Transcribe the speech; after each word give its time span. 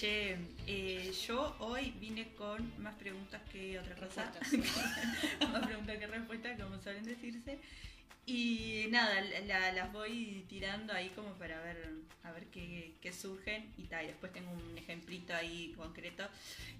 Che, 0.00 0.34
eh, 0.66 1.12
yo 1.26 1.54
hoy 1.58 1.90
vine 2.00 2.28
con 2.34 2.72
más 2.82 2.94
preguntas 2.94 3.42
que 3.52 3.78
otra 3.78 3.94
cosa. 3.96 4.32
más 5.52 5.66
preguntas 5.66 5.98
que 5.98 6.06
respuestas, 6.06 6.58
como 6.58 6.80
suelen 6.80 7.04
decirse. 7.04 7.58
Y 8.24 8.86
nada, 8.88 9.20
la- 9.46 9.72
las 9.72 9.92
voy 9.92 10.46
tirando 10.48 10.94
ahí 10.94 11.10
como 11.10 11.34
para 11.34 11.60
ver 11.60 11.90
a 12.22 12.32
ver 12.32 12.46
qué, 12.46 12.94
qué 13.02 13.12
surgen 13.12 13.70
y 13.76 13.82
tal. 13.88 14.04
Y 14.04 14.06
después 14.06 14.32
tengo 14.32 14.50
un 14.50 14.78
ejemplito 14.78 15.34
ahí 15.34 15.74
concreto 15.76 16.26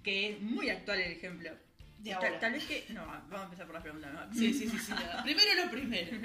que 0.03 0.31
es 0.31 0.41
muy 0.41 0.71
actual 0.71 0.99
el 1.01 1.11
ejemplo. 1.11 1.51
De 1.99 2.09
tal, 2.13 2.23
ahora. 2.25 2.39
tal 2.39 2.53
vez 2.53 2.63
que. 2.65 2.85
No, 2.89 3.05
vamos 3.05 3.39
a 3.39 3.43
empezar 3.43 3.67
por 3.67 3.75
las 3.75 3.83
preguntas. 3.83 4.13
¿no? 4.13 4.33
Sí, 4.33 4.51
sí, 4.51 4.67
sí, 4.67 4.79
sí. 4.79 4.93
nada. 4.93 5.21
Primero 5.23 5.63
lo 5.63 5.69
primero. 5.69 6.17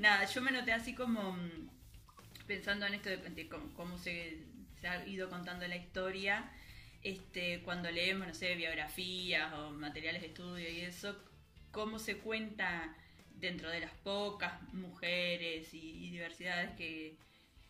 Nada, 0.00 0.24
yo 0.24 0.40
me 0.42 0.50
noté 0.50 0.72
así 0.72 0.92
como 0.92 1.34
mm, 1.34 1.68
pensando 2.48 2.84
en 2.86 2.94
esto 2.94 3.10
de, 3.10 3.18
de 3.18 3.48
cómo, 3.48 3.72
cómo 3.74 3.96
se, 3.96 4.38
se 4.80 4.88
ha 4.88 5.06
ido 5.06 5.28
contando 5.30 5.66
la 5.68 5.76
historia. 5.76 6.50
Este, 7.02 7.62
cuando 7.62 7.90
leemos, 7.90 8.26
no 8.28 8.34
sé, 8.34 8.54
biografías 8.56 9.52
o 9.54 9.70
materiales 9.70 10.20
de 10.22 10.28
estudio 10.28 10.68
y 10.70 10.80
eso, 10.80 11.16
cómo 11.70 11.98
se 11.98 12.18
cuenta 12.18 12.94
dentro 13.36 13.70
de 13.70 13.80
las 13.80 13.92
pocas 14.04 14.60
mujeres 14.74 15.72
y, 15.72 15.78
y 16.06 16.10
diversidades 16.10 16.70
que, 16.76 17.16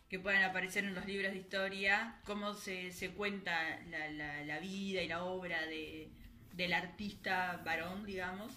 que 0.09 0.19
puedan 0.19 0.43
aparecer 0.43 0.85
en 0.85 0.95
los 0.95 1.07
libros 1.07 1.33
de 1.33 1.39
historia, 1.39 2.21
cómo 2.25 2.55
se, 2.55 2.93
se 2.93 3.11
cuenta 3.11 3.81
la, 3.91 4.09
la- 4.11 4.45
la 4.45 4.59
vida 4.61 5.03
y 5.03 5.09
la 5.09 5.25
obra 5.25 5.65
de, 5.67 6.09
del 6.55 6.73
artista 6.73 7.63
varón, 7.65 8.05
digamos, 8.07 8.53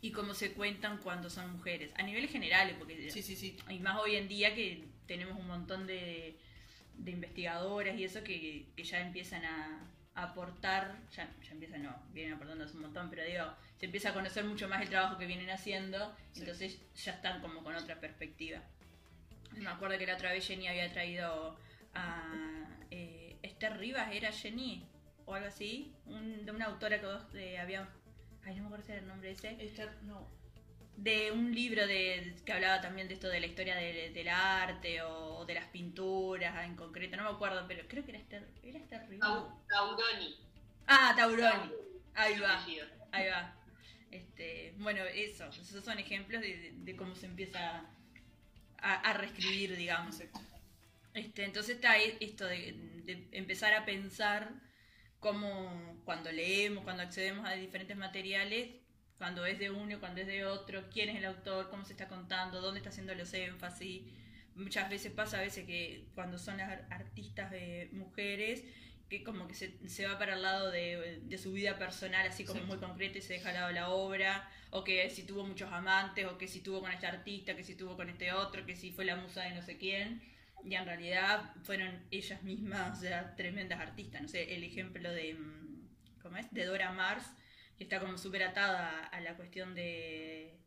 y 0.00 0.10
cómo 0.10 0.34
se 0.34 0.52
cuentan 0.52 0.98
cuando 0.98 1.30
son 1.30 1.52
mujeres, 1.52 1.92
a 1.96 2.02
nivel 2.02 2.28
general, 2.28 2.74
porque 2.78 3.10
Sí, 3.10 3.22
sí, 3.22 3.36
sí. 3.36 3.56
y 3.68 3.78
más 3.78 3.98
hoy 4.00 4.16
en 4.16 4.28
día 4.28 4.54
que 4.54 4.84
tenemos 5.06 5.38
un 5.38 5.46
montón 5.46 5.86
de, 5.86 6.36
de 6.96 7.10
investigadoras 7.12 7.96
y 7.98 8.04
eso 8.04 8.22
que, 8.22 8.66
que 8.76 8.84
ya 8.84 9.00
empiezan 9.00 9.44
a, 9.44 9.80
a 10.14 10.22
aportar, 10.24 10.96
ya, 11.12 11.28
ya 11.42 11.52
empiezan, 11.52 11.82
no, 11.82 11.94
vienen 12.12 12.34
aportando 12.34 12.64
hace 12.64 12.76
un 12.76 12.82
montón, 12.82 13.10
pero 13.10 13.24
digo, 13.24 13.44
se 13.78 13.86
empieza 13.86 14.10
a 14.10 14.14
conocer 14.14 14.44
mucho 14.44 14.68
más 14.68 14.82
el 14.82 14.88
trabajo 14.88 15.18
que 15.18 15.26
vienen 15.26 15.50
haciendo, 15.50 16.14
Sí. 16.32 16.40
entonces 16.40 16.80
ya 16.94 17.12
están 17.12 17.40
como 17.40 17.62
con 17.64 17.74
otra 17.74 17.98
perspectiva. 18.00 18.60
Me 19.56 19.68
acuerdo 19.68 19.98
que 19.98 20.06
la 20.06 20.14
otra 20.14 20.32
vez 20.32 20.46
Jenny 20.46 20.68
había 20.68 20.90
traído 20.92 21.58
a 21.94 22.68
eh, 22.90 23.36
Esther 23.42 23.76
Rivas, 23.78 24.12
¿era 24.12 24.32
Jenny? 24.32 24.86
O 25.26 25.34
algo 25.34 25.48
así, 25.48 25.92
un- 26.06 26.44
de 26.44 26.52
una 26.52 26.66
autora 26.66 27.00
que 27.00 27.06
vos 27.06 27.22
eh, 27.34 27.58
había... 27.58 27.88
Ay, 28.44 28.54
no 28.56 28.62
me 28.62 28.66
acuerdo 28.66 28.86
si 28.86 28.92
era 28.92 29.00
el 29.02 29.06
nombre 29.08 29.30
ese 29.30 29.56
Esta- 29.64 29.94
no. 30.02 30.26
De 30.96 31.32
un 31.32 31.54
libro 31.54 31.86
de, 31.86 32.36
que 32.44 32.52
hablaba 32.52 32.80
también 32.80 33.08
de 33.08 33.14
esto 33.14 33.28
de 33.28 33.40
la 33.40 33.46
historia 33.46 33.76
de- 33.76 34.10
del 34.10 34.28
arte 34.28 35.02
o, 35.02 35.38
o 35.38 35.44
de 35.46 35.54
las 35.54 35.66
pinturas 35.68 36.64
en 36.64 36.76
concreto, 36.76 37.16
no 37.16 37.24
me 37.24 37.30
acuerdo, 37.30 37.64
pero 37.66 37.86
creo 37.88 38.04
que 38.04 38.10
era 38.12 38.18
Esther, 38.20 38.48
¿era 38.62 38.78
Rivas? 39.06 39.28
Tau- 39.28 39.62
Tauroni. 39.68 40.36
Ah, 40.86 41.14
Tauroni, 41.16 41.72
ahí 42.14 42.38
va, 42.40 42.64
ahí 43.12 43.28
va. 43.28 43.54
Este, 44.10 44.74
bueno, 44.78 45.02
eso, 45.04 45.48
esos 45.48 45.84
son 45.84 45.98
ejemplos 45.98 46.42
de, 46.42 46.72
cómo 46.96 47.14
se 47.14 47.26
empieza 47.26 47.86
a, 48.78 48.94
a 48.94 49.12
reescribir, 49.14 49.76
digamos. 49.76 50.20
Este, 51.14 51.44
entonces 51.44 51.76
está 51.76 51.92
ahí 51.92 52.16
esto 52.20 52.46
de, 52.46 52.72
de 53.04 53.28
empezar 53.32 53.74
a 53.74 53.84
pensar 53.84 54.50
cómo 55.20 56.00
cuando 56.04 56.32
leemos, 56.32 56.84
cuando 56.84 57.02
accedemos 57.02 57.46
a 57.46 57.52
diferentes 57.52 57.96
materiales, 57.96 58.70
cuando 59.22 59.46
es 59.46 59.60
de 59.60 59.70
uno, 59.70 60.00
cuando 60.00 60.20
es 60.20 60.26
de 60.26 60.44
otro, 60.44 60.82
quién 60.92 61.08
es 61.08 61.16
el 61.16 61.24
autor, 61.26 61.70
cómo 61.70 61.84
se 61.84 61.92
está 61.92 62.08
contando, 62.08 62.60
dónde 62.60 62.78
está 62.80 62.90
haciendo 62.90 63.14
los 63.14 63.32
énfasis. 63.32 64.02
Muchas 64.56 64.90
veces 64.90 65.12
pasa 65.12 65.38
a 65.38 65.42
veces 65.42 65.64
que 65.64 66.08
cuando 66.16 66.38
son 66.38 66.56
las 66.56 66.68
ar- 66.68 66.86
artistas 66.90 67.52
de 67.52 67.88
mujeres, 67.92 68.64
que 69.08 69.22
como 69.22 69.46
que 69.46 69.54
se, 69.54 69.88
se 69.88 70.06
va 70.08 70.18
para 70.18 70.34
el 70.34 70.42
lado 70.42 70.72
de, 70.72 71.20
de 71.22 71.38
su 71.38 71.52
vida 71.52 71.78
personal, 71.78 72.26
así 72.26 72.44
como 72.44 72.64
muy 72.64 72.78
concreto 72.78 73.18
y 73.18 73.20
se 73.22 73.34
deja 73.34 73.50
al 73.50 73.54
lado 73.54 73.70
la 73.70 73.90
obra, 73.90 74.50
o 74.70 74.82
que 74.82 75.08
si 75.08 75.22
tuvo 75.22 75.46
muchos 75.46 75.70
amantes, 75.72 76.26
o 76.26 76.36
que 76.36 76.48
si 76.48 76.60
tuvo 76.60 76.80
con 76.80 76.90
este 76.90 77.06
artista, 77.06 77.54
que 77.54 77.62
si 77.62 77.76
tuvo 77.76 77.94
con 77.96 78.08
este 78.08 78.32
otro, 78.32 78.66
que 78.66 78.74
si 78.74 78.90
fue 78.90 79.04
la 79.04 79.14
musa 79.14 79.42
de 79.44 79.50
no 79.54 79.62
sé 79.62 79.78
quién 79.78 80.20
y 80.64 80.74
en 80.74 80.84
realidad 80.84 81.54
fueron 81.62 82.02
ellas 82.10 82.42
mismas, 82.42 82.98
o 82.98 83.00
sea, 83.02 83.36
tremendas 83.36 83.78
artistas. 83.78 84.20
No 84.22 84.28
sé, 84.28 84.52
el 84.56 84.64
ejemplo 84.64 85.12
de, 85.12 85.34
mm, 85.34 85.88
¿cómo 86.22 86.38
es? 86.38 86.50
De 86.50 86.64
Dora 86.64 86.90
Mars, 86.90 87.24
está 87.82 88.00
como 88.00 88.18
súper 88.18 88.42
atada 88.42 89.06
a 89.06 89.20
la 89.20 89.36
cuestión 89.36 89.74
de, 89.74 90.58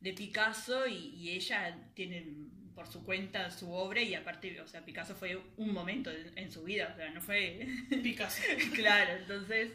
de 0.00 0.12
Picasso 0.12 0.86
y, 0.86 1.14
y 1.14 1.30
ella 1.30 1.90
tiene 1.94 2.50
por 2.74 2.86
su 2.86 3.04
cuenta 3.04 3.50
su 3.50 3.72
obra 3.72 4.00
y 4.00 4.14
aparte, 4.14 4.60
o 4.60 4.66
sea, 4.66 4.84
Picasso 4.84 5.14
fue 5.14 5.40
un 5.56 5.72
momento 5.72 6.10
en, 6.10 6.36
en 6.38 6.50
su 6.50 6.64
vida, 6.64 6.90
o 6.92 6.96
sea, 6.96 7.10
no 7.10 7.20
fue... 7.20 7.66
Picasso. 8.02 8.42
claro, 8.74 9.18
entonces, 9.20 9.72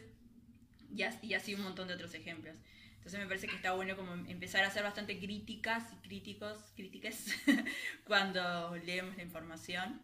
y 0.94 1.02
así, 1.02 1.26
y 1.26 1.34
así 1.34 1.54
un 1.54 1.62
montón 1.62 1.88
de 1.88 1.94
otros 1.94 2.14
ejemplos. 2.14 2.56
Entonces 3.06 3.20
me 3.20 3.26
parece 3.28 3.46
que 3.46 3.54
está 3.54 3.72
bueno 3.72 3.96
como 3.96 4.14
empezar 4.28 4.64
a 4.64 4.70
ser 4.72 4.82
bastante 4.82 5.20
críticas 5.20 5.92
y 5.92 6.08
críticos, 6.08 6.72
críticas 6.74 7.26
cuando 8.04 8.74
leemos 8.84 9.16
la 9.16 9.22
información. 9.22 10.02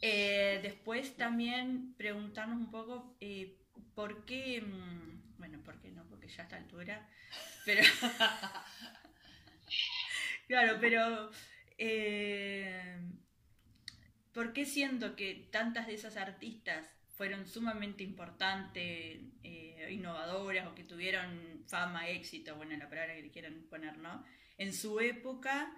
Eh, 0.00 0.58
después 0.62 1.18
también 1.18 1.92
preguntarnos 1.98 2.56
un 2.56 2.70
poco 2.70 3.14
eh, 3.20 3.58
por 3.94 4.24
qué, 4.24 4.62
mm, 4.62 5.23
bueno, 5.44 5.62
por 5.62 5.78
qué 5.80 5.90
no, 5.90 6.04
porque 6.08 6.28
ya 6.28 6.42
a 6.42 6.44
esta 6.44 6.56
altura, 6.56 7.06
pero... 7.66 7.82
claro, 10.46 10.78
pero... 10.80 11.30
eh, 11.78 12.96
¿Por 14.32 14.52
qué 14.52 14.64
siento 14.64 15.14
que 15.16 15.48
tantas 15.52 15.86
de 15.86 15.94
esas 15.94 16.16
artistas 16.16 16.88
fueron 17.16 17.46
sumamente 17.46 18.02
importantes, 18.02 19.20
eh, 19.44 19.88
innovadoras 19.90 20.66
o 20.66 20.74
que 20.74 20.82
tuvieron 20.82 21.62
fama, 21.68 22.08
éxito, 22.08 22.56
bueno, 22.56 22.76
la 22.76 22.88
palabra 22.88 23.14
que 23.14 23.22
le 23.22 23.30
quieran 23.30 23.62
poner, 23.70 23.96
¿no? 23.98 24.24
En 24.58 24.72
su 24.72 24.98
época, 24.98 25.72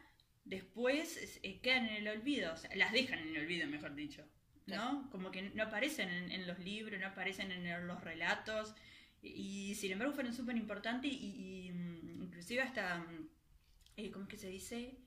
después 0.44 1.19
es- 1.19 1.40
eh, 1.42 1.60
quedan 1.60 1.86
en 1.88 1.96
el 1.96 2.08
olvido, 2.08 2.54
o 2.54 2.56
sea, 2.56 2.74
las 2.76 2.92
dejan 2.92 3.19
en 3.19 3.36
el 3.36 3.42
olvido, 3.42 3.69
mejor 3.69 3.94
dicho, 3.94 4.24
¿no? 4.66 5.08
Como 5.10 5.30
que 5.30 5.42
no 5.42 5.62
aparecen 5.64 6.08
en, 6.08 6.32
en 6.32 6.46
los 6.46 6.58
libros, 6.58 6.98
no 6.98 7.08
aparecen 7.08 7.52
en 7.52 7.86
los 7.86 8.02
relatos, 8.02 8.74
y, 9.34 9.75
sin 9.75 9.93
embargo 9.93 10.14
fueron 10.14 10.32
súper 10.34 10.56
importantes 10.56 11.11
y, 11.12 11.17
y, 11.69 11.73
mm, 11.73 12.23
inclusive 12.25 12.62
hasta, 12.62 12.99
mm, 12.99 13.28
eh, 13.96 14.11
¿cómo 14.11 14.25
es 14.25 14.31
que 14.31 14.38
se 14.38 14.49
dice? 14.49 14.99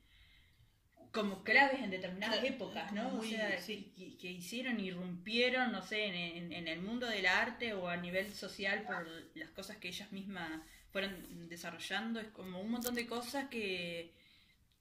como 1.12 1.44
claves 1.44 1.80
en 1.81 1.89
determinadas 1.89 2.44
épocas, 2.44 2.92
¿no? 2.94 3.10
muy- 3.10 3.27
o 3.27 3.30
sea, 3.31 3.60
sí. 3.60 3.92
que, 3.98 4.16
que 4.18 4.31
hicieron, 4.31 4.80
irrumpieron, 4.80 5.71
no 5.71 5.81
sé, 5.81 6.06
en, 6.06 6.16
en- 6.16 6.54
en 6.54 6.68
el 6.68 6.81
mundo 6.81 7.07
del 7.07 7.25
arte 7.25 7.74
o 7.74 7.88
a 7.88 7.98
nivel 7.98 8.31
social 8.33 8.83
por 8.83 9.07
las 9.36 9.50
cosas 9.50 9.77
que 9.77 9.88
ellas 9.88 10.12
mismas 10.12 10.62
fueron 10.92 11.50
desarrollando. 11.50 12.19
Es 12.19 12.27
como 12.27 12.62
un 12.62 12.69
montón 12.69 12.94
de 12.95 13.07
cosas 13.07 13.50
que, 13.50 14.13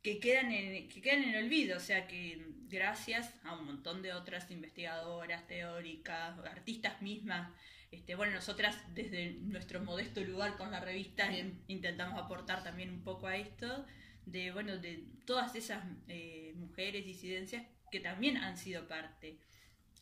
que, 0.03 0.19
quedan 0.21 0.53
en, 0.53 0.89
que 0.89 1.01
quedan 1.01 1.23
en 1.23 1.35
el 1.35 1.45
olvido. 1.47 1.79
O 1.79 1.81
sea, 1.81 2.07
que 2.07 2.45
gracias 2.69 3.33
a 3.45 3.57
un 3.57 3.65
montón 3.67 4.03
de 4.03 4.13
otras 4.13 4.51
investigadoras, 4.51 5.47
teóricas, 5.47 6.39
artistas 6.41 7.01
mismas, 7.01 7.51
este, 7.91 8.15
bueno, 8.15 8.35
nosotras 8.35 8.77
desde 8.95 9.35
nuestro 9.41 9.81
modesto 9.83 10.21
lugar 10.23 10.57
con 10.57 10.71
la 10.71 10.81
revista 10.81 11.31
intentamos 11.69 12.19
aportar 12.23 12.63
también 12.63 12.91
un 12.91 13.03
poco 13.03 13.27
a 13.27 13.37
esto 13.37 13.87
de 14.27 14.53
bueno 14.53 14.77
de 14.79 15.05
todas 15.25 15.55
esas 15.55 15.85
eh, 16.07 16.53
mujeres 16.57 17.05
disidencias 17.07 17.67
que 17.91 18.01
también 18.01 18.37
han 18.37 18.59
sido 18.59 18.87
parte 18.87 19.39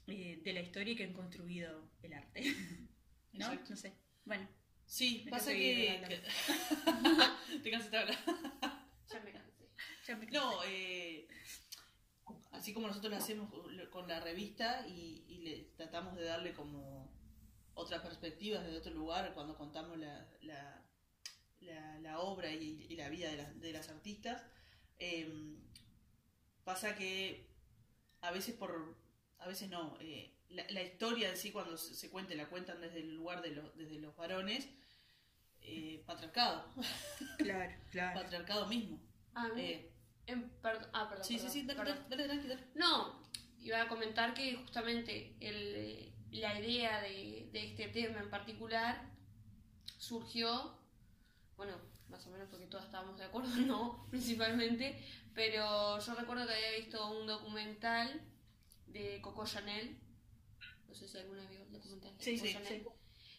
eh, 0.08 0.40
de 0.42 0.52
la 0.52 0.60
historia 0.60 0.92
y 0.92 0.96
que 0.96 1.04
han 1.04 1.12
construido 1.12 1.88
el 2.02 2.12
arte. 2.14 2.42
No 3.32 3.44
Exacto. 3.48 3.70
no 3.70 3.76
sé. 3.76 3.92
Bueno. 4.24 4.48
Sí, 4.86 5.22
Me 5.26 5.30
pasa 5.32 5.52
que. 5.52 6.02
que- 6.08 6.22
Te 7.62 7.70
cansaste 7.70 7.96
de 7.96 8.02
hablar. 8.02 8.18
ya 9.12 9.20
me 9.20 9.32
cansé. 9.32 9.68
Ya 10.06 10.16
me 10.16 10.26
No, 10.26 10.64
eh, 10.64 11.28
así 12.52 12.72
como 12.72 12.86
nosotros 12.88 13.10
lo 13.12 13.18
hacemos 13.18 13.50
con 13.90 14.08
la 14.08 14.20
revista 14.20 14.86
y, 14.88 15.24
y 15.28 15.38
le 15.42 15.64
tratamos 15.76 16.16
de 16.16 16.24
darle 16.24 16.54
como 16.54 16.95
otras 17.76 18.02
perspectivas 18.02 18.64
desde 18.64 18.78
otro 18.78 18.92
lugar 18.92 19.32
cuando 19.34 19.56
contamos 19.56 19.96
la, 19.98 20.26
la, 20.42 20.82
la, 21.60 21.98
la 22.00 22.18
obra 22.18 22.50
y, 22.50 22.86
y 22.90 22.96
la 22.96 23.08
vida 23.08 23.30
de, 23.30 23.36
las- 23.36 23.60
de 23.60 23.72
las 23.72 23.88
artistas. 23.88 24.42
Eh, 24.98 25.56
pasa 26.64 26.96
que 26.96 27.46
a 28.22 28.30
veces 28.32 28.54
por 28.56 28.96
a 29.38 29.46
veces 29.46 29.68
no 29.68 29.96
eh, 30.00 30.32
la, 30.48 30.64
la 30.70 30.82
historia 30.82 31.28
en 31.30 31.36
sí 31.36 31.52
cuando 31.52 31.76
se, 31.76 31.94
se 31.94 32.10
cuenta 32.10 32.34
la 32.34 32.48
cuentan 32.48 32.80
desde 32.80 33.00
el 33.00 33.14
lugar 33.14 33.42
de 33.42 33.50
los 33.50 33.76
desde 33.76 33.98
los 34.00 34.16
varones 34.16 34.68
eh, 35.60 36.02
patriarcado 36.06 36.64
Claro, 37.38 37.74
claro. 37.90 38.20
patriarcado 38.20 38.66
mismo 38.66 38.98
A 39.34 39.48
mí- 39.48 39.60
Eh, 39.62 39.92
em, 40.26 40.50
perd- 40.62 40.88
ah, 40.92 41.08
perdón. 41.08 41.24
sí 41.24 41.38
sí 41.38 41.44
perdón, 41.46 41.52
sí 41.52 41.62
dale, 41.66 41.78
perdón. 41.78 42.06
dale, 42.08 42.26
dale, 42.26 42.40
tranqui, 42.40 42.48
dale. 42.48 42.70
No, 42.74 43.22
iba 43.60 43.82
a 43.82 43.88
comentar 43.88 44.32
que 44.34 44.56
justamente 44.56 45.36
el, 45.40 46.12
la 46.30 46.58
idea 46.60 47.00
de, 47.02 47.48
de 47.52 47.64
este 47.66 47.88
tema 47.88 48.20
en 48.20 48.30
particular 48.30 49.10
surgió, 49.98 50.78
bueno, 51.56 51.74
más 52.08 52.26
o 52.26 52.30
menos 52.30 52.48
porque 52.50 52.66
todos 52.66 52.84
estábamos 52.84 53.18
de 53.18 53.24
acuerdo, 53.24 53.50
no, 53.66 54.06
principalmente, 54.10 55.02
pero 55.34 55.98
yo 56.00 56.14
recuerdo 56.14 56.46
que 56.46 56.54
había 56.54 56.78
visto 56.78 57.10
un 57.10 57.26
documental 57.26 58.22
de 58.86 59.20
Coco 59.22 59.46
Chanel, 59.46 59.98
no 60.88 60.94
sé 60.94 61.08
si 61.08 61.18
alguna 61.18 61.44
vio 61.46 61.62
el 61.62 61.72
documental 61.72 62.16
de 62.18 62.24
Sí, 62.24 62.36
Coco 62.38 62.46
sí, 62.46 62.52
Chanel. 62.52 62.82
sí. 62.82 62.86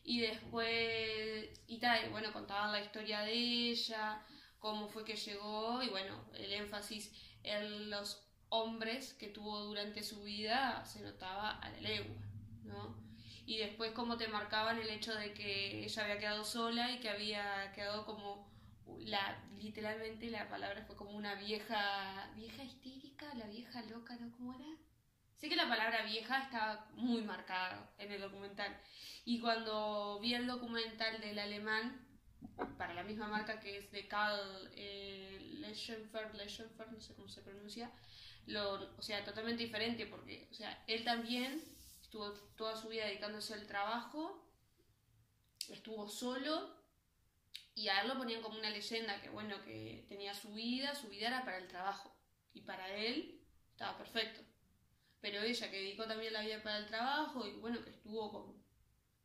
Y 0.03 0.21
después, 0.21 1.49
y 1.67 1.79
tal, 1.79 2.09
bueno, 2.11 2.31
contaban 2.31 2.71
la 2.71 2.81
historia 2.81 3.21
de 3.21 3.33
ella, 3.33 4.25
cómo 4.59 4.87
fue 4.87 5.03
que 5.03 5.15
llegó, 5.15 5.83
y 5.83 5.89
bueno, 5.89 6.25
el 6.33 6.53
énfasis 6.53 7.11
en 7.43 7.89
los 7.89 8.23
hombres 8.49 9.13
que 9.15 9.27
tuvo 9.27 9.59
durante 9.65 10.03
su 10.03 10.23
vida 10.23 10.85
se 10.85 11.01
notaba 11.01 11.59
a 11.59 11.69
la 11.71 11.81
legua, 11.81 12.15
¿no? 12.67 12.95
Y 13.45 13.57
después 13.57 13.91
cómo 13.93 14.17
te 14.17 14.27
marcaban 14.27 14.79
el 14.79 14.89
hecho 14.89 15.13
de 15.15 15.33
que 15.33 15.85
ella 15.85 16.03
había 16.03 16.19
quedado 16.19 16.43
sola 16.43 16.91
y 16.91 16.99
que 16.99 17.09
había 17.09 17.71
quedado 17.73 18.05
como 18.05 18.47
la 18.99 19.43
literalmente 19.59 20.29
la 20.29 20.49
palabra 20.49 20.83
fue 20.85 20.95
como 20.95 21.11
una 21.11 21.35
vieja 21.35 22.29
vieja 22.35 22.63
histérica, 22.63 23.33
la 23.35 23.47
vieja 23.47 23.81
loca, 23.83 24.15
¿no? 24.15 24.31
¿Cómo 24.31 24.53
era? 24.53 24.65
Sé 25.35 25.49
que 25.49 25.55
la 25.55 25.69
palabra 25.69 26.03
vieja 26.03 26.43
estaba 26.43 26.87
muy 26.95 27.21
marcada 27.21 27.91
en 27.99 28.11
el 28.11 28.21
documental. 28.21 28.75
Y 29.23 29.39
cuando 29.39 30.19
vi 30.19 30.33
el 30.33 30.47
documental 30.47 31.21
del 31.21 31.37
alemán, 31.37 32.07
para 32.77 32.95
la 32.95 33.03
misma 33.03 33.27
marca 33.27 33.59
que 33.59 33.77
es 33.77 33.91
de 33.91 34.07
Karl 34.07 34.71
eh, 34.75 35.57
Leschenfer, 35.59 36.33
Leschenfer, 36.33 36.91
no 36.91 36.99
sé 36.99 37.13
cómo 37.13 37.27
se 37.29 37.41
pronuncia, 37.41 37.91
lo, 38.47 38.97
o 38.97 39.01
sea, 39.01 39.23
totalmente 39.23 39.63
diferente 39.63 40.07
porque, 40.07 40.47
o 40.51 40.53
sea, 40.55 40.83
él 40.87 41.03
también 41.03 41.61
estuvo 42.07 42.31
toda 42.55 42.77
su 42.77 42.87
vida 42.87 43.05
dedicándose 43.05 43.53
al 43.53 43.67
trabajo, 43.67 44.49
estuvo 45.67 46.07
solo 46.07 46.73
y 47.75 47.89
a 47.89 48.01
él 48.01 48.07
lo 48.07 48.17
ponían 48.17 48.41
como 48.41 48.57
una 48.57 48.69
leyenda 48.69 49.19
que, 49.21 49.29
bueno, 49.29 49.61
que 49.65 50.05
tenía 50.07 50.33
su 50.33 50.53
vida, 50.53 50.95
su 50.95 51.09
vida 51.09 51.27
era 51.27 51.43
para 51.43 51.57
el 51.57 51.67
trabajo 51.67 52.15
y 52.53 52.61
para 52.61 52.95
él 52.95 53.41
estaba 53.71 53.97
perfecto. 53.97 54.39
Pero 55.19 55.41
ella 55.41 55.69
que 55.69 55.77
dedicó 55.81 56.05
también 56.05 56.31
la 56.31 56.41
vida 56.41 56.63
para 56.63 56.77
el 56.77 56.87
trabajo 56.87 57.45
y, 57.45 57.51
bueno, 57.59 57.83
que 57.83 57.89
estuvo 57.89 58.31
con 58.31 58.63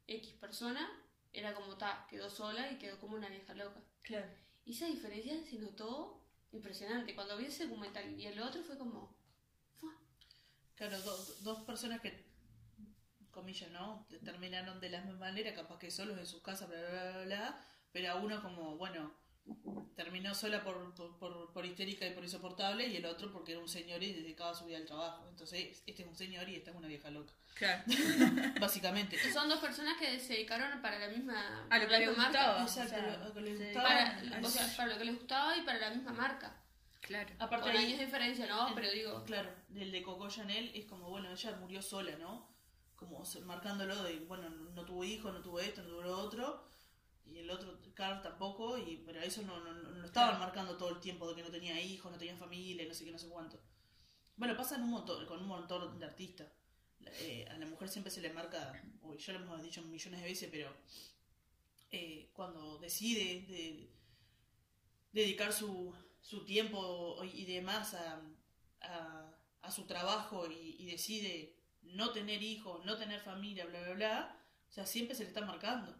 X 0.08 0.34
persona, 0.34 0.90
era 1.32 1.54
como 1.54 1.76
ta, 1.78 2.04
quedó 2.10 2.28
sola 2.28 2.70
y 2.72 2.78
quedó 2.78 2.98
como 2.98 3.14
una 3.16 3.28
vieja 3.28 3.54
loca. 3.54 3.80
Claro. 4.02 4.26
Y 4.64 4.72
esa 4.72 4.86
diferencia 4.86 5.40
se 5.48 5.58
notó 5.60 6.20
impresionante. 6.50 7.14
Cuando 7.14 7.36
vi 7.36 7.44
ese 7.46 7.66
documental 7.68 8.18
y 8.18 8.26
el 8.26 8.40
otro 8.40 8.62
fue 8.64 8.76
como. 8.76 9.16
¡fua! 9.80 9.94
claro 10.74 11.00
do- 11.00 11.34
dos 11.42 11.62
personas 11.62 12.00
que 12.00 12.31
comillas 13.32 13.70
no 13.70 14.06
terminaron 14.24 14.80
de 14.80 14.90
la 14.90 15.00
misma 15.00 15.18
manera 15.18 15.52
capaz 15.54 15.78
que 15.78 15.90
solos 15.90 16.18
en 16.18 16.26
sus 16.26 16.42
casas 16.42 16.68
bla 16.68 16.78
bla 16.78 16.90
bla, 17.12 17.24
bla, 17.24 17.60
pero 17.92 18.12
a 18.12 18.14
uno 18.16 18.40
como 18.42 18.76
bueno 18.76 19.12
terminó 19.96 20.34
sola 20.36 20.62
por, 20.62 20.94
por, 20.94 21.18
por, 21.18 21.52
por 21.52 21.66
histérica 21.66 22.06
y 22.06 22.12
por 22.14 22.22
insoportable 22.22 22.86
y 22.86 22.96
el 22.96 23.04
otro 23.06 23.32
porque 23.32 23.52
era 23.52 23.60
un 23.60 23.68
señor 23.68 24.00
y 24.02 24.12
dedicaba 24.12 24.54
su 24.54 24.64
vida 24.66 24.76
al 24.78 24.86
trabajo 24.86 25.26
entonces 25.28 25.82
este 25.84 26.02
es 26.02 26.08
un 26.08 26.14
señor 26.14 26.48
y 26.48 26.54
esta 26.56 26.70
es 26.70 26.76
una 26.76 26.86
vieja 26.88 27.10
loca 27.10 27.32
Claro. 27.54 27.82
básicamente 28.60 29.18
son 29.32 29.48
dos 29.48 29.58
personas 29.60 29.98
que 29.98 30.18
se 30.20 30.34
dedicaron 30.34 30.80
para 30.80 30.98
la 30.98 31.08
misma. 31.08 31.66
A 31.68 31.78
lo 31.78 31.86
para 31.86 31.86
que 31.86 31.86
la 31.92 31.98
le 31.98 32.06
misma 32.08 32.22
marca. 32.24 32.38
gustaba. 32.38 32.62
Exacto, 32.62 32.96
o 32.96 32.98
sea, 32.98 33.18
lo 33.28 33.34
que 33.34 33.40
le 33.42 33.56
se 33.58 33.64
gustaba. 33.66 33.88
Para, 33.88 34.14
dedicaban 34.14 34.44
o 34.44 34.46
a- 34.46 34.50
sea, 34.50 34.76
para 34.76 34.88
lo 34.92 34.98
que 34.98 35.04
les 35.04 35.14
gustaba 35.18 35.56
y 35.58 35.60
para 35.62 35.78
la 35.78 35.90
misma 35.90 36.12
marca. 36.12 36.56
Claro. 37.02 37.28
aparte 37.40 37.66
Con 37.66 37.76
ahí- 37.76 37.84
años 37.86 37.98
de 37.98 38.04
diferencia, 38.06 38.46
¿no? 38.46 38.68
el- 38.68 38.74
Pero 38.74 38.90
digo. 38.90 39.24
claro 39.24 39.50
el 39.74 39.92
de 39.92 40.02
Coco 40.02 40.28
Chanel 40.30 40.70
es 40.74 40.86
como 40.86 41.10
bueno 41.10 41.30
ella 41.30 41.52
murió 41.60 41.82
sola 41.82 42.16
no 42.16 42.48
como 43.02 43.24
marcándolo 43.44 44.02
de 44.04 44.20
bueno 44.20 44.48
no 44.50 44.84
tuvo 44.84 45.04
hijos 45.04 45.32
no 45.32 45.42
tuvo 45.42 45.60
esto 45.60 45.82
no 45.82 45.88
tuvo 45.90 46.02
lo 46.02 46.18
otro 46.18 46.64
y 47.26 47.38
el 47.38 47.50
otro 47.50 47.78
Carl 47.94 48.22
tampoco 48.22 48.78
y 48.78 48.98
pero 49.06 49.20
eso 49.20 49.42
no, 49.42 49.60
no, 49.60 49.72
no 49.74 49.90
lo 49.90 50.06
estaban 50.06 50.38
marcando 50.40 50.76
todo 50.76 50.90
el 50.90 51.00
tiempo 51.00 51.28
de 51.28 51.36
que 51.36 51.42
no 51.42 51.50
tenía 51.50 51.80
hijos 51.80 52.10
no 52.12 52.18
tenía 52.18 52.36
familia 52.36 52.86
no 52.88 52.94
sé 52.94 53.04
qué 53.04 53.12
no 53.12 53.18
sé 53.18 53.28
cuánto. 53.28 53.60
Bueno 54.36 54.56
pasa 54.56 54.76
en 54.76 54.82
un 54.84 54.90
montón 54.90 55.26
con 55.26 55.40
un 55.40 55.48
montón 55.48 55.98
de 55.98 56.06
artistas. 56.06 56.48
Eh, 57.20 57.46
a 57.50 57.58
la 57.58 57.66
mujer 57.66 57.88
siempre 57.88 58.12
se 58.12 58.20
le 58.22 58.32
marca 58.32 58.80
uy, 59.02 59.18
ya 59.18 59.32
lo 59.34 59.40
hemos 59.40 59.62
dicho 59.62 59.82
millones 59.82 60.20
de 60.22 60.26
veces 60.28 60.48
pero 60.52 60.72
eh, 61.90 62.30
cuando 62.32 62.78
decide 62.78 63.42
de- 63.46 63.90
dedicar 65.12 65.52
su, 65.52 65.94
su 66.20 66.44
tiempo 66.44 67.16
y 67.24 67.44
demás 67.44 67.94
a, 67.94 68.20
a, 68.80 69.30
a 69.62 69.70
su 69.70 69.84
trabajo 69.86 70.46
y, 70.50 70.76
y 70.78 70.86
decide 70.86 71.54
no 71.82 72.10
tener 72.12 72.42
hijos, 72.42 72.84
no 72.84 72.96
tener 72.96 73.20
familia, 73.20 73.66
bla, 73.66 73.80
bla, 73.82 73.94
bla, 73.94 74.36
o 74.68 74.72
sea, 74.72 74.86
siempre 74.86 75.14
se 75.14 75.22
le 75.24 75.28
está 75.28 75.42
marcando. 75.44 75.94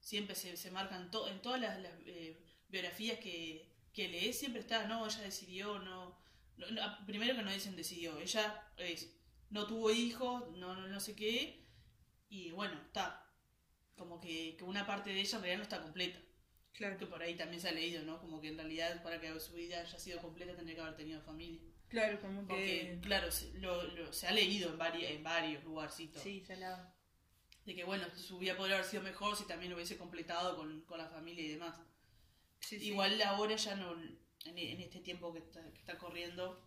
Siempre 0.00 0.34
se, 0.34 0.56
se 0.56 0.70
marcan 0.70 1.10
to- 1.10 1.28
en 1.28 1.40
todas 1.42 1.60
las, 1.60 1.78
las, 1.80 1.92
eh, 2.06 2.42
biografías 2.68 3.18
que, 3.20 3.68
que 3.92 4.08
lees, 4.08 4.38
siempre 4.38 4.60
está, 4.60 4.86
no, 4.86 5.06
ella 5.06 5.20
decidió, 5.22 5.78
no, 5.78 6.18
no- 6.56 6.70
no, 6.70 7.06
Primero 7.06 7.34
que 7.36 7.42
no 7.42 7.52
dicen 7.52 7.76
decidió, 7.76 8.18
ella 8.18 8.68
es, 8.76 9.14
no 9.50 9.66
tuvo 9.66 9.90
hijos, 9.90 10.50
no, 10.56 10.74
no, 10.74 10.88
no 10.88 11.00
sé 11.00 11.14
qué, 11.16 11.64
y 12.28 12.50
bueno, 12.52 12.74
está. 12.86 13.24
Como 13.96 14.20
que, 14.20 14.56
que 14.56 14.64
una 14.64 14.86
parte 14.86 15.10
de 15.14 15.20
ella 15.20 15.36
en 15.36 15.42
realidad 15.42 15.58
no 15.58 15.62
está 15.64 15.82
completa 15.82 16.18
Claro. 16.72 16.98
que 16.98 17.06
por 17.06 17.22
ahí 17.22 17.36
también 17.36 17.60
se 17.62 17.68
ha 17.68 17.72
leído, 17.72 18.02
¿no? 18.04 18.20
Como 18.20 18.40
que 18.40 18.48
en 18.48 18.56
realidad 18.58 19.02
para 19.02 19.20
que 19.20 19.38
su 19.40 19.54
vida 19.54 19.80
haya 19.80 19.98
sido 19.98 20.20
completa 20.20 20.54
tendría 20.56 20.76
que 20.76 20.82
haber 20.82 20.96
tenido 20.96 21.20
familia. 21.22 21.60
Claro, 21.92 22.20
como 22.22 22.46
Porque, 22.46 22.64
que. 22.64 23.00
claro, 23.02 23.30
se, 23.30 23.52
lo, 23.58 23.82
lo- 23.82 24.12
se 24.12 24.26
ha 24.26 24.32
leído 24.32 24.70
en, 24.70 24.78
vari- 24.78 25.04
en 25.04 25.22
varios 25.22 25.62
lugarcitos. 25.62 26.22
Sí, 26.22 26.42
salado. 26.44 26.90
De 27.66 27.74
que, 27.74 27.84
bueno, 27.84 28.06
su 28.16 28.38
vida 28.38 28.56
podría 28.56 28.76
haber 28.76 28.88
sido 28.88 29.02
mejor 29.02 29.36
si 29.36 29.44
también 29.46 29.70
lo 29.70 29.76
hubiese 29.76 29.98
completado 29.98 30.56
con, 30.56 30.80
con 30.86 30.96
la 30.98 31.08
familia 31.08 31.44
y 31.44 31.48
demás. 31.50 31.76
Sí, 32.60 32.78
sí. 32.80 32.86
Igual 32.86 33.20
ahora 33.22 33.54
ya 33.56 33.76
no, 33.76 33.92
en, 33.92 34.18
en 34.58 34.80
este 34.80 35.00
tiempo 35.00 35.32
que 35.34 35.40
está, 35.40 35.62
que 35.70 35.78
está 35.80 35.98
corriendo, 35.98 36.64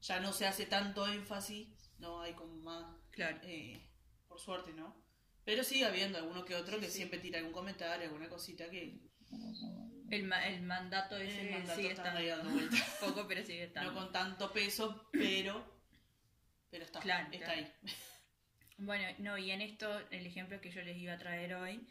ya 0.00 0.20
no 0.20 0.32
se 0.32 0.46
hace 0.46 0.66
tanto 0.66 1.04
énfasis, 1.08 1.68
no 1.98 2.20
hay 2.22 2.34
como 2.34 2.54
más, 2.58 2.96
Claro. 3.10 3.38
eh, 3.42 3.90
por 4.28 4.38
suerte, 4.38 4.72
¿no? 4.72 5.02
Pero 5.44 5.64
sigue 5.64 5.84
habiendo 5.84 6.16
alguno 6.18 6.44
que 6.44 6.54
otro 6.54 6.76
Sí, 6.76 6.80
que 6.82 6.90
sí. 6.90 6.96
siempre 6.98 7.18
tira 7.18 7.38
algún 7.40 7.52
comentario, 7.52 8.06
alguna 8.06 8.28
cosita 8.28 8.70
que 8.70 9.00
El, 10.10 10.24
ma- 10.24 10.46
el 10.46 10.62
mandato 10.62 11.16
ese 11.16 11.40
el 11.46 11.50
mandato 11.52 11.76
sigue 11.76 11.92
está 11.92 12.12
dando 12.14 12.50
vueltas. 12.50 12.80
Poco, 13.00 13.26
pero 13.26 13.42
sigue 13.44 13.64
estando. 13.64 13.92
No 13.92 13.98
con 13.98 14.12
tanto 14.12 14.52
peso, 14.52 15.08
pero 15.12 15.72
pero 16.70 16.84
está, 16.84 17.00
Claro, 17.00 17.28
está 17.32 17.46
claro. 17.46 17.60
ahí. 17.60 17.72
Bueno, 18.78 19.04
no, 19.18 19.38
y 19.38 19.50
en 19.52 19.60
esto, 19.60 20.00
el 20.10 20.26
ejemplo 20.26 20.60
que 20.60 20.70
yo 20.70 20.82
les 20.82 20.96
iba 20.96 21.12
a 21.12 21.18
traer 21.18 21.54
hoy, 21.54 21.86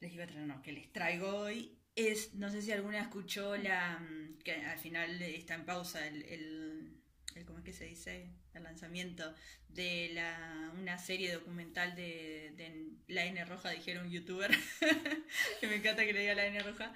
les 0.00 0.12
iba 0.12 0.24
a 0.24 0.26
traer, 0.28 0.46
no, 0.46 0.62
que 0.62 0.72
les 0.72 0.92
traigo 0.92 1.28
hoy, 1.36 1.76
es, 1.96 2.34
no 2.34 2.48
sé 2.50 2.62
si 2.62 2.70
alguna 2.70 3.00
escuchó 3.00 3.56
la, 3.56 3.98
mm, 3.98 4.38
que 4.44 4.52
al 4.64 4.78
final 4.78 5.20
está 5.22 5.54
en 5.54 5.64
pausa 5.66 6.06
el, 6.06 6.22
el, 6.24 7.02
el 7.36 7.44
¿cómo 7.44 7.58
es 7.58 7.64
que 7.64 7.72
se 7.72 7.84
dice? 7.84 8.30
El 8.54 8.62
lanzamiento 8.62 9.34
de 9.68 10.10
la, 10.14 10.72
una 10.78 10.98
serie 10.98 11.32
documental 11.32 11.94
de, 11.94 12.52
de 12.56 12.86
la 13.08 13.24
N 13.26 13.44
roja, 13.44 13.70
dijeron 13.70 14.06
un 14.06 14.12
youtuber, 14.12 14.50
que 15.60 15.66
me 15.66 15.76
encanta 15.76 16.04
que 16.04 16.12
le 16.12 16.20
diga 16.20 16.34
la 16.34 16.46
N 16.46 16.58
roja, 16.60 16.92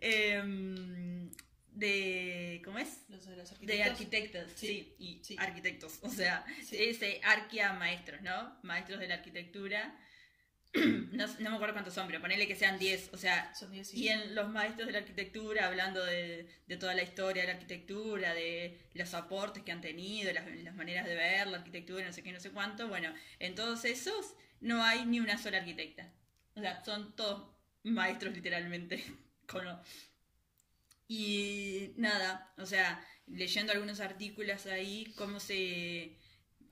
em, 0.00 1.30
de, 1.72 2.62
¿cómo 2.64 2.78
es? 2.78 3.02
Los 3.08 3.26
de 3.60 3.82
arquitectos, 3.82 4.50
sí, 4.54 4.66
Sí, 4.66 4.94
y 4.98 5.24
sí. 5.24 5.36
arquitectos, 5.38 5.98
o 6.02 6.10
sea, 6.10 6.44
Sí. 6.64 6.76
ese 6.78 7.20
arquia 7.24 7.72
maestros, 7.72 8.22
¿no? 8.22 8.56
Maestros 8.62 9.00
de 9.00 9.08
la 9.08 9.14
arquitectura. 9.14 9.98
No, 11.12 11.26
no 11.26 11.50
me 11.50 11.56
acuerdo 11.56 11.74
cuántos 11.74 11.94
son, 11.94 12.06
pero 12.08 12.20
ponele 12.20 12.48
que 12.48 12.56
sean 12.56 12.78
10, 12.78 13.10
o 13.12 13.16
sea, 13.16 13.54
Son 13.54 13.70
10 13.70 13.94
y 13.94 14.08
en 14.08 14.34
los 14.34 14.48
maestros 14.50 14.86
de 14.86 14.92
la 14.92 14.98
arquitectura, 14.98 15.66
hablando 15.66 16.04
de, 16.04 16.48
de 16.66 16.76
toda 16.76 16.94
la 16.94 17.02
historia 17.02 17.42
de 17.42 17.48
la 17.48 17.54
arquitectura, 17.54 18.34
de 18.34 18.80
los 18.94 19.14
aportes 19.14 19.62
que 19.62 19.72
han 19.72 19.80
tenido, 19.80 20.32
las, 20.32 20.44
las 20.62 20.74
maneras 20.74 21.06
de 21.06 21.14
ver 21.14 21.46
la 21.46 21.58
arquitectura, 21.58 22.04
no 22.04 22.12
sé 22.12 22.22
qué, 22.22 22.32
no 22.32 22.40
sé 22.40 22.50
cuánto, 22.50 22.88
bueno, 22.88 23.12
en 23.38 23.54
todos 23.54 23.84
esos 23.84 24.34
no 24.60 24.82
hay 24.82 25.04
ni 25.06 25.20
una 25.20 25.38
sola 25.38 25.58
arquitecta. 25.58 26.12
O 26.56 26.60
sea, 26.60 26.82
son 26.84 27.14
todos 27.16 27.48
maestros 27.84 28.34
literalmente. 28.34 29.04
Con, 29.46 29.64
y 31.08 31.92
nada, 31.96 32.52
o 32.58 32.66
sea, 32.66 33.04
leyendo 33.26 33.72
algunos 33.72 34.00
artículos 34.00 34.66
ahí, 34.66 35.12
cómo 35.16 35.38
se 35.40 36.16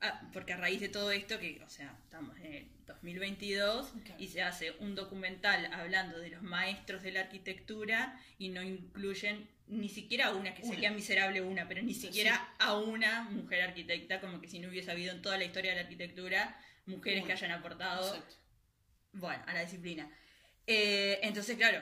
ah, 0.03 0.29
porque 0.31 0.53
a 0.53 0.57
raíz 0.57 0.79
de 0.79 0.89
todo 0.89 1.11
esto, 1.11 1.39
que, 1.39 1.59
o 1.65 1.69
sea, 1.69 1.97
estamos 2.03 2.37
en 2.41 2.53
el 2.53 2.67
2022 2.85 3.91
Claro. 4.05 4.21
y 4.21 4.27
se 4.27 4.41
hace 4.43 4.71
un 4.79 4.93
documental 4.95 5.65
hablando 5.73 6.19
de 6.19 6.29
los 6.29 6.43
maestros 6.43 7.01
de 7.01 7.11
la 7.13 7.21
arquitectura 7.21 8.19
y 8.37 8.49
no 8.49 8.61
incluyen 8.61 9.49
ni 9.67 9.89
siquiera 9.89 10.31
una, 10.31 10.53
que 10.53 10.61
Una. 10.61 10.71
sería 10.73 10.91
miserable 10.91 11.41
una, 11.41 11.67
pero 11.67 11.81
ni 11.81 11.93
siquiera 11.93 12.53
a 12.59 12.77
una 12.77 13.23
mujer 13.23 13.61
arquitecta, 13.63 14.19
como 14.21 14.39
que 14.41 14.47
si 14.47 14.59
no 14.59 14.69
hubiese 14.69 14.91
habido 14.91 15.13
en 15.13 15.21
toda 15.21 15.37
la 15.37 15.45
historia 15.45 15.71
de 15.71 15.77
la 15.77 15.83
arquitectura 15.83 16.59
mujeres 16.85 17.19
Una. 17.23 17.27
que 17.27 17.33
hayan 17.33 17.51
aportado 17.51 18.07
Exacto. 18.13 18.35
bueno, 19.13 19.41
a 19.47 19.53
la 19.53 19.61
disciplina. 19.61 20.11
Eh, 20.67 21.19
entonces, 21.23 21.55
claro, 21.57 21.81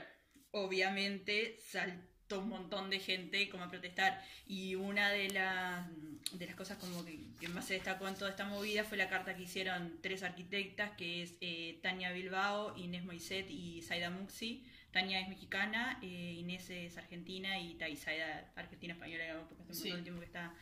obviamente 0.52 1.58
saltó 1.60 2.11
un 2.40 2.50
montón 2.50 2.90
de 2.90 3.00
gente 3.00 3.50
como 3.50 3.64
a 3.64 3.70
protestar. 3.70 4.24
Y 4.48 4.76
una 4.76 5.10
de, 5.10 5.30
las 5.30 5.86
de 6.34 6.46
las 6.46 6.56
cosas 6.56 6.78
como 6.78 7.04
que, 7.06 7.20
que 7.40 7.48
más 7.50 7.66
se 7.66 7.74
destacó 7.76 8.08
en 8.08 8.16
toda 8.16 8.32
esta 8.32 8.46
movida 8.46 8.84
fue 8.84 8.98
la 8.98 9.10
carta 9.10 9.36
que 9.36 9.44
hicieron 9.44 10.00
tres 10.02 10.24
arquitectas, 10.24 10.92
que 10.92 11.24
es 11.24 11.36
eh, 11.42 11.80
Tania 11.82 12.12
Bilbao, 12.12 12.76
Inés 12.78 13.04
Moiset 13.04 13.50
y 13.50 13.82
Zaida 13.82 14.10
Muxi. 14.10 14.66
Tania 14.92 15.20
es 15.22 15.30
mexicana, 15.30 16.00
eh, 16.02 16.36
Inés 16.38 16.70
es 16.70 16.98
argentina 16.98 17.58
y 17.60 17.78
Zaida 17.96 18.52
argentina-española, 18.56 19.24
digamos, 19.24 19.48
porque 19.48 19.64
hace 19.64 19.72
un 19.72 19.76
Sí. 19.78 19.84
montón 19.90 20.00
de 20.00 20.04
tiempo 20.04 20.20
que 20.20 20.26
está 20.26 20.54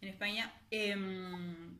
en 0.00 0.08
España. 0.08 0.52
Em, 0.70 1.78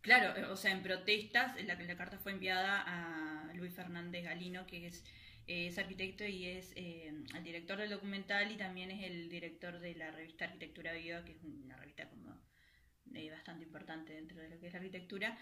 Claro, 0.00 0.34
eh, 0.36 0.44
o 0.44 0.56
sea, 0.56 0.70
en 0.70 0.82
protestas, 0.82 1.60
la, 1.64 1.74
la 1.74 1.96
carta 1.96 2.18
fue 2.18 2.32
enviada 2.32 2.82
a 2.86 3.52
Luis 3.54 3.74
Fernández 3.74 4.24
Galino, 4.24 4.64
que 4.66 4.86
es, 4.86 5.04
es 5.48 5.78
arquitecto 5.78 6.24
y 6.24 6.46
es 6.46 6.72
eh, 6.76 7.12
el 7.34 7.42
director 7.42 7.78
del 7.78 7.90
documental 7.90 8.52
y 8.52 8.56
también 8.56 8.90
es 8.90 9.02
el 9.04 9.28
director 9.28 9.78
de 9.80 9.94
la 9.94 10.10
revista 10.10 10.44
Arquitectura 10.44 10.92
Viva, 10.92 11.24
que 11.24 11.32
es 11.32 11.42
una 11.42 11.76
revista 11.76 12.08
como 12.08 12.38
eh, 13.14 13.30
bastante 13.30 13.64
importante 13.64 14.12
dentro 14.12 14.38
de 14.38 14.50
lo 14.50 14.60
que 14.60 14.66
es 14.66 14.72
la 14.72 14.78
arquitectura, 14.78 15.38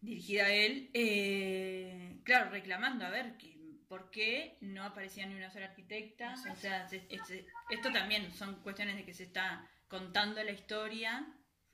dirigida 0.00 0.44
a 0.46 0.52
él. 0.52 0.90
eh, 0.94 2.16
claro, 2.24 2.50
reclamando, 2.50 3.04
a 3.04 3.10
ver, 3.10 3.36
que, 3.36 3.56
¿por 3.88 4.10
qué 4.10 4.56
no 4.60 4.84
aparecía 4.84 5.26
ni 5.26 5.34
una 5.34 5.50
sola 5.50 5.66
arquitecta? 5.66 6.34
O 6.52 6.56
sea, 6.56 6.88
se- 6.88 7.06
se- 7.26 7.46
esto 7.70 7.90
también 7.92 8.32
son 8.32 8.62
cuestiones 8.62 8.96
de 8.96 9.04
que 9.04 9.12
se 9.12 9.24
está 9.24 9.68
contando 9.88 10.42
la 10.44 10.52
historia 10.52 11.26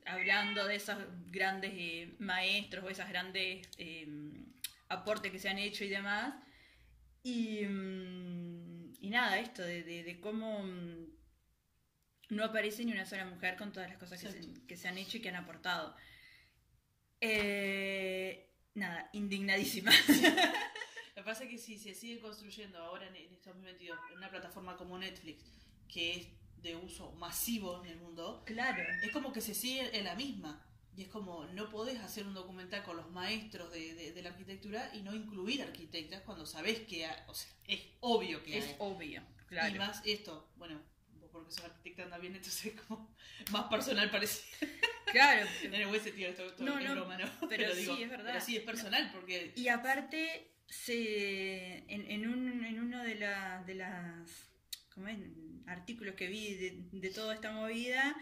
hablando 0.06 0.64
de 0.66 0.76
esos 0.76 0.96
grandes 1.30 2.18
maestros 2.20 2.84
o 2.84 2.88
esas 2.88 3.08
grandes 3.10 3.68
aportes 4.88 5.32
que 5.32 5.38
se 5.38 5.48
han 5.48 5.58
hecho 5.58 5.84
y 5.84 5.88
demás. 5.88 6.34
Y, 7.28 7.64
mm, 7.66 8.94
y 9.00 9.10
nada, 9.10 9.38
esto 9.40 9.62
de, 9.62 9.82
de- 9.82 10.04
de 10.04 10.20
cómo 10.20 10.62
mm, 10.62 11.06
no 12.30 12.44
aparece 12.44 12.84
ni 12.84 12.92
una 12.92 13.04
sola 13.06 13.24
mujer 13.24 13.56
con 13.56 13.72
todas 13.72 13.88
las 13.88 13.98
cosas 13.98 14.20
que 14.20 14.30
se, 14.30 14.38
Exacto. 14.38 14.60
que 14.68 14.76
se 14.76 14.88
han 14.88 14.98
hecho 14.98 15.16
y 15.16 15.20
que 15.20 15.28
han 15.30 15.36
aportado. 15.36 15.96
Eh, 17.20 18.48
nada, 18.74 19.08
indignadísima. 19.12 19.90
Lo 21.16 21.22
que 21.22 21.24
pasa 21.24 21.44
es 21.44 21.50
que 21.50 21.58
si 21.58 21.78
se 21.78 21.94
sigue 21.94 22.20
construyendo 22.20 22.78
ahora 22.78 23.06
en, 23.08 23.16
en 23.16 23.32
este 23.32 23.48
2022 23.50 23.98
en 24.10 24.16
una 24.18 24.30
plataforma 24.30 24.76
como 24.76 24.98
Netflix, 24.98 25.44
que 25.88 26.14
es 26.16 26.28
de 26.62 26.76
uso 26.76 27.12
masivo 27.12 27.82
en 27.84 27.90
el 27.90 27.96
mundo, 27.98 28.42
claro. 28.46 28.82
es 29.02 29.10
como 29.12 29.32
que 29.32 29.40
se 29.40 29.54
sigue 29.54 29.96
en 29.96 30.04
la 30.04 30.14
misma. 30.14 30.65
Y 30.96 31.02
es 31.02 31.08
como, 31.08 31.44
no 31.46 31.68
podés 31.68 31.98
hacer 32.00 32.26
un 32.26 32.32
documental 32.34 32.82
con 32.82 32.96
los 32.96 33.10
maestros 33.10 33.70
de, 33.70 33.94
de- 33.94 34.12
de 34.12 34.22
la 34.22 34.30
arquitectura 34.30 34.90
y 34.94 35.02
no 35.02 35.14
incluir 35.14 35.62
arquitectas 35.62 36.22
cuando 36.22 36.46
sabés 36.46 36.80
que 36.80 37.04
hay- 37.06 37.22
o 37.26 37.34
sea, 37.34 37.50
es 37.66 37.80
obvio 38.00 38.42
que 38.42 38.56
Es 38.58 38.64
hay. 38.64 38.76
obvio, 38.78 39.22
claro. 39.46 39.74
Y 39.74 39.78
más 39.78 40.00
esto, 40.06 40.50
bueno, 40.56 40.80
vos 41.20 41.28
porque 41.30 41.52
sos 41.52 41.64
arquitecta 41.64 42.08
también, 42.08 42.34
entonces 42.34 42.66
es 42.74 42.80
como 42.80 43.14
más 43.52 43.64
personal 43.64 44.10
parece. 44.10 44.42
Claro. 45.12 45.46
En 45.62 45.72
el 45.74 45.86
buen 45.86 46.00
sentido, 46.02 46.30
esto, 46.30 46.44
esto 46.46 46.64
No, 46.64 46.78
es 46.78 46.84
no, 46.84 46.92
broma, 46.94 47.16
¿no? 47.16 47.30
pero 47.48 47.72
sí, 47.74 48.02
es 48.02 48.10
verdad. 48.10 48.32
Pero 48.32 48.44
sí, 48.44 48.56
es 48.56 48.62
personal 48.64 49.10
porque... 49.14 49.52
Y 49.54 49.68
aparte, 49.68 50.50
se, 50.68 51.78
en, 51.92 52.10
en, 52.10 52.26
un, 52.28 52.64
en 52.64 52.80
uno 52.80 53.02
de, 53.04 53.14
la- 53.14 53.62
de 53.64 53.74
las 53.76 54.28
¿cómo 54.94 55.06
es? 55.08 55.18
artículos 55.66 56.14
que 56.16 56.26
vi 56.26 56.54
de, 56.54 56.88
de 56.90 57.10
toda 57.10 57.34
esta 57.34 57.52
movida, 57.52 58.16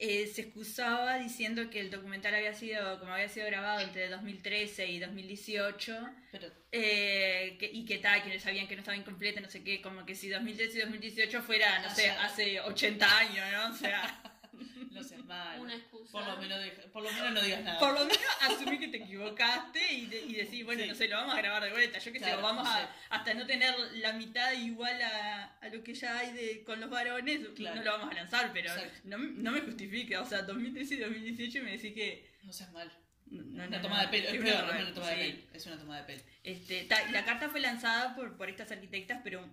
eh, 0.00 0.26
se 0.26 0.40
excusaba 0.42 1.18
diciendo 1.18 1.68
que 1.70 1.78
el 1.80 1.90
documental 1.90 2.34
había 2.34 2.54
sido, 2.54 2.98
como 2.98 3.12
había 3.12 3.28
sido 3.28 3.46
grabado 3.46 3.80
entre 3.80 4.08
2013 4.08 4.86
y 4.86 4.98
2018, 4.98 6.08
Pero 6.32 6.48
eh, 6.72 7.56
que- 7.60 7.70
y 7.72 7.84
que 7.84 7.98
tal, 7.98 8.22
que 8.22 8.38
sabían 8.40 8.66
que 8.66 8.76
no 8.76 8.80
estaba 8.80 8.96
incompleta, 8.96 9.40
no 9.40 9.50
sé 9.50 9.62
qué, 9.62 9.80
como 9.82 10.06
que 10.06 10.14
si 10.14 10.28
2013 10.28 10.78
y 10.78 10.80
2018 10.82 11.42
fuera, 11.42 11.78
no 11.80 11.88
O 11.88 11.90
sé, 11.94 12.02
sea- 12.02 12.24
hace 12.24 12.60
80 12.60 13.18
años, 13.18 13.44
¿no? 13.52 13.70
O 13.74 13.76
sea, 13.76 14.22
no 14.90 15.02
seas 15.04 15.24
mal. 15.24 15.60
Una 15.60 15.74
excusa. 15.74 16.12
Por 16.12 16.26
lo, 16.26 16.36
menos 16.38 16.58
por 16.92 17.02
lo 17.02 17.12
menos 17.12 17.32
no 17.32 17.40
digas 17.42 17.62
nada. 17.64 17.78
por 17.78 17.92
lo 17.92 18.00
menos 18.00 18.18
asumí 18.40 18.78
que 18.78 18.88
te 18.88 18.98
equivocaste 18.98 19.92
y, 19.92 20.06
de- 20.06 20.20
y 20.22 20.34
decir, 20.34 20.64
bueno, 20.64 20.82
Sí. 20.82 20.88
no 20.88 20.94
sé, 20.94 21.08
lo 21.08 21.16
vamos 21.16 21.34
a 21.34 21.38
grabar 21.38 21.62
de 21.64 21.70
vuelta, 21.70 21.98
yo 21.98 22.12
que 22.12 22.18
sé, 22.18 22.24
Claro, 22.24 22.40
o 22.40 22.42
vamos 22.42 22.64
no 22.64 22.70
a, 22.70 22.94
hasta 23.10 23.34
no 23.34 23.46
tener 23.46 23.74
la 23.94 24.12
mitad 24.12 24.52
igual 24.52 25.00
a, 25.02 25.44
a 25.60 25.68
lo 25.68 25.82
que 25.82 25.94
ya 25.94 26.18
hay 26.18 26.32
de, 26.32 26.62
con 26.64 26.80
los 26.80 26.90
varones, 26.90 27.40
Claro. 27.56 27.76
no 27.76 27.82
lo 27.84 27.90
vamos 27.92 28.10
a 28.12 28.14
lanzar, 28.14 28.50
pero 28.52 28.72
no, 29.04 29.18
no 29.18 29.52
me 29.52 29.60
justifique, 29.60 30.16
o 30.16 30.24
sea, 30.26 30.42
2013 30.42 30.94
y 30.94 30.98
2018 30.98 31.62
me 31.64 31.72
decís 31.72 31.94
que... 31.94 32.30
No 32.42 32.52
seas 32.52 32.72
mal. 32.72 32.90
no, 33.26 33.42
una 33.42 33.66
no, 33.68 33.80
toma 33.82 33.96
no, 33.96 34.02
de 34.02 34.08
pelo. 34.08 34.28
Es 34.30 34.40
una 34.40 34.92
toma 34.94 35.08
de 35.10 35.16
pelo. 35.16 35.38
Es 35.54 35.66
una 35.66 35.78
toma 35.78 35.96
de 35.98 36.04
pelo. 36.04 36.22
Este, 36.42 36.84
ta- 36.84 37.10
la 37.10 37.24
carta 37.24 37.48
fue 37.50 37.60
lanzada 37.60 38.14
por, 38.16 38.36
por 38.36 38.48
estas 38.48 38.72
arquitectas, 38.72 39.20
pero 39.22 39.46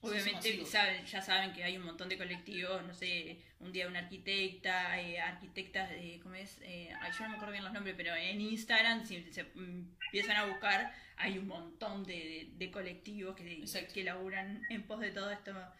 obviamente 0.00 0.64
saben, 0.66 1.04
ya 1.06 1.20
saben 1.22 1.52
que 1.52 1.64
hay 1.64 1.76
un 1.76 1.84
montón 1.84 2.08
de 2.08 2.16
colectivos, 2.18 2.82
no 2.84 2.94
sé, 2.94 3.38
un 3.60 3.72
día 3.72 3.86
una 3.88 4.00
arquitecta, 4.00 5.00
eh, 5.00 5.18
arquitectas, 5.20 5.90
de 5.90 6.20
¿cómo 6.22 6.34
es? 6.34 6.58
Eh, 6.62 6.90
ay, 7.00 7.12
yo 7.12 7.20
no 7.24 7.30
me 7.30 7.34
acuerdo 7.36 7.52
bien 7.52 7.64
los 7.64 7.72
nombres, 7.72 7.94
pero 7.96 8.14
en 8.14 8.40
Instagram, 8.40 9.04
si 9.06 9.22
se 9.32 9.40
empiezan 9.56 10.36
a 10.36 10.44
buscar, 10.44 10.92
hay 11.16 11.38
un 11.38 11.46
montón 11.48 12.04
de, 12.04 12.12
de- 12.14 12.48
de 12.56 12.70
colectivos 12.70 13.34
que, 13.36 13.52
Exacto. 13.60 13.94
que 13.94 14.04
laburan 14.04 14.62
en 14.70 14.82
pos 14.82 15.00
de 15.00 15.10
toda 15.10 15.32
esta 15.34 15.74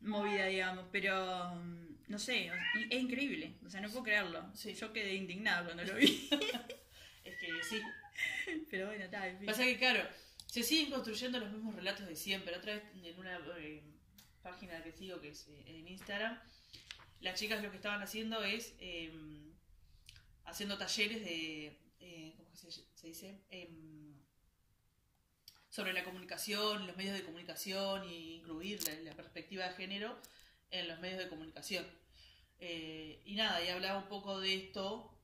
movida, 0.00 0.46
digamos, 0.46 0.86
pero 0.92 1.54
mm, 1.56 1.86
no 2.08 2.18
sé, 2.18 2.50
es 2.90 3.00
increíble, 3.02 3.54
o 3.66 3.70
sea, 3.70 3.80
no 3.80 3.88
puedo 3.88 4.04
creerlo. 4.04 4.50
Sí. 4.54 4.74
Yo 4.74 4.92
quedé 4.92 5.14
indignada 5.14 5.64
cuando 5.64 5.84
lo 5.84 5.94
vi, 5.98 6.28
Es 7.24 7.36
que 7.36 7.48
sí. 7.68 7.82
pero 8.70 8.86
bueno, 8.86 9.04
fin. 9.38 9.46
Pasa 9.46 9.62
que, 9.64 9.76
claro, 9.76 10.02
se 10.48 10.62
siguen 10.62 10.90
construyendo 10.90 11.38
los 11.38 11.52
mismos 11.52 11.74
relatos 11.74 12.06
de 12.06 12.16
siempre. 12.16 12.56
Otra 12.56 12.74
vez 12.74 12.82
en 12.94 13.18
una 13.18 13.38
eh, 13.58 13.82
página 14.42 14.82
que 14.82 14.92
sigo, 14.92 15.20
que 15.20 15.28
es 15.28 15.46
eh, 15.48 15.64
en 15.66 15.88
Instagram, 15.88 16.40
las 17.20 17.38
chicas 17.38 17.62
lo 17.62 17.70
que 17.70 17.76
estaban 17.76 18.02
haciendo 18.02 18.42
es 18.42 18.74
eh, 18.80 19.12
haciendo 20.44 20.78
talleres 20.78 21.22
de. 21.22 21.78
eh, 22.00 22.34
¿Cómo 22.36 22.54
se, 22.56 22.70
se 22.72 23.06
dice? 23.06 23.42
Em, 23.50 24.16
sobre 25.68 25.92
la 25.92 26.02
comunicación, 26.02 26.86
los 26.86 26.96
medios 26.96 27.14
de 27.14 27.24
comunicación 27.24 28.02
e 28.04 28.14
incluir 28.14 28.82
la, 28.88 28.94
la 29.10 29.14
perspectiva 29.14 29.68
de 29.68 29.74
género 29.74 30.18
en 30.70 30.88
los 30.88 30.98
medios 30.98 31.18
de 31.18 31.28
comunicación. 31.28 31.86
Y 32.60 33.34
nada, 33.36 33.62
y 33.62 33.68
hablaba 33.68 34.00
un 34.00 34.08
poco 34.08 34.40
de 34.40 34.54
esto, 34.54 35.17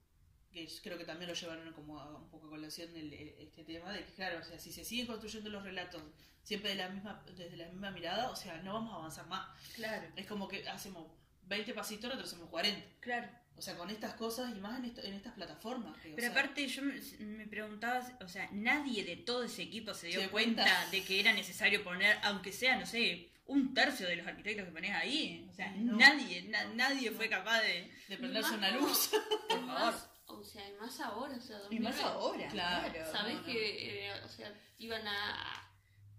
que 0.54 0.66
creo 0.82 0.96
que 0.96 1.04
también 1.04 1.28
lo 1.28 1.34
llevaron 1.36 1.70
como 1.74 1.98
a 2.00 2.16
un 2.16 2.30
poco 2.30 2.46
a 2.46 2.50
colación 2.50 2.88
el- 2.96 3.12
este 3.12 3.64
tema, 3.64 3.92
de 3.92 4.04
que 4.04 4.12
claro, 4.12 4.38
o 4.40 4.44
sea, 4.44 4.58
si 4.58 4.72
se 4.72 4.84
siguen 4.84 5.06
construyendo 5.06 5.50
los 5.50 5.62
relatos 5.64 6.02
siempre 6.42 6.70
de 6.70 6.76
la 6.76 6.88
misma, 6.88 7.22
desde 7.36 7.56
la 7.56 7.66
misma 7.68 7.90
mirada, 7.90 8.30
o 8.30 8.36
sea, 8.36 8.56
no 8.62 8.74
vamos 8.74 8.92
a 8.92 8.96
avanzar 8.96 9.26
más. 9.26 9.46
Claro, 9.74 10.06
Es 10.16 10.26
como 10.26 10.46
que 10.48 10.66
hacemos 10.68 11.06
20 11.46 11.74
pasitos, 11.74 12.10
retrocedemos 12.10 12.48
40. 12.50 12.86
claro. 13.00 13.28
O 13.56 13.62
sea, 13.62 13.76
con 13.76 13.88
estas 13.88 14.14
cosas 14.14 14.50
y 14.56 14.58
más 14.58 14.80
en, 14.80 14.86
esto- 14.86 15.00
en 15.04 15.14
estas 15.14 15.32
plataformas. 15.34 15.96
que, 15.98 16.12
o 16.12 16.16
Pero 16.16 16.22
sea, 16.32 16.40
aparte 16.40 16.66
yo 16.66 16.82
me, 16.82 16.94
me 17.24 17.46
preguntaba, 17.46 18.04
o 18.20 18.26
sea, 18.26 18.48
nadie 18.50 19.04
de 19.04 19.14
todo 19.16 19.44
ese 19.44 19.62
equipo 19.62 19.94
se 19.94 20.08
dio 20.08 20.16
¿Se 20.16 20.20
dio 20.22 20.30
cuenta, 20.32 20.64
cuenta? 20.64 20.90
de 20.90 21.04
que 21.04 21.20
era 21.20 21.32
necesario 21.32 21.84
poner, 21.84 22.18
aunque 22.24 22.50
sea, 22.50 22.76
no 22.76 22.84
sé, 22.84 23.28
un 23.46 23.72
tercio 23.72 24.08
de 24.08 24.16
los 24.16 24.26
arquitectos 24.26 24.66
que 24.66 24.72
pones 24.72 24.90
ahí. 24.90 25.46
O 25.48 25.54
sea, 25.54 25.70
No. 25.76 25.96
nadie, 25.96 26.42
na- 26.48 26.64
nadie 26.74 27.10
No. 27.12 27.16
fue 27.16 27.28
capaz 27.28 27.60
de... 27.60 27.92
de 28.08 28.16
prenderse 28.16 28.54
una 28.54 28.72
luz. 28.72 29.10
Por 29.48 29.60
favor. 29.68 29.94
O 30.40 30.44
sea, 30.44 30.68
y 30.68 30.72
más 30.74 31.00
ahora, 31.00 31.36
o 31.36 31.40
sea, 31.40 31.58
Y 31.70 31.78
más 31.80 31.96
2020. 31.96 32.02
ahora, 32.02 32.48
Claro. 32.48 33.12
Sabes 33.12 33.34
No, 33.34 33.40
no. 33.40 33.46
que, 33.46 34.06
eh, 34.08 34.12
o 34.24 34.28
sea, 34.28 34.52
iban 34.78 35.06
a, 35.06 35.68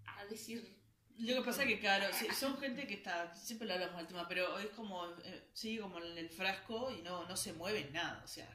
a 0.06 0.26
decir 0.30 0.76
Lo 1.18 1.36
que 1.36 1.42
pasa 1.42 1.64
es 1.64 1.68
que, 1.70 1.80
claro, 1.80 2.08
son 2.38 2.58
gente 2.60 2.88
que 2.88 2.96
está, 2.96 3.34
siempre 3.34 3.68
lo 3.68 3.74
hablamos 3.76 3.98
del 3.98 4.08
tema, 4.08 4.28
pero 4.28 4.58
es 4.60 4.68
como, 4.70 5.06
eh, 5.24 5.50
sigue 5.54 5.80
como 5.82 6.00
en 6.02 6.18
el 6.18 6.30
frasco 6.30 6.92
y 6.92 7.02
no, 7.02 7.26
no 7.28 7.36
se 7.38 7.54
mueve 7.54 7.82
en 7.88 7.94
nada, 7.94 8.22
o 8.24 8.28
sea. 8.28 8.48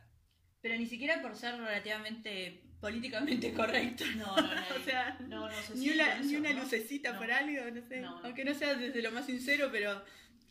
Pero 0.61 0.77
ni 0.77 0.85
siquiera 0.87 1.23
por 1.23 1.35
ser 1.37 1.57
relativamente 1.59 2.63
políticamente 2.81 3.53
correcto. 3.55 4.05
No, 4.17 4.37
no, 4.37 4.55
no. 4.55 4.63
o 4.81 4.85
sea, 4.85 5.17
no, 5.21 5.49
no 5.49 5.63
sé 5.63 5.75
ni 5.75 5.87
si 5.89 5.91
una, 5.95 6.17
por 6.17 6.25
ni 6.27 6.37
una 6.37 6.53
¿no? 6.53 6.63
lucecita 6.63 7.13
No. 7.13 7.19
por 7.19 7.31
algo, 7.33 7.71
no 7.71 7.89
sé. 7.89 8.01
No, 8.01 8.21
no. 8.21 8.27
Aunque 8.27 8.45
no 8.45 8.55
sea 8.55 8.75
desde 8.75 9.01
lo 9.03 9.11
más 9.13 9.25
sincero, 9.27 9.69
pero 9.73 10.05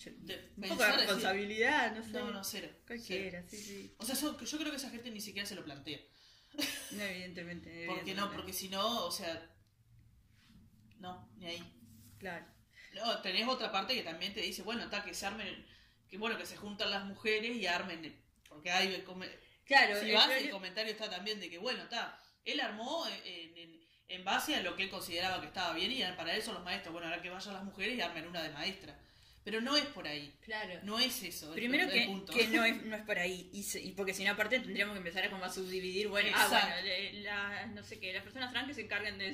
De 0.05 0.37
decir, 0.55 0.77
responsabilidad, 0.95 1.95
no 1.95 2.03
sé. 2.03 2.11
No, 2.11 2.31
no, 2.31 2.43
cero. 2.43 2.69
Cualquiera, 2.87 3.43
cero. 3.47 3.47
sí, 3.49 3.57
sí. 3.67 3.95
O 3.97 4.05
sea, 4.05 4.15
eso- 4.15 4.39
yo 4.39 4.57
creo 4.57 4.71
que 4.71 4.77
esa 4.77 4.89
gente 4.89 5.11
ni 5.11 5.19
siquiera 5.21 5.47
se 5.47 5.55
lo 5.55 5.63
plantea. 5.63 5.99
No, 6.91 7.03
evidentemente. 7.03 7.69
Porque 7.87 8.13
no, 8.15 8.23
evidentemente. 8.23 8.35
porque 8.35 8.53
si 8.53 8.69
no, 8.69 9.05
o 9.05 9.11
sea. 9.11 9.49
No, 10.99 11.29
ni 11.37 11.45
ahí. 11.47 11.63
Claro. 12.17 12.45
No, 12.93 13.21
tenés 13.21 13.47
otra 13.47 13.71
parte 13.71 13.93
que 13.93 14.03
también 14.03 14.33
te 14.33 14.41
dice, 14.41 14.61
bueno, 14.63 14.83
está 14.83 15.03
que 15.03 15.13
se 15.13 15.25
armen, 15.25 15.65
que 16.09 16.17
bueno, 16.17 16.37
que 16.37 16.45
se 16.45 16.57
juntan 16.57 16.89
las 16.89 17.05
mujeres 17.05 17.55
y 17.55 17.67
armen, 17.67 18.19
porque 18.47 18.71
hay 18.71 19.03
Claro, 19.65 19.99
Si 20.01 20.11
vas, 20.11 20.29
el 20.31 20.49
comentario 20.49 20.91
está 20.91 21.09
también 21.09 21.39
de 21.39 21.49
que, 21.49 21.59
bueno, 21.59 21.83
está, 21.83 22.19
él 22.43 22.59
armó 22.59 23.05
en, 23.07 23.57
en- 23.57 23.79
en 24.07 24.25
base 24.25 24.55
a 24.55 24.63
lo 24.63 24.75
que 24.75 24.83
él 24.83 24.89
consideraba 24.89 25.39
que 25.39 25.45
estaba 25.47 25.75
bien 25.75 25.91
y 25.91 26.01
para 26.17 26.35
eso 26.35 26.51
los 26.51 26.63
maestros, 26.63 26.91
bueno, 26.93 27.07
ahora 27.07 27.21
que 27.21 27.29
vayan 27.29 27.53
las 27.53 27.63
mujeres 27.63 27.95
y 27.95 28.01
armen 28.01 28.25
una 28.27 28.41
de 28.41 28.49
maestra. 28.49 28.99
Pero 29.43 29.61
no 29.61 29.75
es 29.77 29.85
por 29.85 30.07
ahí, 30.07 30.33
Claro. 30.41 30.79
no 30.83 30.99
es 30.99 31.23
eso. 31.23 31.51
Primero 31.53 31.83
el 31.85 31.91
que, 31.91 32.05
punto. 32.05 32.33
que 32.33 32.47
no, 32.49 32.63
es, 32.63 32.81
no 32.85 32.95
es 32.95 33.03
por 33.03 33.17
ahí, 33.17 33.49
y, 33.53 33.63
se- 33.63 33.81
y 33.81 33.91
porque 33.93 34.13
si 34.13 34.23
no 34.23 34.31
aparte 34.31 34.59
tendríamos 34.59 34.93
que 34.93 34.99
empezar 34.99 35.23
a 35.25 35.29
como 35.29 35.45
a 35.45 35.49
subdividir, 35.51 36.07
bueno, 36.09 36.29
ah, 36.35 36.47
bueno, 36.49 37.21
la- 37.23 37.65
no 37.67 37.81
sé 37.83 37.99
qué, 37.99 38.13
las 38.13 38.23
personas 38.23 38.51
trans 38.51 38.67
que 38.67 38.73
se 38.73 38.81
encarguen 38.81 39.17
de. 39.17 39.31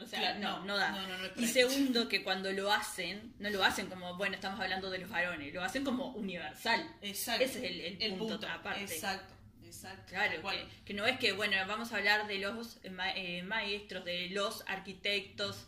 O 0.00 0.06
sea, 0.06 0.20
Claro, 0.20 0.38
no, 0.38 0.64
no 0.64 0.76
da. 0.76 0.90
No, 0.92 1.08
no 1.18 1.28
Y 1.42 1.46
segundo, 1.48 2.08
que 2.08 2.22
cuando 2.22 2.52
lo 2.52 2.72
hacen, 2.72 3.34
no 3.40 3.50
lo 3.50 3.64
hacen 3.64 3.86
como, 3.88 4.16
bueno, 4.16 4.36
estamos 4.36 4.60
hablando 4.60 4.90
de 4.90 4.98
los 4.98 5.10
varones, 5.10 5.52
lo 5.52 5.62
hacen 5.62 5.82
como 5.84 6.10
universal. 6.12 6.88
Exacto. 7.02 7.44
Ese 7.44 7.58
es 7.66 7.96
el, 7.96 8.02
el 8.02 8.14
punto, 8.14 8.46
aparte. 8.48 8.82
Exacto, 8.82 9.34
exacto. 9.64 10.04
Claro, 10.10 10.40
que, 10.50 10.66
que 10.84 10.94
no 10.94 11.04
es 11.04 11.18
que, 11.18 11.32
bueno, 11.32 11.56
vamos 11.66 11.92
a 11.92 11.96
hablar 11.96 12.28
de 12.28 12.38
los 12.38 12.76
eh, 12.84 12.92
eh, 13.16 13.42
maestros, 13.42 14.04
de 14.04 14.28
los 14.30 14.62
arquitectos, 14.68 15.66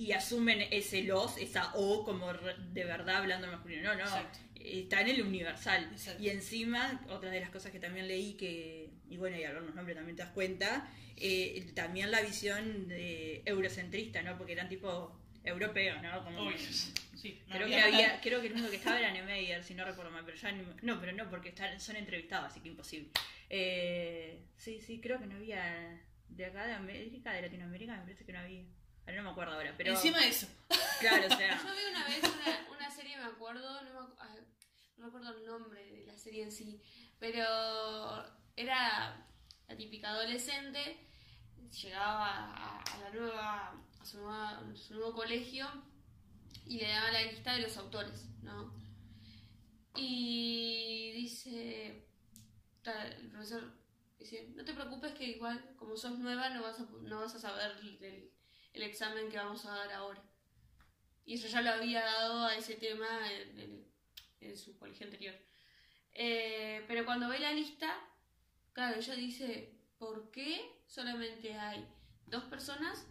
y 0.00 0.12
asumen 0.12 0.62
ese 0.70 1.02
los, 1.02 1.36
esa 1.36 1.72
O, 1.74 2.04
como 2.04 2.32
de 2.32 2.84
verdad 2.84 3.16
hablando 3.16 3.46
en 3.46 3.52
masculino. 3.52 3.82
No, 3.82 3.94
no, 3.96 4.04
Exacto. 4.04 4.38
está 4.54 5.02
en 5.02 5.08
el 5.08 5.22
universal. 5.22 5.88
Exacto. 5.92 6.22
Y 6.22 6.30
encima, 6.30 7.02
otra 7.10 7.30
de 7.30 7.40
las 7.40 7.50
cosas 7.50 7.70
que 7.70 7.78
también 7.80 8.08
leí, 8.08 8.32
que, 8.34 8.88
y 9.10 9.16
bueno, 9.18 9.36
y 9.36 9.40
ver 9.40 9.54
los 9.54 9.74
nombres 9.74 9.96
también 9.96 10.16
te 10.16 10.22
das 10.22 10.32
cuenta, 10.32 10.88
eh, 11.16 11.70
también 11.74 12.10
la 12.10 12.22
visión 12.22 12.88
de 12.88 13.42
eurocentrista, 13.44 14.22
¿no? 14.22 14.38
Porque 14.38 14.52
eran 14.52 14.68
tipo 14.70 15.14
europeos, 15.44 16.00
¿no? 16.02 16.24
Como 16.24 16.46
Uy, 16.46 16.54
que- 16.54 16.58
sí, 17.18 17.38
no 17.48 17.56
Creo 17.56 17.68
que, 17.68 17.80
había 17.80 18.06
nada. 18.08 18.20
creo 18.22 18.40
que 18.40 18.46
el 18.46 18.52
único 18.54 18.70
que 18.70 18.76
estaba 18.76 18.98
era 18.98 19.10
Niemeyer, 19.10 19.62
si 19.62 19.74
no 19.74 19.84
recuerdo 19.84 20.10
mal, 20.10 20.24
pero 20.24 20.38
ya 20.38 20.50
no, 20.82 20.98
pero 21.00 21.12
no, 21.12 21.28
porque 21.28 21.50
están, 21.50 21.78
son 21.78 21.96
entrevistados, 21.96 22.50
así 22.50 22.60
que 22.60 22.68
imposible. 22.68 23.10
Eh, 23.50 24.38
sí, 24.56 24.80
sí, 24.80 24.98
creo 25.00 25.18
que 25.18 25.26
no 25.26 25.36
había 25.36 26.00
de 26.28 26.46
acá 26.46 26.66
de 26.66 26.72
América, 26.72 27.32
de 27.32 27.42
Latinoamérica, 27.42 27.96
me 27.96 28.02
parece 28.02 28.24
que 28.24 28.32
no 28.32 28.38
había. 28.38 28.62
No 29.12 29.22
me 29.22 29.30
acuerdo 29.30 29.54
ahora, 29.54 29.74
pero 29.76 29.92
Encima 29.92 30.18
de 30.20 30.28
eso. 30.28 30.46
claro, 31.00 31.26
o 31.26 31.36
sea, 31.36 31.56
Yo 31.64 31.72
vi 31.74 31.90
una 31.90 32.04
vez 32.06 32.20
una, 32.22 32.76
una 32.76 32.90
serie, 32.90 33.16
me 33.16 33.24
acuerdo, 33.24 33.82
no 33.82 33.92
me, 33.92 33.98
acu- 33.98 34.46
no 34.96 35.02
me 35.04 35.06
acuerdo 35.06 35.36
el 35.38 35.46
nombre 35.46 35.84
de 35.84 36.06
la 36.06 36.16
serie 36.18 36.42
en 36.44 36.52
sí, 36.52 36.80
pero 37.18 37.42
era 38.56 39.26
la 39.68 39.76
típica 39.76 40.10
adolescente, 40.10 41.06
llegaba 41.82 42.26
a, 42.28 42.82
a 42.82 42.98
la 42.98 43.10
nueva, 43.10 43.84
a 44.00 44.04
su, 44.04 44.18
nueva- 44.18 44.58
a 44.58 44.76
su 44.76 44.94
nuevo 44.94 45.12
colegio 45.14 45.66
y 46.66 46.78
le 46.78 46.88
daban 46.88 47.12
la 47.12 47.22
lista 47.22 47.54
de 47.54 47.62
los 47.62 47.76
autores, 47.76 48.26
¿no? 48.42 48.72
Y 49.96 51.12
dice, 51.14 52.06
el 52.84 53.30
profesor 53.30 53.72
dice, 54.18 54.48
no 54.54 54.64
te 54.64 54.72
preocupes 54.74 55.12
que 55.14 55.24
igual, 55.24 55.74
como 55.76 55.96
sos 55.96 56.18
nueva, 56.18 56.48
no 56.50 56.62
vas 56.62 56.78
a, 56.80 56.86
no 57.02 57.20
vas 57.20 57.34
a 57.34 57.38
saber 57.40 57.72
el, 58.02 58.30
el 58.72 58.82
examen 58.82 59.28
que 59.30 59.36
vamos 59.36 59.64
a 59.66 59.70
dar 59.76 59.92
ahora. 59.92 60.22
Y 61.24 61.34
eso 61.34 61.48
ya 61.48 61.62
lo 61.62 61.70
había 61.70 62.02
dado 62.04 62.44
a 62.46 62.54
ese 62.56 62.74
tema 62.76 63.30
en, 63.32 63.60
en- 63.60 63.86
en 64.40 64.56
su 64.56 64.78
colegio 64.78 65.06
anterior. 65.06 65.34
Eh, 66.12 66.84
pero 66.88 67.04
cuando 67.04 67.28
ve 67.28 67.38
la 67.38 67.52
lista, 67.52 67.94
claro, 68.72 68.96
ella 68.98 69.14
dice, 69.14 69.74
¿por 69.98 70.30
qué 70.30 70.82
solamente 70.86 71.54
hay 71.54 71.86
dos 72.26 72.44
personas 72.44 73.06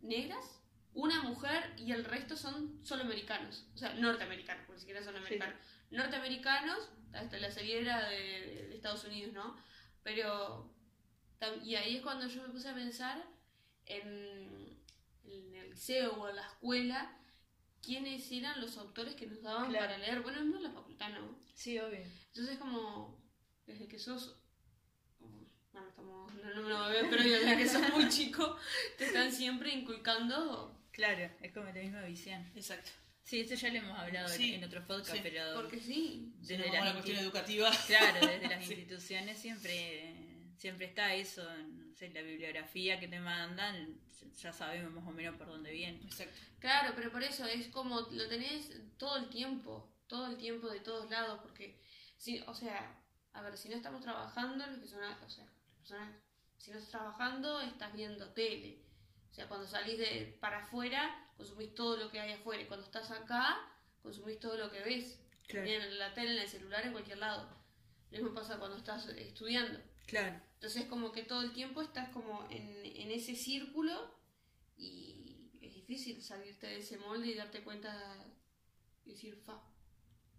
negras, 0.00 0.60
una 0.94 1.22
mujer 1.22 1.72
y 1.78 1.92
el 1.92 2.04
resto 2.04 2.36
son 2.36 2.84
solo 2.84 3.02
americanos? 3.02 3.66
O 3.74 3.78
sea, 3.78 3.94
norteamericanos, 3.94 4.64
porque 4.66 4.74
ni 4.76 4.80
siquiera 4.80 5.02
son 5.02 5.16
americanos. 5.16 5.56
Norteamericanos, 5.90 6.90
hasta 7.12 7.38
la 7.38 7.50
serie 7.50 7.80
era 7.80 8.08
de, 8.08 8.16
de- 8.16 8.74
Estados 8.74 9.04
Unidos, 9.04 9.32
¿no? 9.32 9.56
Pero, 10.02 10.74
y 11.64 11.76
ahí 11.76 11.96
es 11.96 12.02
cuando 12.02 12.26
yo 12.26 12.42
me 12.42 12.48
puse 12.48 12.68
a 12.68 12.74
pensar 12.74 13.22
en, 13.86 14.78
en 15.24 15.54
el 15.54 15.70
liceo 15.70 16.12
o 16.14 16.28
en 16.28 16.36
la 16.36 16.42
escuela, 16.46 17.18
quiénes 17.82 18.30
eran 18.32 18.60
los 18.60 18.76
autores 18.78 19.14
que 19.14 19.26
nos 19.26 19.42
daban 19.42 19.68
Claro. 19.70 19.86
para 19.86 19.98
leer. 19.98 20.20
Bueno, 20.22 20.44
no 20.44 20.56
en 20.58 20.62
la 20.64 20.70
facultad, 20.72 21.08
¿no? 21.10 21.36
sí, 21.54 21.78
obvio. 21.78 22.00
Entonces 22.28 22.58
como, 22.58 23.18
desde 23.66 23.86
que 23.88 23.98
sos... 23.98 24.36
No, 25.20 25.80
no, 25.80 25.88
estamos, 25.88 26.34
no, 26.34 26.68
no 26.68 26.88
veo, 26.88 27.06
pero 27.10 27.22
desde 27.22 27.56
que 27.56 27.68
sos 27.68 27.88
muy 27.94 28.08
chico, 28.08 28.56
te 28.98 29.06
están 29.06 29.32
siempre 29.32 29.72
inculcando... 29.72 30.78
Claro, 30.92 31.30
es 31.40 31.52
como 31.52 31.66
la 31.66 31.72
misma 31.72 32.02
visión. 32.02 32.42
Exacto. 32.54 32.90
Sí, 33.24 33.40
esto 33.40 33.54
ya 33.54 33.68
lo 33.70 33.78
hemos 33.78 33.98
hablado 33.98 34.30
en- 34.30 34.36
Sí, 34.36 34.54
en, 34.54 34.64
otros 34.64 34.84
podcasts, 34.84 35.12
sí, 35.14 35.20
pero 35.22 35.54
Porque 35.54 35.78
sí. 35.80 36.34
Desde 36.40 36.70
la 36.70 36.92
cuestión 36.92 37.18
educativa. 37.18 37.70
Claro, 37.86 38.26
desde 38.26 38.48
las 38.48 38.64
Sí. 38.66 38.72
instituciones 38.74 39.38
siempre, 39.38 40.11
siempre 40.62 40.86
está 40.86 41.12
eso, 41.12 41.42
no 41.42 41.92
sé, 41.92 42.10
la 42.10 42.22
bibliografía 42.22 43.00
que 43.00 43.08
te 43.08 43.18
mandan, 43.18 43.98
ya 44.40 44.52
sabemos 44.52 44.92
más 44.92 45.04
o 45.08 45.10
menos 45.10 45.36
por 45.36 45.48
dónde 45.48 45.72
viene. 45.72 46.00
Exacto. 46.04 46.38
Claro, 46.60 46.92
pero 46.94 47.10
por 47.10 47.20
eso 47.20 47.44
es 47.46 47.66
como 47.66 48.02
lo 48.02 48.28
tenés 48.28 48.70
todo 48.96 49.16
el 49.16 49.28
tiempo, 49.28 49.92
todo 50.06 50.28
el 50.28 50.36
tiempo 50.36 50.68
de 50.70 50.78
todos 50.78 51.10
lados, 51.10 51.40
porque, 51.42 51.82
si, 52.16 52.38
o 52.42 52.54
sea, 52.54 52.96
a 53.32 53.42
ver, 53.42 53.58
si 53.58 53.70
no 53.70 53.74
estamos 53.74 54.02
trabajando, 54.02 54.64
los 54.68 54.78
que 54.78 54.86
son, 54.86 55.00
o 55.00 55.28
sea, 55.28 55.44
las 55.48 55.68
personas, 55.80 56.14
si 56.58 56.70
no 56.70 56.78
estás 56.78 56.92
trabajando, 56.92 57.60
estás 57.60 57.92
viendo 57.92 58.32
tele. 58.32 58.84
O 59.32 59.34
sea, 59.34 59.48
cuando 59.48 59.66
salís 59.66 59.98
de 59.98 60.38
para 60.40 60.58
afuera, 60.58 61.28
consumís 61.36 61.74
todo 61.74 61.96
lo 61.96 62.08
que 62.08 62.20
hay 62.20 62.34
afuera, 62.34 62.62
y 62.62 62.66
cuando 62.66 62.86
estás 62.86 63.10
acá, 63.10 63.58
consumís 64.00 64.38
todo 64.38 64.56
lo 64.56 64.70
que 64.70 64.80
ves. 64.84 65.18
Claro. 65.48 65.66
En 65.66 65.98
la 65.98 66.14
tele, 66.14 66.36
en 66.36 66.42
el 66.42 66.48
celular, 66.48 66.86
en 66.86 66.92
cualquier 66.92 67.18
lado. 67.18 67.48
Lo 68.12 68.18
mismo 68.18 68.32
pasa 68.32 68.60
cuando 68.60 68.76
estás 68.76 69.08
estudiando. 69.08 69.80
Claro, 70.06 70.40
Entonces 70.54 70.84
como 70.86 71.12
que 71.12 71.22
todo 71.24 71.42
el 71.42 71.52
tiempo 71.52 71.82
estás 71.82 72.08
como 72.10 72.46
en, 72.50 72.84
en 72.84 73.10
ese 73.10 73.34
círculo 73.34 74.14
y 74.76 75.50
es 75.60 75.74
difícil 75.74 76.22
salirte 76.22 76.66
de 76.68 76.78
ese 76.78 76.98
molde 76.98 77.28
y 77.28 77.34
darte 77.34 77.62
cuenta 77.62 78.26
y 79.04 79.12
decir, 79.12 79.36
fa, 79.36 79.62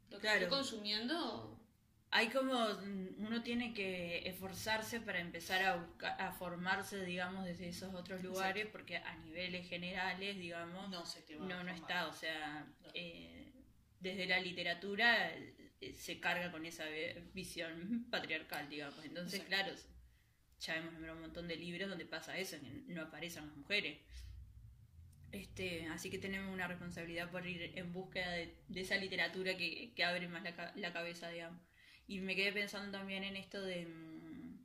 lo 0.09 0.17
que 0.19 0.21
Claro. 0.21 0.45
estoy 0.45 0.57
consumiendo, 0.59 1.59
hay 2.11 2.29
como, 2.29 2.53
mm, 2.53 3.25
uno 3.25 3.41
tiene 3.41 3.73
que 3.73 4.27
esforzarse 4.29 4.99
para 5.01 5.19
empezar 5.19 5.63
a, 5.63 5.77
busca- 5.77 6.15
a 6.15 6.31
formarse, 6.31 7.03
digamos, 7.05 7.43
desde 7.45 7.69
esos 7.69 7.93
otros 7.95 8.21
lugares, 8.23 8.67
porque 8.71 8.97
a 8.97 9.15
niveles 9.17 9.67
generales, 9.67 10.37
digamos, 10.37 10.89
No 10.89 11.05
sé, 11.05 11.21
te 11.23 11.35
va 11.37 11.45
no, 11.47 11.59
a 11.59 11.63
no 11.63 11.71
está, 11.71 12.07
o 12.07 12.13
sea, 12.13 12.67
No. 12.81 12.89
eh, 12.93 13.51
desde 13.99 14.27
la 14.27 14.39
literatura 14.39 15.31
se 15.93 16.19
carga 16.19 16.51
con 16.51 16.65
esa 16.65 16.85
visión 17.33 18.07
patriarcal, 18.09 18.69
digamos. 18.69 19.03
Entonces, 19.05 19.41
Exacto. 19.41 19.49
claro, 19.65 19.81
ya 20.59 20.77
hemos 20.77 20.93
nombrado 20.93 21.17
un 21.17 21.23
montón 21.23 21.47
de 21.47 21.55
libros 21.57 21.89
donde 21.89 22.05
pasa 22.05 22.37
eso, 22.37 22.57
que 22.59 22.93
no 22.93 23.01
aparecen 23.03 23.47
las 23.47 23.55
mujeres. 23.57 23.99
Este, 25.31 25.87
así 25.87 26.11
que 26.11 26.19
tenemos 26.19 26.53
una 26.53 26.67
responsabilidad 26.67 27.31
por 27.31 27.45
ir 27.47 27.71
en 27.75 27.91
búsqueda 27.91 28.31
de, 28.33 28.55
de 28.67 28.81
esa 28.81 28.97
literatura 28.97 29.57
que, 29.57 29.91
que 29.95 30.03
abre 30.03 30.27
más 30.27 30.43
la, 30.43 30.73
la 30.75 30.93
cabeza, 30.93 31.29
digamos. 31.29 31.59
Y 32.07 32.19
me 32.19 32.35
quedé 32.35 32.53
pensando 32.53 32.91
también 32.97 33.23
en 33.23 33.35
esto 33.35 33.59
de... 33.61 33.85
mm, 33.87 34.59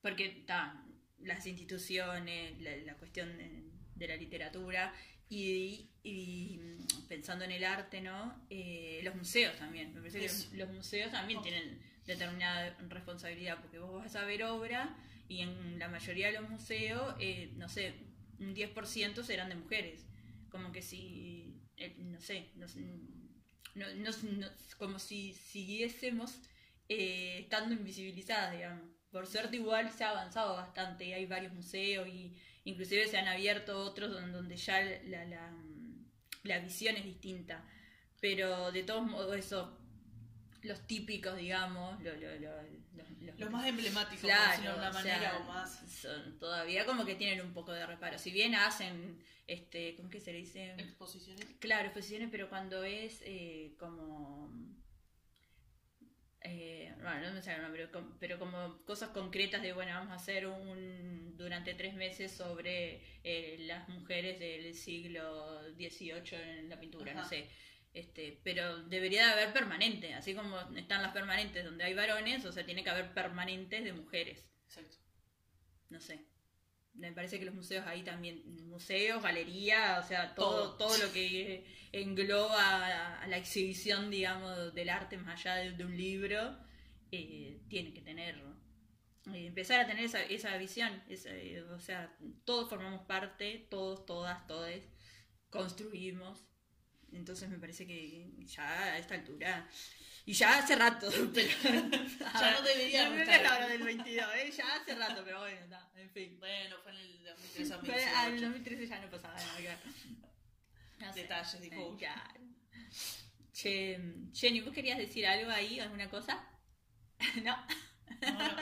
Porque 0.00 0.26
está, 0.26 0.84
las 1.18 1.46
instituciones, 1.46 2.60
la, 2.60 2.76
la 2.78 2.94
cuestión 2.96 3.36
de, 3.38 3.64
de 3.96 4.08
la 4.08 4.16
literatura 4.16 4.94
y, 5.34 5.90
y, 6.02 6.58
mm, 6.58 7.06
pensando 7.08 7.44
en 7.44 7.52
el 7.52 7.64
arte, 7.64 8.00
¿no? 8.00 8.44
Eh, 8.50 9.00
los 9.04 9.14
museos 9.14 9.56
también. 9.56 9.92
Me 9.94 10.00
parece 10.00 10.20
que 10.20 10.26
los, 10.28 10.52
los 10.52 10.70
museos 10.70 11.10
también 11.10 11.38
Oh. 11.38 11.42
tienen 11.42 11.80
determinada 12.06 12.76
responsabilidad 12.88 13.60
porque 13.60 13.78
vos 13.78 14.02
vas 14.02 14.16
a 14.16 14.24
ver 14.24 14.42
obra 14.44 14.96
y 15.28 15.40
en 15.40 15.78
la 15.78 15.88
mayoría 15.88 16.26
de 16.32 16.40
los 16.40 16.50
museos, 16.50 17.14
eh, 17.20 17.52
no 17.56 17.68
sé, 17.68 17.94
un 18.40 18.54
10% 18.54 19.22
serán 19.22 19.48
de 19.48 19.54
mujeres. 19.54 20.04
Como 20.50 20.72
que 20.72 20.82
si, 20.82 21.60
eh, 21.76 21.94
no 21.98 22.20
sé, 22.20 22.50
no, 22.56 22.66
no- 23.74 23.94
no- 23.94 24.48
como 24.78 24.98
si 24.98 25.32
siguiésemos 25.32 26.38
eh, 26.88 27.38
estando 27.40 27.72
invisibilizadas, 27.74 28.52
digamos. 28.52 28.84
Por 29.10 29.26
suerte 29.26 29.56
igual 29.56 29.90
se 29.92 30.04
ha 30.04 30.10
avanzado 30.10 30.56
bastante 30.56 31.06
y 31.06 31.12
hay 31.12 31.24
varios 31.26 31.52
museos 31.54 32.06
y 32.08 32.34
inclusive 32.64 33.06
se 33.08 33.18
han 33.18 33.28
abierto 33.28 33.78
otros 33.78 34.10
donde, 34.12 34.32
donde 34.32 34.56
ya 34.56 34.80
la, 35.04 35.24
la, 35.24 35.52
la 36.44 36.58
visión 36.60 36.96
es 36.96 37.04
distinta. 37.04 37.64
Pero 38.20 38.70
de 38.72 38.84
todos 38.84 39.02
modos 39.04 39.36
eso, 39.36 39.76
los 40.62 40.86
típicos, 40.86 41.36
digamos, 41.36 42.00
lo- 42.02 42.14
lo- 42.14 42.38
lo- 42.38 42.62
los- 42.62 43.10
los- 43.20 43.38
Los 43.38 43.50
más 43.50 43.66
emblemáticos, 43.66 44.20
Claro, 44.24 44.62
de 44.62 44.78
una 44.78 44.90
o 44.90 44.92
manera 44.92 45.20
sea, 45.20 45.38
o 45.38 45.44
más. 45.44 45.80
son 45.90 46.38
todavía 46.38 46.84
como 46.86 47.04
que 47.04 47.14
tienen 47.16 47.40
un 47.44 47.52
poco 47.52 47.72
de 47.72 47.84
reparo. 47.86 48.18
Si 48.18 48.30
bien 48.30 48.54
hacen, 48.54 49.18
este, 49.46 49.96
¿cómo 49.96 50.08
que 50.10 50.20
se 50.20 50.32
le 50.32 50.38
dice? 50.38 50.72
Exposiciones. 50.78 51.46
Claro, 51.58 51.86
exposiciones, 51.86 52.28
pero 52.30 52.48
cuando 52.48 52.84
es 52.84 53.20
eh, 53.24 53.74
como... 53.78 54.52
eh, 56.44 56.92
bueno, 57.00 57.20
no 57.28 57.32
me 57.34 57.42
sale 57.42 57.64
el 57.64 57.70
pero, 57.72 57.90
com- 57.92 58.16
pero 58.18 58.38
como 58.38 58.84
cosas 58.84 59.10
concretas 59.10 59.62
de, 59.62 59.72
bueno, 59.72 59.92
vamos 59.94 60.12
a 60.12 60.16
hacer 60.16 60.46
un 60.46 61.36
durante 61.36 61.74
tres 61.74 61.94
meses 61.94 62.32
sobre 62.32 63.02
eh, 63.24 63.56
las 63.60 63.88
mujeres 63.88 64.38
del 64.38 64.74
siglo 64.74 65.62
XVIII 65.76 66.36
en 66.60 66.68
la 66.68 66.78
pintura, 66.80 67.14
no 67.14 67.24
sé. 67.24 67.48
Este, 67.94 68.40
pero 68.42 68.82
debería 68.84 69.26
de 69.26 69.32
haber 69.32 69.52
permanente, 69.52 70.14
así 70.14 70.34
como 70.34 70.58
están 70.76 71.02
las 71.02 71.12
permanentes 71.12 71.64
donde 71.64 71.84
hay 71.84 71.94
varones, 71.94 72.44
o 72.44 72.52
sea, 72.52 72.64
tiene 72.64 72.82
que 72.82 72.90
haber 72.90 73.12
permanentes 73.12 73.84
de 73.84 73.92
mujeres. 73.92 74.46
Exacto. 74.66 74.96
No 75.90 76.00
sé. 76.00 76.24
Me 76.94 77.12
parece 77.12 77.38
que 77.38 77.44
los 77.46 77.54
museos 77.54 77.86
ahí 77.86 78.02
también, 78.02 78.42
museos, 78.68 79.22
galería, 79.22 79.98
o 80.02 80.06
sea, 80.06 80.34
todo, 80.34 80.74
Todo. 80.76 80.88
todo 80.88 81.06
lo 81.06 81.12
que 81.12 81.64
engloba 81.92 83.20
a 83.22 83.26
la 83.26 83.36
exhibición, 83.38 84.10
digamos, 84.10 84.74
del 84.74 84.88
arte 84.90 85.16
más 85.16 85.40
allá 85.40 85.56
de, 85.56 85.72
de 85.72 85.84
un 85.84 85.96
libro, 85.96 86.56
eh, 87.10 87.60
tiene 87.68 87.92
que 87.92 88.02
tener, 88.02 88.36
eh, 89.32 89.46
empezar 89.46 89.80
a 89.80 89.86
tener 89.86 90.04
esa, 90.04 90.22
esa 90.22 90.56
visión, 90.58 91.02
esa, 91.08 91.30
eh, 91.30 91.62
o 91.62 91.80
sea, 91.80 92.14
todos 92.44 92.68
formamos 92.68 93.06
parte, 93.06 93.66
todos, 93.70 94.04
todas, 94.06 94.46
todes, 94.46 94.86
construimos, 95.50 96.44
entonces 97.16 97.48
me 97.48 97.58
parece 97.58 97.86
que 97.86 98.30
ya 98.46 98.68
a 98.94 98.98
esta 98.98 99.14
altura, 99.14 99.68
y 100.24 100.32
ya 100.34 100.58
hace 100.58 100.76
rato, 100.76 101.10
pero... 101.34 101.48
Ya 101.60 102.50
no 102.52 102.62
deberíamos 102.68 103.18
No, 103.18 103.24
no 103.24 103.32
es 103.32 103.42
la 103.42 103.56
hora 103.56 103.68
del 103.68 103.82
22, 103.82 104.34
¿eh? 104.36 104.50
ya 104.56 104.74
hace 104.76 104.94
rato, 104.94 105.22
pero 105.24 105.40
bueno, 105.40 105.60
está, 105.60 105.90
en 105.96 106.10
fin. 106.10 106.38
Bueno, 106.38 106.76
fue 106.82 106.92
en 106.92 106.98
el 106.98 107.24
2013 107.24 107.78
Fue- 107.84 108.04
ah, 108.04 108.28
en 108.28 108.34
el 108.34 108.40
2018. 108.42 108.46
2013 108.52 108.86
ya 108.86 109.00
no 109.00 109.10
pasaba 109.10 109.34
nada. 109.34 109.56
claro. 109.58 109.80
No 111.00 111.12
sé. 111.12 111.22
Detalles, 111.22 111.60
dijo 111.60 111.92
Eh, 111.94 111.96
claro. 111.98 112.40
Che, 113.52 114.00
Jenny, 114.32 114.60
¿vos 114.60 114.72
querías 114.72 114.98
decir 114.98 115.26
algo 115.26 115.50
ahí, 115.50 115.80
alguna 115.80 116.08
cosa? 116.08 116.46
no. 117.44 117.66
Bueno, 118.20 118.56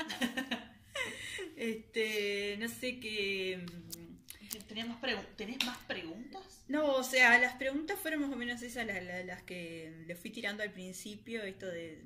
Este, 1.56 2.56
no 2.58 2.68
sé 2.68 2.98
qué. 3.00 3.64
¿Tenés 4.68 4.86
más, 4.88 5.00
pregu- 5.00 5.26
¿Tenés 5.36 5.64
más 5.64 5.78
preguntas? 5.86 6.64
No, 6.68 6.94
o 6.94 7.02
sea, 7.02 7.38
las 7.38 7.54
preguntas 7.54 7.98
fueron 7.98 8.20
más 8.22 8.32
o 8.32 8.36
menos 8.36 8.62
esas 8.62 8.86
las, 8.86 9.02
las- 9.02 9.24
las 9.26 9.42
que 9.42 10.04
le 10.06 10.14
fui 10.16 10.30
tirando 10.30 10.62
al 10.62 10.72
principio, 10.72 11.42
esto 11.42 11.66
de, 11.66 12.02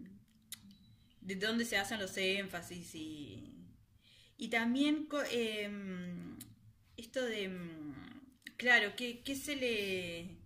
de 1.21 1.35
dónde 1.37 1.64
se 1.64 1.77
hacen 1.79 1.99
los 2.01 2.17
énfasis 2.17 2.95
y, 2.95 3.53
y 4.37 4.49
también 4.49 5.09
em, 5.31 6.38
esto 6.97 7.23
de, 7.23 7.45
em, 7.45 7.95
claro, 8.57 8.95
¿qué, 8.97 9.21
qué 9.23 9.35
se 9.37 9.57
le... 9.57 10.43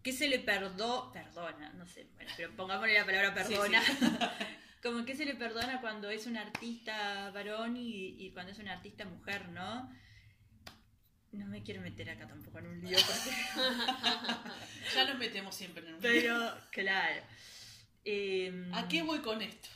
¿Qué 0.00 0.12
se 0.12 0.28
le 0.28 0.38
perdo, 0.38 1.10
perdona? 1.12 1.70
No 1.74 1.84
sé, 1.84 2.06
bueno, 2.14 2.30
pero 2.36 2.54
pongámosle 2.56 2.94
la 2.94 3.04
palabra 3.04 3.34
perdona. 3.34 3.82
sí. 3.84 3.92
Como 4.82 5.04
que 5.04 5.14
se 5.16 5.24
le 5.26 5.34
perdona 5.34 5.80
cuando 5.82 6.08
es 6.08 6.26
un 6.26 6.36
artista 6.36 7.30
varón 7.32 7.76
y, 7.76 8.14
y 8.16 8.30
cuando 8.30 8.52
es 8.52 8.58
una 8.60 8.72
artista 8.74 9.04
mujer, 9.04 9.48
¿no? 9.50 9.92
No 11.32 11.46
me 11.46 11.62
quiero 11.62 11.80
meter 11.82 12.08
acá 12.10 12.26
tampoco 12.26 12.58
en 12.58 12.66
un 12.68 12.80
lío 12.80 12.96
porque 13.06 13.36
Ya 14.94 15.04
nos 15.04 15.18
metemos 15.18 15.54
siempre 15.54 15.86
en 15.86 15.94
un 15.94 16.00
Pero, 16.00 16.54
claro. 16.70 17.22
Em, 18.04 18.72
¿A 18.74 18.88
qué 18.88 19.02
voy 19.02 19.18
con 19.20 19.42
esto? 19.42 19.68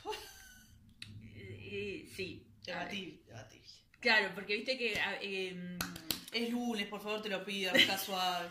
eh, 1.35 2.09
sí. 2.15 2.47
A 2.67 2.85
ver, 2.85 2.89
Debatir, 2.89 3.23
debatir. 3.27 3.61
Claro, 3.99 4.31
porque 4.33 4.55
viste 4.55 4.77
que. 4.77 4.99
a- 4.99 5.21
em, 5.21 5.77
Es 6.31 6.49
lunes, 6.49 6.87
por 6.87 7.01
favor, 7.01 7.21
te 7.21 7.29
lo 7.29 7.45
pido, 7.45 7.71
está 7.75 7.97
suave. 7.97 8.49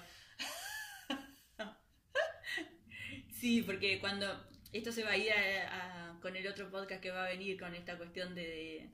sí, 3.41 3.63
porque 3.63 3.99
cuando. 3.99 4.47
Esto 4.73 4.91
se 4.93 5.03
va 5.05 5.11
a 5.11 5.17
ir 5.17 5.31
a- 5.33 6.13
a- 6.15 6.21
con 6.21 6.37
el 6.37 6.47
otro 6.47 6.71
podcast 6.71 7.03
que 7.03 7.11
va 7.11 7.25
a 7.27 7.29
venir 7.31 7.59
con 7.59 7.75
esta 7.75 7.99
cuestión 7.99 8.35
de, 8.35 8.43
de 8.43 8.91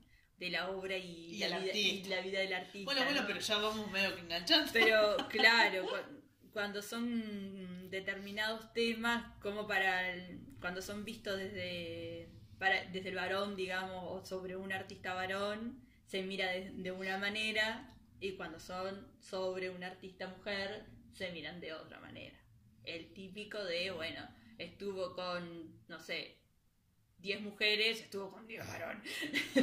la 0.49 0.69
obra 0.69 0.97
y, 0.97 1.35
Y 1.35 1.39
la 1.39 1.59
vida, 1.59 1.73
y 1.75 2.03
la 2.05 2.21
vida 2.21 2.39
del 2.39 2.53
artista. 2.53 2.85
Bueno, 2.85 3.03
bueno, 3.03 3.21
¿no? 3.21 3.27
pero 3.27 3.39
ya 3.39 3.57
vamos 3.57 3.91
medio 3.91 4.15
que 4.15 4.21
enganchando. 4.21 4.71
Pero 4.71 5.17
claro, 5.29 5.83
cu- 5.83 6.49
cuando 6.53 6.81
son 6.81 7.89
determinados 7.89 8.71
temas, 8.73 9.35
como 9.41 9.67
para 9.67 10.11
el- 10.13 10.39
cuando 10.61 10.81
son 10.81 11.03
vistos 11.05 11.37
desde, 11.37 12.29
para, 12.57 12.85
desde 12.85 13.09
el 13.09 13.15
varón, 13.15 13.55
digamos, 13.55 14.03
o 14.05 14.25
sobre 14.25 14.55
un 14.55 14.71
artista 14.71 15.13
varón, 15.13 15.81
se 16.05 16.23
mira 16.23 16.49
de, 16.51 16.71
de 16.71 16.91
una 16.91 17.17
manera, 17.17 17.95
y 18.19 18.33
cuando 18.33 18.59
son 18.59 19.07
sobre 19.19 19.69
una 19.69 19.87
artista 19.87 20.27
mujer, 20.27 20.85
se 21.13 21.31
miran 21.31 21.59
de 21.59 21.73
otra 21.73 21.99
manera. 21.99 22.37
El 22.83 23.13
típico 23.13 23.63
de, 23.63 23.91
bueno, 23.91 24.27
estuvo 24.57 25.13
con, 25.13 25.79
no 25.87 25.99
sé, 25.99 26.38
10 27.21 27.41
mujeres, 27.41 27.99
estuvo 27.99 28.31
con 28.31 28.47
10 28.47 28.65
varones. 28.67 29.03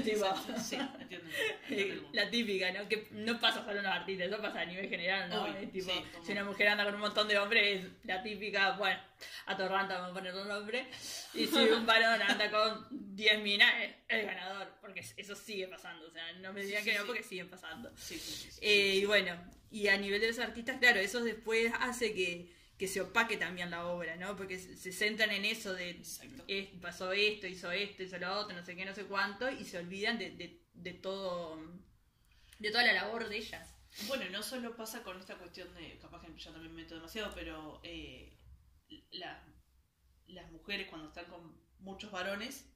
Tipo, 0.05 0.27
Sí, 0.62 0.77
entiendo. 0.77 1.29
entiendo 1.69 2.09
la 2.12 2.31
típica, 2.31 2.71
¿no? 2.73 2.88
Que 2.88 3.07
no 3.12 3.40
pasa 3.40 3.64
solo 3.64 3.79
en 3.79 3.85
los 3.85 3.92
artistas, 3.92 4.29
eso 4.29 4.42
pasa 4.42 4.61
a 4.61 4.64
nivel 4.66 4.88
general, 4.88 5.29
¿no? 5.31 5.45
Obvio, 5.45 5.69
tipo, 5.71 5.90
sí, 5.90 6.05
si 6.25 6.33
una 6.33 6.45
mujer 6.45 6.69
anda 6.69 6.85
con 6.85 6.95
un 6.95 7.01
montón 7.01 7.29
de 7.29 7.38
hombres, 7.38 7.81
es 7.85 7.90
la 8.05 8.23
típica, 8.23 8.73
bueno, 8.73 9.01
atorranta, 9.47 9.95
vamos 9.95 10.11
a 10.11 10.14
poner 10.14 10.35
un 10.35 10.49
nombre. 10.49 10.87
Y 11.35 11.47
si 11.47 11.57
un 11.57 11.87
varón 11.87 12.21
anda 12.23 12.51
con 12.51 12.87
10 13.16 13.42
minas, 13.42 13.73
es 13.83 13.95
el 14.09 14.27
ganador, 14.27 14.69
porque 14.81 15.01
eso 15.16 15.35
sigue 15.35 15.66
pasando, 15.69 16.07
o 16.07 16.11
sea, 16.11 16.33
no 16.35 16.53
me 16.53 16.62
digan 16.62 16.85
Sí, 16.85 16.90
que 16.90 16.99
no, 16.99 17.07
porque 17.07 17.23
siguen 17.23 17.49
pasando. 17.49 17.90
Eh, 18.61 18.97
y 18.97 19.05
bueno, 19.07 19.35
y 19.71 19.88
a 19.88 19.97
nivel 19.97 20.21
de 20.21 20.29
los 20.29 20.38
artistas, 20.38 20.79
claro, 20.79 21.01
eso 21.01 21.23
después 21.25 21.73
hace 21.81 22.12
que, 22.14 22.55
que 22.79 22.89
se 22.89 23.01
opaque 23.01 23.37
también 23.37 23.71
la 23.71 23.87
obra, 23.87 24.17
¿no? 24.17 24.37
Porque 24.37 24.59
se, 24.59 24.93
centran 24.93 25.31
en 25.31 25.45
eso 25.45 25.73
de 25.75 26.01
es- 26.49 26.69
pasó 26.81 27.12
esto, 27.12 27.47
hizo 27.47 27.71
esto, 27.73 28.03
hizo 28.03 28.19
lo 28.19 28.33
otro, 28.39 28.57
no 28.57 28.65
sé 28.65 28.77
qué, 28.77 28.85
no 28.85 28.95
sé 28.95 29.05
cuánto, 29.05 29.51
y 29.51 29.65
se 29.65 29.79
olvidan 29.79 30.19
de, 30.19 30.31
de, 30.33 30.61
de 30.75 30.93
todo, 30.95 31.59
de 32.59 32.71
toda 32.71 32.85
la 32.85 32.93
labor 32.93 33.29
de 33.29 33.37
ellas. 33.39 33.69
Bueno, 34.09 34.25
no 34.31 34.43
solo 34.43 34.77
pasa 34.77 35.03
con 35.03 35.19
esta 35.19 35.37
cuestión 35.37 35.73
de, 35.75 35.99
capaz 35.99 36.21
que 36.23 36.35
yo 36.37 36.53
también 36.53 36.75
me 36.75 36.83
meto 36.83 36.95
demasiado, 36.97 37.33
pero 37.35 37.81
eh, 37.83 38.33
la- 39.12 39.43
las 40.29 40.51
mujeres 40.53 40.89
cuando 40.89 41.09
están 41.09 41.27
con 41.27 41.57
muchos 41.81 42.11
varones, 42.11 42.67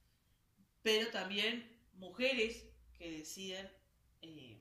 pero 0.82 1.10
también 1.10 1.78
mujeres 1.94 2.66
que 2.98 3.10
deciden, 3.10 3.70
eh, 4.22 4.58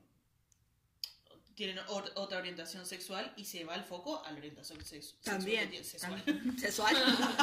tienen 1.60 1.78
or- 1.88 2.10
otra 2.14 2.38
orientación 2.38 2.86
sexual 2.86 3.34
y 3.36 3.44
se 3.44 3.64
va 3.64 3.74
el 3.74 3.84
foco 3.84 4.24
a 4.24 4.30
la 4.32 4.38
orientación 4.38 4.82
sex- 4.82 5.16
tiene- 5.44 5.84
sexual. 5.84 6.24
también. 6.24 6.58
Sexual. 6.58 6.94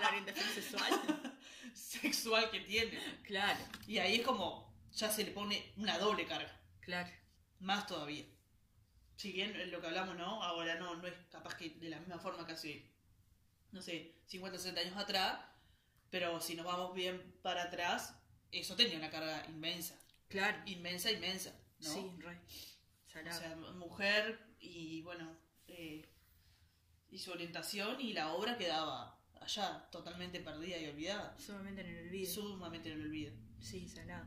la 0.00 0.08
orientación 0.08 0.48
sexual. 0.54 0.92
sexual 1.74 2.50
que 2.50 2.60
tiene. 2.60 2.98
Claro, 3.22 3.60
Y 3.86 3.98
ahí 3.98 4.16
es 4.16 4.22
como, 4.26 4.74
ya 4.94 5.10
se 5.10 5.24
le 5.24 5.30
pone 5.32 5.72
una 5.76 5.98
doble 5.98 6.24
carga. 6.26 6.58
claro. 6.80 7.10
Más 7.60 7.86
todavía. 7.86 8.24
Si 9.16 9.32
bien 9.32 9.70
lo 9.70 9.80
que 9.80 9.86
hablamos, 9.86 10.16
¿no? 10.16 10.42
Ahora 10.42 10.74
no, 10.76 10.96
no 10.96 11.06
es 11.06 11.14
capaz 11.30 11.54
que 11.56 11.68
de 11.70 11.88
la 11.88 11.98
misma 11.98 12.18
forma 12.18 12.46
que 12.46 12.52
hace, 12.52 12.90
no 13.72 13.80
sé, 13.80 14.16
50, 14.26 14.58
60 14.58 14.80
años 14.80 14.96
atrás, 14.96 15.38
pero 16.10 16.40
si 16.40 16.54
nos 16.56 16.64
vamos 16.66 16.94
bien 16.94 17.38
para 17.42 17.64
atrás, 17.64 18.14
eso 18.52 18.74
tenía 18.74 18.96
una 18.98 19.10
carga 19.10 19.44
inmensa. 19.48 19.98
Claro. 20.28 20.58
Inmensa, 20.66 21.10
inmensa, 21.10 21.54
¿no? 21.80 21.90
Sí, 21.94 22.10
O 23.14 23.32
sea, 23.32 23.56
mujer 23.76 24.40
y, 24.58 25.02
bueno, 25.02 25.36
eh, 25.68 26.08
y 27.10 27.18
su 27.18 27.30
orientación 27.30 28.00
y 28.00 28.12
la 28.12 28.34
obra 28.34 28.58
quedaba 28.58 29.20
allá, 29.40 29.88
totalmente 29.90 30.40
perdida 30.40 30.78
y 30.78 30.86
olvidada. 30.86 31.38
Sumamente 31.38 31.82
en 31.82 31.88
el 31.88 32.08
olvido. 32.08 32.32
Sumamente 32.32 32.90
en 32.90 33.00
el 33.00 33.06
olvido. 33.06 33.32
Sí, 33.60 33.88
salado. 33.88 34.26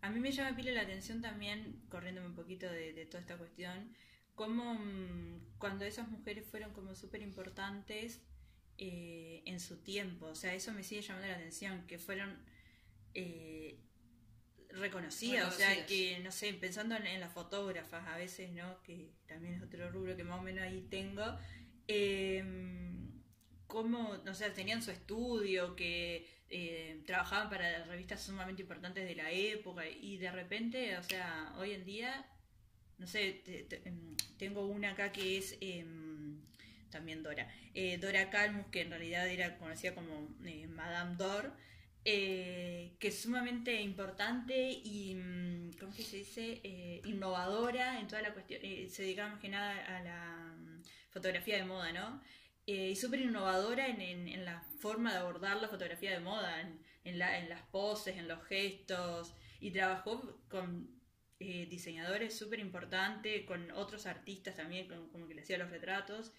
A 0.00 0.10
mí 0.10 0.20
me 0.20 0.32
llama 0.32 0.56
pila 0.56 0.72
la 0.72 0.82
atención 0.82 1.20
también, 1.20 1.84
corriéndome 1.88 2.28
un 2.28 2.34
poquito 2.34 2.66
de, 2.66 2.92
de 2.92 3.06
toda 3.06 3.20
esta 3.20 3.38
cuestión, 3.38 3.94
cómo 4.34 4.74
mm, 4.74 5.58
cuando 5.58 5.84
esas 5.84 6.08
mujeres 6.08 6.46
fueron 6.46 6.72
como 6.72 6.94
súper 6.94 7.22
importantes 7.22 8.20
eh, 8.78 9.42
en 9.46 9.60
su 9.60 9.82
tiempo, 9.82 10.26
o 10.26 10.34
sea, 10.34 10.54
eso 10.54 10.72
me 10.72 10.82
sigue 10.82 11.02
llamando 11.02 11.28
la 11.28 11.36
atención, 11.36 11.86
que 11.86 11.98
fueron 11.98 12.36
eh, 13.14 13.78
reconocidas, 14.72 15.48
o 15.54 15.56
sea, 15.56 15.68
que, 15.86 16.18
no 16.20 16.32
sé, 16.32 16.52
pensando 16.54 16.96
en, 16.96 17.06
en 17.06 17.20
las 17.20 17.32
fotógrafas 17.32 18.06
a 18.08 18.16
veces, 18.16 18.50
¿no? 18.52 18.82
Que 18.82 19.10
también 19.26 19.54
es 19.54 19.62
otro 19.62 19.90
rubro 19.90 20.16
que 20.16 20.24
más 20.24 20.38
o 20.38 20.42
menos 20.42 20.62
ahí 20.64 20.86
tengo, 20.90 21.24
eh, 21.88 22.42
cómo, 23.66 24.16
no 24.24 24.34
sé, 24.34 24.50
tenían 24.50 24.82
su 24.82 24.90
estudio, 24.90 25.74
que 25.76 26.26
eh, 26.50 27.02
trabajaban 27.06 27.48
para 27.48 27.84
revistas 27.84 28.22
sumamente 28.22 28.62
importantes 28.62 29.04
de 29.06 29.14
la 29.14 29.30
época 29.30 29.88
y 29.88 30.18
de 30.18 30.30
repente, 30.30 30.96
o 30.98 31.02
sea, 31.02 31.54
hoy 31.58 31.72
en 31.72 31.84
día, 31.84 32.26
no 32.98 33.06
sé, 33.06 33.40
te- 33.44 33.64
te- 33.64 33.88
em, 33.88 34.14
tengo 34.38 34.66
una 34.66 34.90
acá 34.90 35.10
que 35.12 35.38
es 35.38 35.56
em, 35.60 36.40
también 36.90 37.22
Dora, 37.22 37.48
eh, 37.74 37.96
Dora 37.98 38.28
Calmus, 38.28 38.66
que 38.66 38.82
en 38.82 38.90
realidad 38.90 39.26
era 39.28 39.56
conocida 39.56 39.94
como 39.94 40.28
eh, 40.44 40.66
Madame 40.68 41.16
Dor, 41.16 41.52
eh, 42.04 42.96
que 42.98 43.08
es 43.08 43.22
sumamente 43.22 43.80
importante 43.80 44.70
y, 44.84 45.14
mm, 45.14 45.72
¿cómo 45.78 45.92
se 45.92 46.16
dice? 46.18 46.60
Eh, 46.64 47.00
innovadora 47.04 48.00
en 48.00 48.08
toda 48.08 48.22
la 48.22 48.32
cuestión, 48.32 48.60
eh, 48.64 48.88
se 48.90 49.02
dedicaba 49.02 49.30
más 49.30 49.40
que 49.40 49.48
nada 49.48 49.72
a 49.98 50.02
la 50.02 50.54
mm, 50.56 50.82
fotografía 51.10 51.56
de 51.56 51.64
moda, 51.64 51.92
¿no? 51.92 52.22
Eh, 52.66 52.90
y 52.90 52.96
súper 52.96 53.20
innovadora 53.20 53.88
en, 53.88 54.00
en- 54.00 54.28
en 54.28 54.44
la 54.44 54.60
forma 54.80 55.12
de 55.12 55.18
abordar 55.18 55.60
la 55.60 55.68
fotografía 55.68 56.12
de 56.12 56.20
moda, 56.20 56.60
en, 56.60 56.80
en 57.04 57.18
la- 57.18 57.38
en 57.38 57.48
las 57.48 57.62
poses, 57.62 58.16
en 58.16 58.28
los 58.28 58.42
gestos, 58.46 59.34
y 59.60 59.70
trabajó 59.70 60.38
con 60.48 60.88
eh, 61.40 61.66
diseñadores 61.68 62.36
súper 62.38 62.60
importantes, 62.60 63.44
con 63.46 63.70
otros 63.72 64.06
artistas 64.06 64.54
también, 64.56 64.86
con- 64.88 65.08
como 65.10 65.26
que 65.28 65.34
le 65.34 65.42
hacía 65.42 65.58
los 65.58 65.70
retratos, 65.70 66.32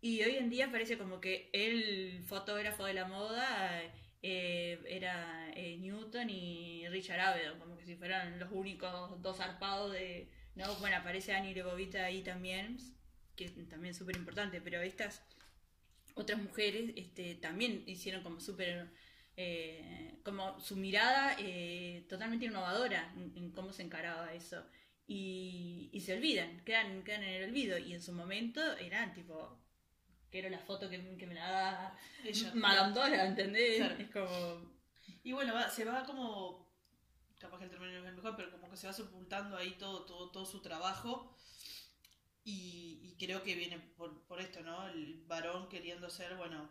Y 0.00 0.22
hoy 0.22 0.36
en 0.36 0.50
día 0.50 0.70
parece 0.70 0.98
como 0.98 1.20
que 1.20 1.48
el 1.52 2.22
fotógrafo 2.26 2.84
de 2.84 2.94
la 2.94 3.06
moda 3.06 3.82
eh, 4.26 4.80
era 4.88 5.52
eh, 5.54 5.76
Newton 5.76 6.30
y 6.30 6.88
Richard 6.88 7.20
Avedon, 7.20 7.58
como 7.58 7.76
que 7.76 7.84
si 7.84 7.94
fueran 7.94 8.38
los 8.38 8.50
únicos 8.52 9.20
dos 9.20 9.36
zarpados 9.36 9.92
de... 9.92 10.30
No, 10.54 10.74
bueno, 10.76 10.96
aparece 10.96 11.34
Annie 11.34 11.54
Lebovita 11.54 12.04
ahí 12.04 12.22
también, 12.22 12.78
que 13.36 13.44
es 13.44 13.52
también 13.68 13.94
súper 13.94 14.16
importante, 14.16 14.60
pero 14.62 14.80
estas 14.80 15.22
otras 16.14 16.38
mujeres 16.40 16.92
este, 16.96 17.34
también 17.34 17.82
hicieron 17.86 18.22
como 18.22 18.40
súper... 18.40 18.90
eh, 19.36 20.20
como 20.22 20.58
su 20.58 20.76
mirada 20.76 21.36
totalmente 22.08 22.46
innovadora 22.46 23.12
en, 23.16 23.32
en 23.36 23.50
cómo 23.50 23.72
se 23.72 23.82
encaraba 23.82 24.32
eso. 24.32 24.64
Y, 25.06 25.90
y 25.92 26.00
se 26.00 26.14
olvidan, 26.14 26.64
quedan, 26.64 27.02
quedan 27.04 27.24
en 27.24 27.34
el 27.42 27.50
olvido. 27.50 27.76
Y 27.76 27.92
en 27.92 28.00
su 28.00 28.12
momento 28.12 28.60
eran 28.78 29.12
tipo, 29.12 29.60
quiero 30.34 30.50
la 30.50 30.58
foto 30.58 30.90
que, 30.90 31.16
que 31.16 31.26
me 31.28 31.34
la 31.34 31.48
da 31.50 31.98
Ella, 32.24 32.50
Madame 32.54 32.92
Dora, 32.92 33.24
¿entendés? 33.26 33.76
Claro. 33.78 33.94
Es 34.02 34.10
como... 34.10 34.74
Y 35.22 35.32
bueno, 35.32 35.54
va- 35.54 35.70
se 35.70 35.84
va 35.84 36.02
como, 36.04 36.68
capaz 37.38 37.58
que 37.58 37.64
el 37.66 37.70
término 37.70 37.92
no 37.92 37.98
es 38.00 38.08
el 38.10 38.16
mejor, 38.16 38.34
pero 38.36 38.50
como 38.50 38.68
que 38.68 38.76
se 38.76 38.88
va 38.88 38.92
sepultando 38.92 39.56
ahí 39.56 39.72
todo, 39.78 40.04
todo, 40.04 40.30
todo 40.32 40.44
su 40.44 40.60
trabajo. 40.60 41.36
Y, 42.42 43.00
y 43.04 43.16
creo 43.24 43.42
que 43.44 43.54
viene 43.54 43.78
por, 43.78 44.26
por 44.26 44.40
esto, 44.40 44.60
¿no? 44.62 44.88
El 44.88 45.22
varón 45.26 45.68
queriendo 45.68 46.10
ser, 46.10 46.34
bueno, 46.36 46.68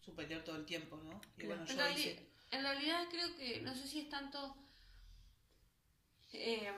superior 0.00 0.42
todo 0.44 0.56
el 0.56 0.64
tiempo, 0.64 0.96
¿no? 0.98 1.20
Y 1.36 1.46
bueno, 1.46 1.62
En, 1.62 1.68
yo 1.68 1.74
reali- 1.82 1.98
hice... 1.98 2.28
en 2.52 2.62
realidad 2.62 3.08
creo 3.10 3.36
que, 3.36 3.60
no 3.62 3.74
sé 3.74 3.86
si 3.88 3.98
es 4.00 4.08
tanto... 4.08 4.56
eh, 6.32 6.70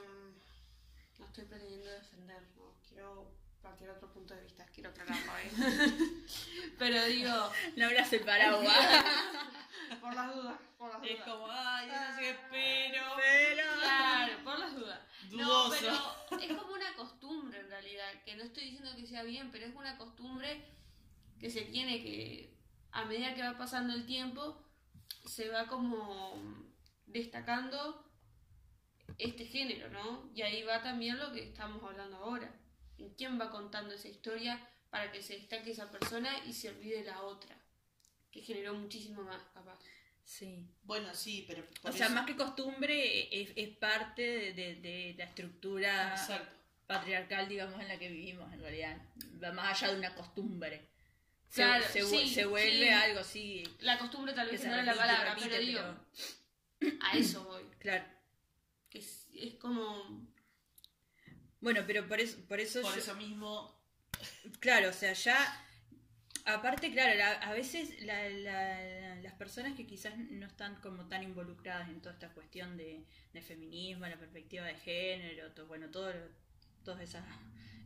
no 1.19 1.27
estoy 1.27 1.45
pretendiendo 1.45 1.91
defender, 1.91 2.43
no 2.57 2.75
quiero 2.89 3.31
plantear 3.65 3.91
otro 3.93 4.13
punto 4.13 4.35
de 4.35 4.43
vista, 4.43 4.67
quiero 4.67 4.91
aclararlo, 4.91 5.33
¿eh? 5.39 5.51
Pero 6.79 7.05
digo, 7.07 7.33
No 7.77 7.87
abras 7.87 8.13
el 8.13 8.21
paraguas. 8.21 8.77
por 10.03 10.15
las 10.15 10.35
dudas, 10.35 10.61
por 10.77 10.91
las 10.91 11.01
dudas. 11.01 11.17
Es 11.17 11.25
como, 11.25 11.47
ay, 11.51 11.89
yo 11.89 11.95
no 11.95 12.15
sé 12.15 12.21
qué, 12.21 12.39
pero... 12.51 13.03
Pero... 13.17 13.63
Claro, 13.81 14.45
por 14.45 14.59
las 14.59 14.75
dudas. 14.75 15.01
No, 15.31 15.65
Dudoso. 15.65 16.27
pero 16.29 16.43
es 16.43 16.59
como 16.59 16.75
una 16.75 16.95
costumbre 16.95 17.59
en 17.59 17.69
realidad, 17.71 18.23
que 18.27 18.37
no 18.37 18.45
estoy 18.45 18.65
diciendo 18.65 18.95
que 18.95 19.07
sea 19.07 19.23
bien, 19.23 19.51
pero 19.51 19.65
es 19.65 19.75
una 19.75 19.97
costumbre 19.97 20.63
que 21.41 21.49
se 21.49 21.63
tiene 21.63 22.03
que, 22.03 22.55
a 22.93 23.07
medida 23.07 23.35
que 23.35 23.43
va 23.43 23.57
pasando 23.57 23.95
el 23.95 24.05
tiempo, 24.05 24.63
se 25.25 25.49
va 25.49 25.67
como 25.67 26.39
destacando 27.07 28.05
este 29.17 29.47
género, 29.47 29.89
¿no? 29.89 30.31
Y 30.35 30.43
ahí 30.43 30.63
va 30.65 30.83
también 30.83 31.19
lo 31.19 31.33
que 31.33 31.45
estamos 31.45 31.83
hablando 31.83 32.19
ahora. 32.19 32.53
¿En 32.99 33.11
quién 33.15 33.41
va 33.41 33.51
contando 33.51 33.95
esa 33.95 34.09
historia 34.09 34.61
para 34.91 35.11
que 35.13 35.23
se 35.23 35.35
destaque 35.35 35.73
esa 35.73 35.91
persona 35.91 36.31
y 36.47 36.53
se 36.53 36.69
olvide 36.71 37.05
la 37.05 37.23
otra? 37.23 37.57
Que 38.31 38.41
generó 38.43 38.75
muchísimo 38.75 39.23
más, 39.23 39.43
capaz. 39.53 39.79
Sí. 40.25 40.67
Bueno, 40.83 41.15
sí, 41.15 41.45
pero... 41.47 41.65
O 41.83 41.93
sea, 41.93 42.07
eso- 42.07 42.15
más 42.15 42.27
que 42.27 42.35
costumbre, 42.37 43.29
es, 43.43 43.51
es 43.57 43.69
parte 43.77 44.23
de, 44.23 44.53
de- 44.55 44.75
de 44.77 45.15
la 45.19 45.25
estructura 45.25 46.11
Exacto. 46.15 46.49
patriarcal, 46.87 47.49
digamos, 47.49 47.79
en 47.81 47.89
la 47.89 47.99
que 47.99 48.09
vivimos, 48.09 48.53
en 48.53 48.61
realidad. 48.61 48.97
Va 49.43 49.53
más 49.53 49.83
allá 49.83 49.93
de 49.93 49.99
una 49.99 50.15
costumbre. 50.15 50.89
Se, 51.49 51.63
Claro, 51.63 51.85
se, 51.93 52.03
vu- 52.05 52.11
sí, 52.11 52.35
se 52.35 52.47
vuelve 52.47 52.87
sí. 52.87 52.89
algo 52.89 53.21
así. 53.21 53.65
La 53.81 53.99
costumbre 53.99 54.33
tal 54.33 54.49
vez 54.51 54.61
se 54.61 54.69
no 54.69 54.75
era 54.75 54.83
la 54.83 54.95
palabra, 54.95 55.35
repite, 55.35 55.49
pero 55.51 55.61
digo, 55.63 55.81
pero- 56.79 56.97
a 57.03 57.13
eso 57.17 57.45
voy. 57.45 57.63
Claro. 57.79 58.05
Que 58.91 58.99
es, 58.99 59.27
es 59.35 59.55
como. 59.55 60.27
Bueno, 61.65 61.81
pero 61.87 62.07
por 62.07 62.21
eso, 62.21 62.37
por 62.47 62.61
eso, 62.61 62.83
Por 62.83 62.93
yo- 62.93 62.99
eso 63.01 63.15
mismo... 63.17 63.75
claro, 64.61 64.91
o 64.91 64.93
sea, 64.93 65.15
ya. 65.15 65.37
Aparte, 66.45 66.93
claro, 66.93 67.15
la- 67.17 67.33
a 67.41 67.53
veces 67.55 68.03
la- 68.03 68.29
la- 68.29 69.15
las 69.17 69.33
personas 69.33 69.75
que 69.75 69.87
quizás 69.87 70.15
no 70.19 70.45
están 70.47 70.77
como 70.83 71.09
tan 71.09 71.23
involucradas 71.23 71.89
en 71.89 72.01
toda 72.03 72.13
esta 72.13 72.29
cuestión 72.35 72.77
de, 72.77 73.07
de 73.33 73.41
feminismo, 73.41 74.07
la 74.07 74.19
perspectiva 74.19 74.67
de 74.67 74.75
género, 74.77 75.53
to- 75.53 75.67
bueno, 75.67 75.89
todo, 75.91 76.13
lo- 76.13 76.29
todos 76.85 77.01
esas, 77.01 77.25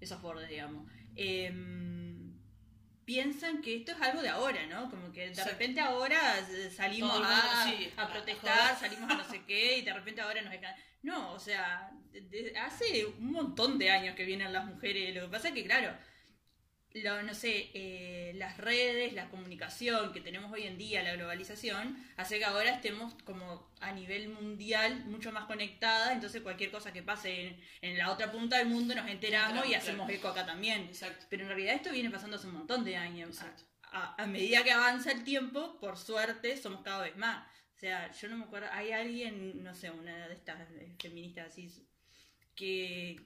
esos 0.00 0.20
bordes, 0.20 0.48
digamos, 0.48 0.90
em, 1.14 2.17
piensan 3.12 3.62
que 3.62 3.76
esto 3.76 3.92
es 3.92 4.00
algo 4.02 4.20
de 4.20 4.28
ahora, 4.28 4.66
¿no? 4.66 4.90
Como 4.90 5.10
que 5.12 5.30
de 5.30 5.44
repente 5.44 5.80
ahora 5.80 6.20
eh, 6.40 6.70
salimos 6.70 7.12
mundo, 7.14 7.26
a, 7.26 7.64
sí, 7.64 7.90
a 7.96 8.06
protestar, 8.12 8.78
salimos 8.78 9.10
a 9.10 9.14
no 9.14 9.24
sé 9.24 9.42
qué, 9.46 9.78
y 9.78 9.82
de 9.82 9.94
repente 9.94 10.20
ahora 10.20 10.42
nos 10.42 10.52
dejan... 10.52 10.74
No, 11.02 11.32
o 11.32 11.38
sea, 11.38 11.90
de- 12.12 12.20
de- 12.20 12.58
hace 12.58 13.06
un 13.06 13.32
montón 13.32 13.78
de 13.78 13.88
años 13.88 14.14
que 14.14 14.26
vienen 14.26 14.52
las 14.52 14.66
mujeres. 14.66 15.14
Lo 15.14 15.22
que 15.22 15.28
pasa 15.28 15.48
es 15.48 15.54
que, 15.54 15.64
claro, 15.64 15.96
lo, 16.94 17.22
no 17.22 17.34
sé, 17.34 17.70
eh, 17.74 18.32
las 18.36 18.56
redes, 18.56 19.12
la 19.12 19.28
comunicación 19.28 20.12
que 20.12 20.20
tenemos 20.20 20.52
hoy 20.52 20.64
en 20.64 20.78
día, 20.78 21.02
la 21.02 21.14
globalización, 21.14 21.96
hace 22.16 22.38
que 22.38 22.44
ahora 22.44 22.70
estemos 22.70 23.14
como 23.24 23.70
a 23.80 23.92
nivel 23.92 24.30
mundial 24.30 25.04
mucho 25.04 25.30
más 25.32 25.44
conectadas. 25.44 26.12
Entonces, 26.12 26.42
cualquier 26.42 26.70
cosa 26.70 26.92
que 26.92 27.02
pase 27.02 27.48
en, 27.48 27.60
en 27.82 27.98
la 27.98 28.10
otra 28.10 28.32
punta 28.32 28.58
del 28.58 28.68
mundo 28.68 28.94
nos 28.94 29.08
enteramos 29.08 29.66
y 29.68 29.74
hacemos 29.74 30.10
eco 30.10 30.28
acá 30.28 30.46
también. 30.46 30.82
Exacto. 30.84 31.26
Pero 31.28 31.42
en 31.42 31.48
realidad 31.48 31.74
esto 31.74 31.90
viene 31.90 32.10
pasando 32.10 32.36
hace 32.36 32.46
un 32.46 32.54
montón 32.54 32.84
de 32.84 32.96
años. 32.96 33.38
A, 33.90 34.22
a 34.22 34.26
medida 34.26 34.64
que 34.64 34.72
avanza 34.72 35.12
el 35.12 35.24
tiempo, 35.24 35.78
por 35.80 35.96
suerte, 35.96 36.56
somos 36.56 36.82
cada 36.82 37.04
vez 37.04 37.16
más. 37.16 37.46
O 37.78 37.80
sea, 37.80 38.10
yo 38.10 38.28
no 38.28 38.36
me 38.36 38.44
acuerdo, 38.44 38.66
hay 38.72 38.90
alguien, 38.90 39.62
no 39.62 39.72
sé, 39.72 39.88
una 39.90 40.26
de 40.26 40.34
estas 40.34 40.68
eh, 40.72 40.96
feministas 41.00 41.52
así, 41.52 41.70
que 42.56 43.20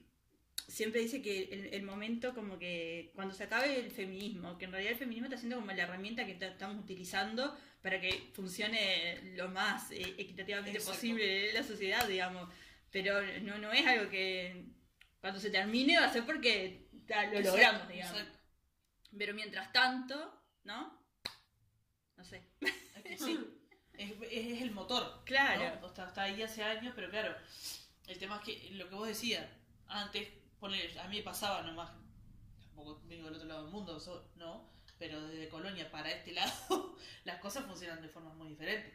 siempre 0.67 1.01
dice 1.01 1.21
que 1.21 1.43
el, 1.51 1.73
el 1.73 1.83
momento 1.83 2.33
como 2.33 2.57
que 2.59 3.11
cuando 3.15 3.33
se 3.33 3.43
acabe 3.43 3.79
el 3.79 3.91
feminismo, 3.91 4.57
que 4.57 4.65
en 4.65 4.71
realidad 4.71 4.93
el 4.93 4.99
feminismo 4.99 5.27
está 5.27 5.37
siendo 5.37 5.57
como 5.57 5.71
la 5.71 5.83
herramienta 5.83 6.25
que 6.25 6.35
ta- 6.35 6.47
estamos 6.47 6.83
utilizando 6.83 7.57
para 7.81 7.99
que 7.99 8.31
funcione 8.33 9.33
lo 9.35 9.49
más 9.49 9.91
eh, 9.91 10.15
equitativamente 10.17 10.77
Exacto. 10.77 10.93
posible 10.93 11.51
la 11.53 11.63
sociedad, 11.63 12.07
digamos. 12.07 12.49
Pero 12.91 13.21
no, 13.41 13.57
no 13.57 13.71
es 13.73 13.85
algo 13.85 14.09
que 14.09 14.65
cuando 15.19 15.39
se 15.39 15.49
termine 15.49 15.97
va 15.99 16.05
a 16.05 16.13
ser 16.13 16.25
porque 16.25 16.87
ta, 17.07 17.23
lo 17.25 17.39
Exacto, 17.39 17.49
logramos, 17.57 17.87
digamos. 17.89 18.17
exacto. 18.19 18.39
Pero 19.17 19.33
mientras 19.33 19.71
tanto, 19.73 20.41
¿no? 20.63 21.03
No 22.17 22.23
sé. 22.23 22.43
Es 22.61 23.03
que 23.03 23.17
sí. 23.17 23.39
Es, 23.97 24.11
es- 24.11 24.53
es 24.55 24.61
el 24.61 24.71
motor. 24.71 25.23
Claro. 25.25 25.79
¿no? 25.81 25.87
Está, 25.87 26.07
está 26.07 26.23
ahí 26.23 26.41
hace 26.41 26.63
años, 26.63 26.93
pero 26.95 27.09
claro, 27.09 27.35
el 28.07 28.17
tema 28.17 28.37
es 28.37 28.43
que 28.43 28.69
lo 28.75 28.87
que 28.89 28.95
vos 28.95 29.07
decías, 29.07 29.45
antes, 29.87 30.27
a 30.65 31.07
mí 31.07 31.17
me 31.17 31.23
pasaba 31.23 31.61
nomás, 31.61 31.91
tampoco 32.61 33.01
vengo 33.05 33.25
del 33.25 33.35
otro 33.35 33.47
lado 33.47 33.63
del 33.63 33.71
mundo, 33.73 33.99
so- 33.99 34.31
no, 34.35 34.71
pero 34.97 35.27
desde 35.27 35.49
Colonia 35.49 35.89
para 35.91 36.11
este 36.11 36.31
lado, 36.33 36.95
las 37.25 37.39
cosas 37.39 37.65
funcionan 37.65 38.01
de 38.01 38.09
formas 38.09 38.35
muy 38.35 38.49
diferentes. 38.49 38.93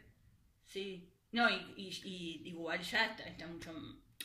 Sí. 0.65 1.13
No, 1.31 1.47
y, 1.49 1.73
y- 1.77 2.01
y 2.03 2.49
igual 2.49 2.81
ya 2.81 3.05
está, 3.05 3.23
está 3.23 3.45
mucho. 3.47 3.71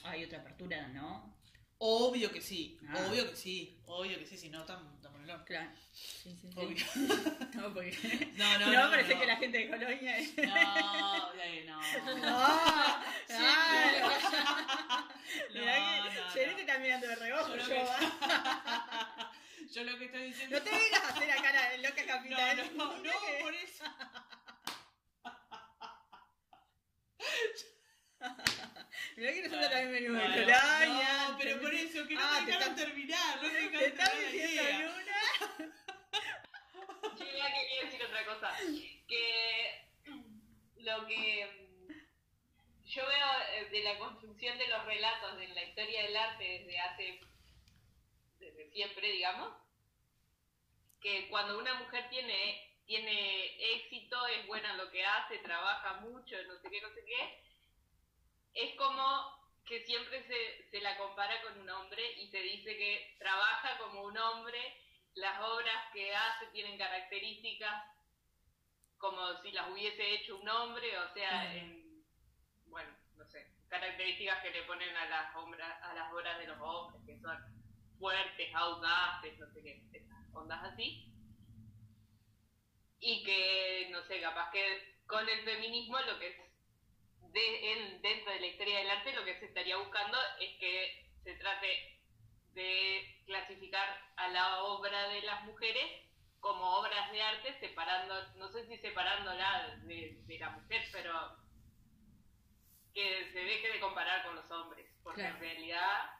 Hay 0.04 0.24
otra 0.24 0.40
apertura, 0.40 0.88
¿no? 0.88 1.34
Obvio 1.78 2.30
que 2.32 2.40
sí, 2.40 2.78
Ah. 2.88 3.06
obvio 3.10 3.28
que 3.28 3.36
sí, 3.36 3.80
obvio 3.86 4.18
que 4.18 4.26
sí, 4.26 4.38
si 4.38 4.48
no, 4.48 4.60
estamos 4.60 4.92
Claro. 5.46 5.70
Sí, 5.92 6.36
sí, 6.40 6.50
sí. 6.52 6.58
Obvio. 6.58 6.84
No, 7.54 7.72
porque. 7.72 8.30
No, 8.36 8.58
no, 8.58 8.66
No, 8.72 8.84
no. 8.84 8.90
parece 8.90 9.14
no. 9.14 9.20
que 9.20 9.26
la 9.26 9.36
gente 9.36 9.58
de 9.58 9.68
Colonia 9.70 10.18
es. 10.18 10.36
No, 10.36 10.44
no. 10.46 11.80
¡Ah! 12.24 13.04
¡Ah! 13.30 15.08
No, 15.54 15.60
Mirá 15.60 15.78
no, 16.04 16.10
que 16.10 16.20
no. 16.20 16.30
Jerry 16.30 16.54
te 16.54 16.60
está 16.62 16.78
mirando 16.78 17.06
de 17.06 17.14
reojo, 17.16 17.48
Yo 17.56 17.62
yo, 17.62 17.68
que- 17.68 17.82
¿va? 17.84 19.32
Yo 19.72 19.84
lo 19.84 19.98
que 19.98 20.04
estoy 20.06 20.22
diciendo. 20.24 20.56
No 20.58 20.62
te 20.64 20.70
vengas 20.70 21.02
a 21.04 21.08
hacer 21.08 21.30
acá 21.30 21.52
la 21.52 21.76
loca 21.78 22.02
No, 22.02 22.06
capital. 22.08 22.70
no, 22.76 22.96
no, 22.98 23.02
que- 23.02 23.38
por 23.42 23.54
eso. 23.54 23.84
Mirá 29.16 29.32
que 29.32 29.42
nosotros 29.42 29.70
también 29.70 29.92
venimos 29.92 30.22
de 30.22 30.28
Colonia. 30.28 31.28
No, 31.28 31.38
pero 31.38 31.60
por 31.60 31.74
eso, 31.74 32.06
que 32.06 32.14
no 32.14 32.20
Ah, 32.22 32.40
me 32.40 32.46
te 32.46 32.52
dejaron 32.52 32.76
terminar, 32.76 33.36
no 33.36 33.42
me 33.42 33.48
dejaron 33.48 33.78
terminar 33.80 34.14
la 34.14 34.20
diciendo 34.20 34.62
idea. 34.62 34.78
Luna. 34.80 35.74
Yo 37.18 37.24
ya 37.24 37.52
quería 37.54 37.82
decir 37.84 38.02
otra 38.04 38.24
cosa. 38.26 38.56
Que 39.06 39.88
lo 40.78 41.06
que 41.06 41.64
yo 42.86 43.06
veo 43.06 43.26
eh, 43.54 43.68
de 43.70 43.82
la 43.84 43.98
construcción 43.98 44.58
de 44.58 44.68
los 44.68 44.84
relatos 44.84 45.36
de 45.38 45.48
la 45.48 45.62
historia 45.62 46.02
del 46.02 46.16
arte 46.16 46.44
desde 46.44 46.80
hace, 46.80 47.20
desde 48.38 48.70
siempre, 48.70 49.10
digamos, 49.12 49.52
que 51.00 51.28
cuando 51.28 51.58
una 51.58 51.74
mujer 51.74 52.08
tiene, 52.10 52.78
tiene 52.86 53.74
éxito, 53.74 54.26
es 54.28 54.46
buena 54.46 54.70
en 54.72 54.78
lo 54.78 54.90
que 54.90 55.04
hace, 55.04 55.38
trabaja 55.38 56.00
mucho, 56.00 56.36
no 56.44 56.58
sé 56.60 56.70
qué, 56.70 56.80
no 56.80 56.88
sé 56.90 57.04
qué, 57.04 57.43
que 59.74 59.86
siempre 59.86 60.22
se, 60.22 60.70
se 60.70 60.80
la 60.80 60.96
compara 60.96 61.42
con 61.42 61.58
un 61.58 61.68
hombre 61.68 62.00
y 62.20 62.28
se 62.28 62.38
dice 62.38 62.76
que 62.76 63.16
trabaja 63.18 63.76
como 63.78 64.04
un 64.04 64.16
hombre 64.16 64.60
las 65.14 65.40
obras 65.40 65.92
que 65.92 66.14
hace 66.14 66.46
tienen 66.52 66.78
características 66.78 67.82
como 68.98 69.20
si 69.42 69.50
las 69.50 69.68
hubiese 69.70 70.14
hecho 70.14 70.38
un 70.38 70.48
hombre, 70.48 70.96
o 70.96 71.12
sea, 71.12 71.56
en, 71.56 72.04
bueno, 72.66 72.88
no 73.16 73.26
sé, 73.26 73.50
características 73.68 74.42
que 74.42 74.50
le 74.50 74.62
ponen 74.62 74.96
a 74.96 75.06
las 75.06 75.34
obras, 75.34 75.82
a 75.82 75.92
las 75.92 76.12
obras 76.12 76.38
de 76.38 76.46
los 76.46 76.60
hombres, 76.60 77.02
que 77.04 77.20
son 77.20 77.36
fuertes, 77.98 78.54
audaces, 78.54 79.38
no 79.40 79.52
sé 79.52 79.60
qué, 79.60 79.82
esas 79.92 80.34
ondas 80.34 80.62
así. 80.62 81.10
y 83.00 83.24
que, 83.24 83.88
no 83.90 84.02
sé, 84.04 84.20
capaz 84.20 84.52
que 84.52 85.02
con 85.08 85.28
el 85.28 85.42
feminismo 85.42 85.98
lo 86.00 86.18
que 86.20 86.53
de, 87.34 87.72
en, 87.72 88.00
dentro 88.02 88.32
de 88.32 88.40
la 88.40 88.46
historia 88.46 88.78
del 88.78 88.90
arte 88.90 89.12
lo 89.12 89.24
que 89.24 89.38
se 89.40 89.46
estaría 89.46 89.76
buscando 89.76 90.16
es 90.40 90.56
que 90.58 91.10
se 91.24 91.34
trate 91.34 92.00
de 92.52 93.22
clasificar 93.26 93.86
a 94.16 94.28
la 94.28 94.62
obra 94.62 95.08
de 95.08 95.20
las 95.22 95.42
mujeres 95.44 95.84
como 96.40 96.76
obras 96.78 97.10
de 97.10 97.22
arte, 97.22 97.58
separando, 97.58 98.14
no 98.36 98.48
sé 98.52 98.66
si 98.66 98.76
separándola 98.78 99.80
de, 99.84 100.16
de 100.26 100.38
la 100.38 100.50
mujer, 100.50 100.82
pero 100.92 101.36
que 102.92 103.30
se 103.32 103.38
deje 103.40 103.72
de 103.72 103.80
comparar 103.80 104.24
con 104.24 104.36
los 104.36 104.48
hombres, 104.50 104.86
porque 105.02 105.22
Claro. 105.22 105.34
en 105.36 105.40
realidad 105.40 106.10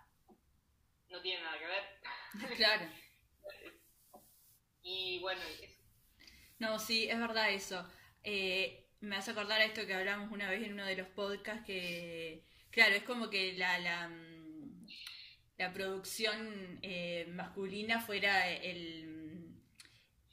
no 1.11 1.21
tiene 1.23 1.43
nada 1.43 1.59
que 1.59 1.67
ver. 1.67 1.85
Claro. 2.57 2.91
Y 4.83 5.21
bueno, 5.21 5.41
eso. 5.63 5.81
No, 6.59 6.79
sí, 6.79 7.09
es 7.09 7.19
verdad 7.19 7.51
eso. 7.51 7.89
Eh, 8.23 8.84
me 9.05 9.17
hace 9.17 9.31
acordar 9.33 9.61
a 9.61 9.65
esto 9.65 9.87
que 9.87 9.95
hablamos 9.95 10.31
una 10.33 10.51
vez 10.51 10.63
en 10.65 10.73
uno 10.75 10.85
de 10.87 10.97
los 10.97 11.09
podcasts 11.09 11.65
que, 11.67 12.43
claro, 12.71 12.95
es 12.95 13.03
como 13.05 13.31
que 13.31 13.53
la, 13.55 13.79
la, 13.79 14.09
mm, 14.09 14.87
la 15.59 15.73
producción 15.73 16.79
eh, 16.83 17.27
masculina 17.31 18.01
fuera 18.01 18.51
el, 18.51 19.55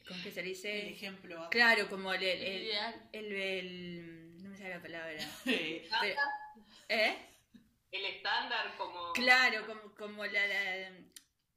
¿cómo 0.07 0.23
que 0.23 0.31
se 0.31 0.41
le 0.41 0.49
El 0.49 0.53
dice? 0.55 0.89
ejemplo. 0.89 1.47
Claro, 1.51 1.87
como 1.89 2.13
el, 2.13 2.23
el, 2.23 2.71
El 3.13 4.37
no 4.43 4.49
me 4.49 4.57
sale 4.57 4.69
la 4.71 4.81
palabra. 4.81 5.19
Eh, 5.45 5.87
Pero- 6.01 6.15
¿Eh? 6.89 7.15
el 7.91 8.05
estándar 8.05 8.73
como... 8.77 9.11
Claro, 9.13 9.65
como, 9.67 9.93
como 9.95 10.25
la, 10.25 10.47
la- 10.47 10.91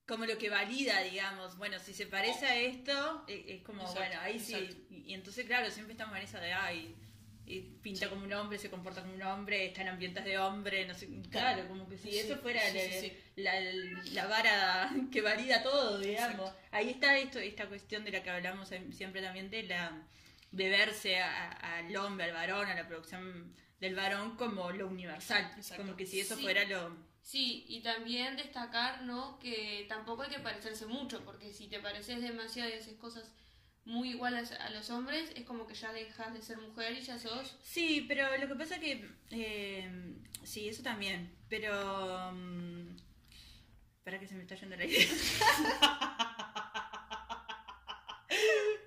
como 0.06 0.26
lo 0.26 0.36
que 0.38 0.50
valida, 0.50 1.00
digamos. 1.00 1.56
Bueno, 1.56 1.78
si 1.78 1.94
se 1.94 2.06
parece 2.06 2.46
a 2.46 2.56
esto, 2.58 3.24
eh, 3.28 3.44
es 3.48 3.62
como, 3.62 3.82
Exacto, 3.82 4.00
bueno, 4.00 4.20
ahí 4.20 4.38
sí. 4.38 4.54
exacto. 4.54 4.82
Y, 4.90 4.96
y 5.10 5.14
entonces, 5.14 5.46
claro, 5.46 5.70
siempre 5.70 5.92
estamos 5.92 6.16
en 6.16 6.22
esa 6.24 6.40
de, 6.40 6.52
ay, 6.52 6.94
pinta 7.82 8.08
como 8.08 8.24
un 8.24 8.32
hombre, 8.32 8.58
se 8.58 8.70
comporta 8.70 9.02
como 9.02 9.14
un 9.14 9.22
hombre, 9.22 9.66
está 9.66 9.82
en 9.82 9.88
ambientes 9.88 10.24
de 10.24 10.38
hombre, 10.38 10.86
no 10.86 10.94
sé. 10.94 11.08
Claro, 11.30 11.68
como 11.68 11.86
que 11.88 11.98
si 11.98 12.10
Sí, 12.10 12.18
eso 12.20 12.38
fuera 12.38 12.60
sí, 12.70 13.12
la. 13.36 13.60
La, 13.60 14.02
la 14.12 14.26
vara 14.26 14.90
que 15.12 15.20
valida 15.20 15.62
todo, 15.62 15.98
digamos. 15.98 16.50
Ahí 16.70 16.90
está 16.90 17.18
esto, 17.18 17.38
esta 17.38 17.66
cuestión 17.66 18.04
de 18.04 18.12
la 18.12 18.22
que 18.22 18.30
hablamos 18.30 18.72
em- 18.72 18.92
siempre 18.92 19.20
también 19.22 19.50
de 19.50 19.64
la 19.64 20.02
de 20.52 20.68
verse 20.68 21.18
a- 21.18 21.50
a- 21.50 21.78
al 21.78 21.96
hombre, 21.96 22.26
al 22.26 22.32
varón, 22.32 22.66
a 22.68 22.74
la 22.74 22.86
producción 22.86 23.54
del 23.80 23.94
varón 23.94 24.36
como 24.36 24.70
lo 24.70 24.86
universal. 24.86 25.50
Como 25.76 25.96
que 25.96 26.06
si 26.06 26.20
eso 26.20 26.38
fuera 26.38 26.64
lo... 26.64 26.96
Sí, 27.24 27.64
y 27.68 27.80
también 27.80 28.36
destacar, 28.36 29.02
¿no? 29.02 29.38
Que 29.38 29.86
tampoco 29.88 30.22
hay 30.22 30.30
que 30.30 30.40
parecerse 30.40 30.84
mucho, 30.84 31.24
porque 31.24 31.54
si 31.54 31.68
te 31.68 31.80
pareces 31.80 32.20
demasiado 32.20 32.68
y 32.68 32.74
haces 32.74 32.94
cosas 32.98 33.32
muy 33.86 34.10
iguales 34.10 34.52
a 34.52 34.68
los 34.70 34.90
hombres, 34.90 35.30
es 35.34 35.44
como 35.44 35.66
que 35.66 35.74
ya 35.74 35.90
dejas 35.92 36.34
de 36.34 36.42
ser 36.42 36.58
mujer 36.58 36.92
y 36.92 37.00
ya 37.00 37.18
sos... 37.18 37.56
Sí, 37.62 38.04
pero 38.06 38.36
lo 38.36 38.46
que 38.46 38.54
pasa 38.56 38.78
que... 38.78 39.10
eh, 39.30 39.90
sí, 40.44 40.68
eso 40.68 40.82
también. 40.82 41.34
Pero... 41.48 42.32
mm, 42.32 42.96
para 44.04 44.20
que 44.20 44.26
se 44.28 44.34
me 44.34 44.42
está 44.42 44.54
yendo 44.56 44.76
la 44.76 44.84
idea. 44.84 45.06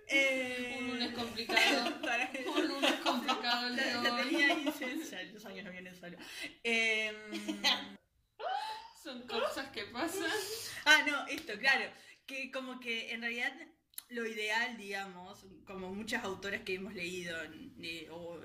Eh, 0.10 0.78
Un 0.80 0.88
lunes 0.88 1.12
complicado. 1.13 2.02
para- 2.02 2.32
Un 2.56 2.67
lunes 2.67 2.93
complicado 3.04 3.69
La, 3.69 4.02
la 4.02 4.17
tenía 4.23 4.47
ahí, 4.47 4.65
ya 5.12 5.23
los 5.23 5.45
años 5.45 5.65
no 5.65 5.71
vienen 5.71 5.95
solo. 5.95 6.17
Eh, 6.63 7.13
Son 9.08 9.22
cosas 9.22 9.70
que 9.70 9.86
pasan. 9.86 10.30
ah, 10.86 11.02
no, 11.08 11.28
esto, 11.28 11.54
claro. 11.58 11.86
Que 12.26 12.52
como 12.52 12.78
que 12.82 13.13
en 13.13 13.22
realidad 13.22 13.54
lo 14.10 14.26
ideal, 14.26 14.76
digamos, 14.76 15.46
como 15.63 15.96
muchas 15.96 16.26
autoras 16.26 16.60
que 16.63 16.74
hemos 16.74 16.93
leído 16.93 17.41
en, 17.41 17.74
eh, 17.82 18.10
o 18.12 18.38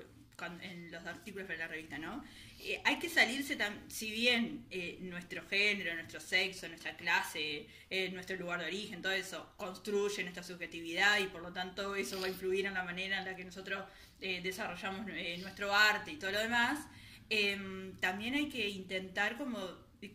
en 0.61 0.89
los 0.89 1.05
artículos 1.05 1.49
de 1.49 1.57
la 1.57 1.67
revista, 1.67 1.97
¿no? 1.97 2.23
Eh, 2.59 2.81
hay 2.85 2.97
que 2.97 3.09
salirse, 3.09 3.57
tan, 3.57 3.91
si 3.91 4.09
bien 4.09 4.65
eh, 4.71 4.99
nuestro 5.01 5.45
género, 5.49 5.93
nuestro 5.95 6.21
sexo, 6.21 6.69
nuestra 6.69 6.95
clase, 6.95 7.67
nuestro 8.13 8.37
lugar 8.37 8.61
de 8.61 8.67
origen, 8.67 9.01
todo 9.01 9.11
eso 9.11 9.53
construye 9.57 10.23
nuestra 10.23 10.43
subjetividad 10.43 11.19
y 11.19 11.25
por 11.25 11.41
lo 11.41 11.51
tanto 11.51 11.93
eso 11.93 12.21
va 12.21 12.27
a 12.27 12.29
influir 12.29 12.67
en 12.67 12.73
la 12.73 12.83
manera 12.83 13.19
en 13.19 13.25
la 13.25 13.35
que 13.35 13.43
nosotros 13.43 13.83
desarrollamos 14.19 15.05
nuestro 15.41 15.75
arte 15.75 16.13
y 16.13 16.15
todo 16.15 16.31
lo 16.31 16.39
demás, 16.39 16.79
em, 17.29 17.99
también 17.99 18.35
hay 18.35 18.47
que 18.47 18.69
intentar 18.69 19.37
como, 19.37 19.59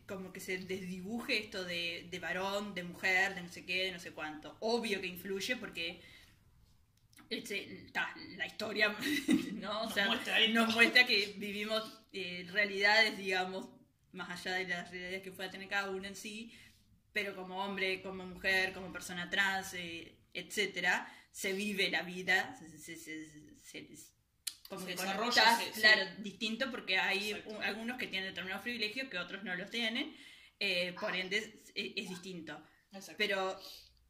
como 0.07 0.33
que 0.33 0.40
se 0.40 0.59
desdibuje 0.59 1.38
esto 1.38 1.64
de, 1.64 2.07
de 2.11 2.18
varón, 2.18 2.74
de 2.74 2.83
mujer, 2.85 3.35
de 3.35 3.42
no 3.42 3.48
sé 3.51 3.64
qué, 3.64 3.85
de 3.87 3.92
no 3.92 4.01
sé 4.01 4.12
cuánto. 4.12 4.57
Obvio 4.61 5.01
que 5.01 5.07
influye 5.07 5.57
porque 5.57 6.01
este, 7.31 7.88
ta, 7.92 8.14
la 8.37 8.46
historia 8.46 8.94
¿no? 9.55 9.83
O 9.83 9.85
Nos 9.85 9.94
sea, 9.94 10.07
muestra 10.07 10.38
nos 10.48 10.74
muestra 10.74 11.07
que 11.07 11.35
vivimos 11.37 12.01
eh, 12.12 12.46
realidades, 12.51 13.16
digamos, 13.18 13.68
más 14.12 14.31
allá 14.31 14.57
de 14.57 14.66
las 14.68 14.90
realidades 14.90 15.22
que 15.22 15.33
pueda 15.33 15.51
tener 15.51 15.68
cada 15.68 15.90
uno 15.90 16.07
en 16.09 16.16
sí, 16.16 16.53
pero 17.12 17.35
como 17.37 17.62
hombre, 17.64 18.03
como 18.03 18.24
mujer, 18.27 18.72
como 18.72 18.92
persona 18.92 19.29
trans, 19.31 19.74
eh, 19.74 20.16
etcétera, 20.33 21.12
se 21.31 21.53
vive 21.53 21.90
la 21.90 22.03
vida, 22.03 22.57
se, 22.59 22.68
se- 22.79 22.96
se- 22.96 22.96
se- 23.62 23.96
se- 23.96 24.17
como 24.68 24.85
Se 24.85 24.92
desarrolla, 24.92 25.57
se- 25.59 25.72
sí. 25.72 25.81
claro, 25.81 26.02
distinto 26.18 26.70
porque 26.70 26.98
hay 26.98 27.42
un- 27.46 27.62
algunos 27.62 27.96
que 27.98 28.07
tienen 28.07 28.28
determinados 28.28 28.62
privilegios 28.62 29.09
que 29.09 29.18
otros 29.18 29.42
no 29.44 29.54
los 29.57 29.70
tienen, 29.70 30.14
eh, 30.61 30.94
por 31.00 31.14
ende 31.16 31.38
es, 31.38 31.48
es 31.74 32.09
distinto. 32.09 32.61
exacto. 32.92 33.16
Pero 33.18 33.59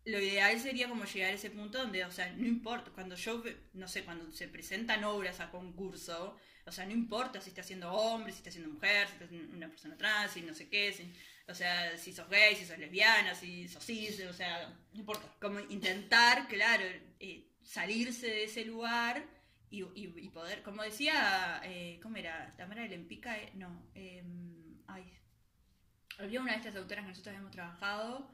lo 0.05 0.19
ideal 0.21 0.59
sería 0.59 0.89
como 0.89 1.05
llegar 1.05 1.31
a 1.31 1.35
ese 1.35 1.51
punto 1.51 1.79
donde, 1.79 2.05
o 2.05 2.11
sea, 2.11 2.33
no 2.33 2.47
importa, 2.47 2.91
cuando 2.93 3.15
yo, 3.15 3.43
no 3.75 3.87
sé, 3.89 4.05
cuando 4.05 4.31
se 4.33 4.49
presentan 4.49 5.05
obras 5.05 5.41
a 5.41 5.51
concurso, 5.51 6.37
o 6.67 6.73
sea, 6.73 6.87
no 6.87 6.93
importa 6.93 7.41
si 7.41 7.51
está 7.51 7.63
siendo 7.63 7.93
hombre, 7.93 8.33
si 8.33 8.39
está 8.39 8.51
siendo 8.51 8.71
mujer, 8.71 9.07
si 9.07 9.13
está 9.15 9.29
siendo 9.29 9.55
una 9.57 9.69
persona 9.69 9.97
trans, 9.97 10.33
si 10.33 10.43
no 10.43 10.55
sé 10.55 10.69
qué, 10.69 10.93
si- 10.93 11.13
o 11.47 11.55
sea, 11.55 11.97
si 11.97 12.13
sos 12.13 12.29
gay, 12.29 12.57
si 12.57 12.65
sos 12.67 12.79
lesbiana, 12.79 13.35
si 13.35 13.69
sos 13.69 13.85
cis, 13.85 14.21
o 14.29 14.33
sea, 14.33 14.69
No 14.93 15.01
importa. 15.01 15.35
como 15.41 15.61
intentar, 15.61 16.47
claro, 16.49 16.85
eh, 17.21 17.45
salirse 17.63 18.27
de 18.27 18.45
ese 18.45 18.65
lugar 18.65 19.25
y, 19.71 19.83
y- 19.83 20.15
y 20.17 20.29
poder, 20.31 20.63
como 20.63 20.83
decía, 20.83 21.61
eh, 21.65 21.99
¿cómo 22.03 22.17
era? 22.17 22.55
Tamara 22.57 22.83
de 22.83 22.89
Lempica, 22.91 23.37
eh, 23.39 23.51
no, 23.55 23.91
eh, 23.95 24.23
ay, 24.87 25.13
había 26.19 26.41
una 26.41 26.53
de 26.53 26.59
estas 26.59 26.77
autoras 26.77 27.05
que 27.05 27.11
nosotros 27.11 27.35
hemos 27.37 27.51
trabajado, 27.53 28.33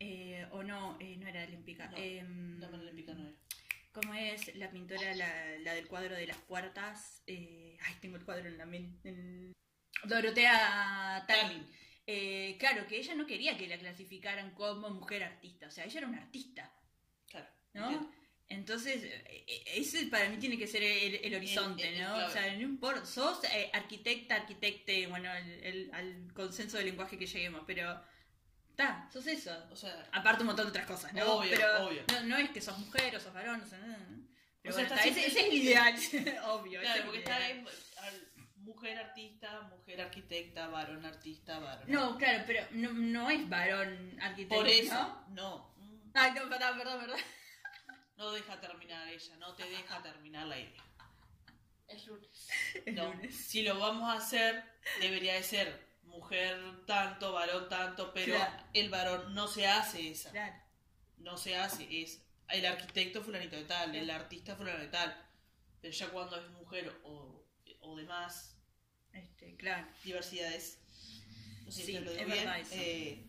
eh, 0.00 0.46
o 0.52 0.62
no, 0.62 0.96
eh, 1.00 1.16
no 1.16 1.26
era 1.28 1.40
de 1.40 1.48
Lempica, 1.48 1.88
No, 1.88 1.96
em, 1.96 2.58
La 2.60 2.68
mano 2.70 2.82
olímpica 2.84 3.14
no 3.14 3.26
era. 3.28 3.36
¿cómo 3.92 4.14
es 4.14 4.54
la 4.54 4.70
pintora, 4.70 5.12
la, 5.14 5.58
la 5.58 5.74
del 5.74 5.88
cuadro 5.88 6.14
de 6.14 6.26
las 6.28 6.36
puertas? 6.38 7.22
Eh, 7.26 7.76
ay, 7.82 7.94
tengo 8.00 8.16
el 8.16 8.24
cuadro 8.24 8.46
en 8.48 8.56
la 8.58 8.66
mente. 8.66 9.08
en- 9.08 9.52
Dorotea 10.04 11.24
Tallin. 11.26 11.66
Eh, 12.06 12.56
claro, 12.58 12.86
que 12.86 12.98
ella 12.98 13.14
no 13.16 13.26
quería 13.26 13.58
que 13.58 13.66
la 13.66 13.76
clasificaran 13.78 14.52
como 14.54 14.88
mujer 14.90 15.24
artista, 15.24 15.66
o 15.66 15.70
sea, 15.70 15.84
ella 15.84 15.98
era 15.98 16.06
una 16.08 16.18
artista. 16.22 16.72
Claro. 17.28 17.48
¿no? 17.74 17.90
entiendo. 17.90 18.16
Entonces, 18.50 19.02
eh, 19.04 19.44
eh, 19.46 19.62
ese 19.76 20.06
para 20.06 20.28
mí 20.30 20.38
tiene 20.38 20.56
que 20.56 20.66
ser 20.66 20.82
el, 20.82 21.16
el 21.16 21.34
horizonte, 21.34 21.86
El- 21.86 21.94
el- 21.94 22.00
¿no? 22.02 22.14
claro. 22.14 22.26
O 22.28 22.30
sea, 22.30 22.54
no 22.54 22.62
importa, 22.62 23.04
sos 23.04 23.44
eh, 23.44 23.70
arquitecta, 23.74 24.36
arquitecte, 24.36 25.06
bueno, 25.06 25.30
al 25.30 26.32
consenso 26.32 26.78
de 26.78 26.84
lenguaje 26.84 27.18
que 27.18 27.26
lleguemos, 27.26 27.62
pero 27.66 28.00
está, 28.70 29.08
sos 29.12 29.26
eso. 29.26 29.54
O 29.70 29.76
sea, 29.76 30.08
Aparte 30.12 30.42
un 30.42 30.46
montón 30.48 30.64
de 30.66 30.70
otras 30.70 30.86
cosas, 30.86 31.12
¿no? 31.12 31.24
Obvio, 31.34 31.50
pero 31.50 31.86
obvio. 31.86 32.02
No, 32.12 32.22
no 32.22 32.36
es 32.38 32.50
que 32.50 32.60
sos 32.62 32.78
mujer 32.78 33.14
o 33.16 33.20
sos 33.20 33.34
varón, 33.34 33.60
o 33.60 33.66
sea, 33.66 33.78
no, 33.80 33.86
no. 33.88 34.28
Pero 34.62 34.74
O 34.74 34.78
bueno, 34.78 34.94
está 34.94 35.04
está, 35.06 35.20
ese, 35.20 35.28
ese 35.28 35.40
es 35.40 35.46
el 35.46 35.52
ideal, 35.54 35.94
obvio. 36.48 36.80
claro, 36.80 37.02
porque 37.04 37.18
está 37.18 37.36
al- 37.36 37.64
mujer 38.56 38.98
artista, 38.98 39.62
mujer 39.62 40.00
arquitecta, 40.00 40.68
varón 40.68 41.04
artista, 41.04 41.58
varón. 41.58 41.84
No, 41.90 42.16
claro, 42.18 42.44
pero 42.46 42.66
no, 42.72 42.92
no 42.92 43.30
es 43.30 43.48
varón 43.48 44.18
arquitecto, 44.20 44.56
Por 44.56 44.68
eso, 44.68 45.24
¿no? 45.30 45.74
Ay, 46.14 46.32
no, 46.32 46.48
perdón, 46.48 46.76
perdón, 46.78 47.00
perdón. 47.00 47.20
No 48.18 48.30
deja 48.32 48.60
terminar 48.60 49.08
ella, 49.08 49.36
no 49.36 49.54
te 49.54 49.64
deja 49.68 50.02
terminar 50.02 50.46
la 50.46 50.58
idea. 50.58 50.84
Es 51.88 52.06
lunes. 52.06 52.48
Es 52.84 52.94
No, 52.94 53.14
lunes. 53.14 53.34
si 53.34 53.62
lo 53.62 53.78
vamos 53.78 54.10
a 54.10 54.18
hacer, 54.18 54.62
debería 55.00 55.34
de 55.34 55.42
ser 55.42 55.88
mujer 56.02 56.84
tanto, 56.86 57.32
varón 57.32 57.68
tanto, 57.68 58.12
pero 58.12 58.34
Claro. 58.34 58.64
el 58.74 58.90
varón 58.90 59.34
no 59.34 59.46
se 59.48 59.66
hace 59.66 60.10
esa. 60.10 60.30
Claro. 60.32 60.56
No 61.18 61.36
se 61.38 61.56
hace, 61.56 62.02
es 62.02 62.20
el 62.48 62.64
arquitecto 62.66 63.22
fulanito 63.22 63.56
de 63.56 63.64
tal, 63.64 63.94
el 63.94 64.10
artista 64.10 64.54
fulanito 64.56 64.82
de 64.82 64.88
tal. 64.88 65.24
Pero 65.80 65.94
ya 65.94 66.08
cuando 66.10 66.36
es 66.36 66.48
mujer 66.50 66.92
o, 67.04 67.44
o 67.80 67.96
demás 67.96 68.56
Este, 69.12 69.56
claro. 69.56 69.86
diversidades, 70.04 70.78
no 71.64 71.70
sé 71.72 71.80
Sí, 71.82 71.86
si 71.86 71.92
lo 72.00 72.10
digo 72.10 72.12
es 72.22 72.26
bien, 72.26 72.38
verdad 72.38 72.58
eso. 72.60 72.74
eh, 72.74 73.24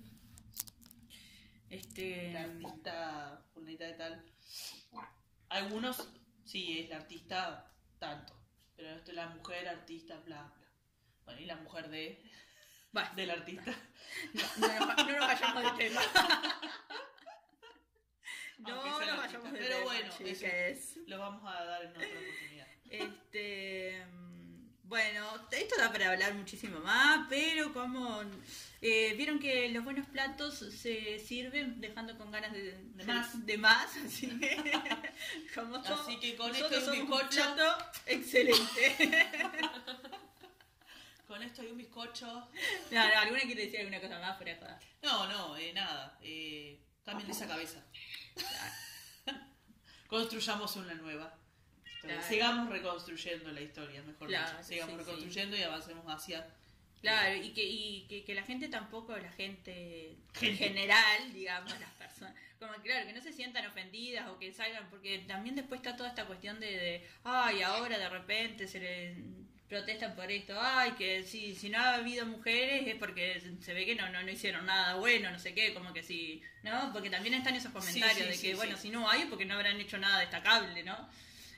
Este. 1.70 2.30
el 2.32 2.38
artista 2.38 3.42
fulanita 3.54 3.86
de 3.86 3.94
tal. 3.94 4.26
Algunos, 5.50 6.08
sí, 6.46 6.80
es 6.80 6.90
la 6.90 6.98
artista 6.98 7.72
tanto, 8.00 8.34
pero 8.76 8.90
esto 8.90 9.12
es 9.12 9.16
la 9.16 9.28
mujer 9.28 9.68
artista, 9.68 10.16
bla, 10.26 10.44
bla. 10.44 10.54
Bueno, 11.26 11.42
y 11.42 11.46
la 11.46 11.56
mujer 11.58 11.90
de, 11.90 12.24
del 13.16 13.30
artista. 13.32 13.72
no, 14.34 14.44
no, 14.58 14.86
nos- 14.86 14.98
no 14.98 15.12
nos 15.12 15.20
vayamos 15.28 15.64
del 15.64 15.78
tema. 15.78 16.02
no 18.60 18.76
nos 18.84 19.00
vayamos 19.18 19.52
del 19.52 19.62
Pero 19.62 19.76
tema. 19.78 19.86
bueno, 19.86 20.14
bueno, 20.20 20.30
eso 20.30 20.46
lo 21.08 21.20
vamos 21.20 21.54
a 21.56 21.64
dar 21.66 21.84
en 21.84 21.92
otra 21.92 22.08
da 25.80 25.92
para 25.92 26.12
hablar 26.12 26.34
muchísimo 26.34 26.80
más, 26.80 27.26
pero 27.30 27.74
como 27.74 28.22
eh, 28.82 29.14
vieron 29.16 29.40
que 29.40 29.70
los 29.70 29.84
buenos 29.84 30.08
platos 30.08 30.58
se 30.58 31.20
sirven 31.20 31.80
dejando 31.82 32.18
con 32.18 32.32
ganas 32.32 32.52
de, 32.54 32.78
De 32.96 33.04
más. 33.06 33.46
de 33.46 33.58
más, 33.58 33.98
así 33.98 34.28
que 34.40 34.80
como 35.56 35.78
Así 35.78 36.18
que 36.20 36.36
con 36.36 36.56
esto 36.56 36.94
y 36.96 37.00
un 37.00 37.08
bizcocho. 37.10 37.56
excelente. 38.06 39.28
Con 41.28 41.44
esto 41.44 41.62
y 41.64 41.68
un 41.68 41.78
bizcocho. 41.78 42.26
no, 42.90 43.08
no, 43.08 43.20
alguna 43.20 43.42
quiere 43.42 43.66
decir 43.66 43.82
alguna 43.82 44.02
cosa 44.02 44.18
más 44.20 44.36
fuera 44.36 44.54
de 44.54 44.60
joda. 44.60 44.80
No, 45.04 45.28
no, 45.28 45.58
eh, 45.58 45.72
nada. 45.74 46.18
Eh, 46.24 46.80
cambien 47.06 47.30
esa 47.30 47.48
cabeza. 47.48 47.84
Construyamos 50.08 50.76
una 50.78 50.96
nueva. 50.96 51.38
Claro. 52.02 52.22
Sigamos 52.22 52.70
reconstruyendo 52.70 53.52
la 53.52 53.62
historia, 53.62 54.02
mejor 54.04 54.28
Claro, 54.28 54.52
dicho. 54.52 54.64
Sigamos 54.64 54.94
sí, 54.94 55.00
reconstruyendo 55.00 55.58
y 55.58 55.64
avancemos 55.64 56.06
hacia. 56.08 56.48
Claro, 57.02 57.36
y 57.36 57.52
que, 57.52 57.64
y 57.64 58.06
que, 58.10 58.24
que 58.24 58.36
la 58.36 58.44
gente 58.44 58.68
tampoco, 58.68 59.18
la 59.18 59.32
gente, 59.32 60.18
en 60.42 60.58
general, 60.58 61.34
digamos, 61.34 61.80
las 61.80 61.92
personas, 61.92 62.34
como 62.60 62.74
claro, 62.74 63.08
que 63.08 63.14
no 63.14 63.22
se 63.22 63.32
sientan 63.32 63.66
ofendidas 63.68 64.28
o 64.28 64.38
que 64.38 64.52
salgan, 64.52 64.90
porque 64.90 65.20
también 65.20 65.56
después 65.56 65.80
está 65.80 65.96
toda 65.96 66.10
esta 66.10 66.26
cuestión 66.26 66.60
de, 66.60 66.68
de 66.68 67.08
ay, 67.24 67.62
ahora 67.62 67.98
de 67.98 68.10
repente 68.10 68.68
se 68.68 68.80
le 68.80 69.16
protestan 69.70 70.16
por 70.16 70.30
esto, 70.30 70.60
ay, 70.60 70.92
que 70.98 71.24
si, 71.24 71.56
si 71.56 71.70
no 71.70 71.78
ha 71.78 71.96
habido 71.96 72.26
mujeres 72.26 72.88
es 72.88 72.96
porque 72.96 73.42
se 73.62 73.74
ve 73.74 73.86
que 73.86 73.96
no, 73.96 74.10
no, 74.10 74.22
no 74.24 74.32
hicieron 74.32 74.66
nada 74.66 74.96
bueno, 74.96 75.32
no 75.32 75.40
sé 75.40 75.54
qué, 75.54 75.74
como 75.74 75.94
que 75.94 76.04
sí, 76.04 76.42
¿no? 76.64 76.92
Porque 76.92 77.10
también 77.10 77.36
están 77.36 77.56
esos 77.56 77.72
comentarios 77.72 78.18
sí, 78.18 78.24
de 78.24 78.32
que, 78.32 78.36
sí. 78.36 78.54
bueno, 78.56 78.76
si 78.76 78.90
no 78.90 79.10
hay 79.10 79.22
es 79.22 79.28
porque 79.28 79.46
no 79.46 79.54
habrán 79.54 79.80
hecho 79.80 79.98
nada 79.98 80.20
destacable, 80.20 80.84
¿no? 80.84 81.08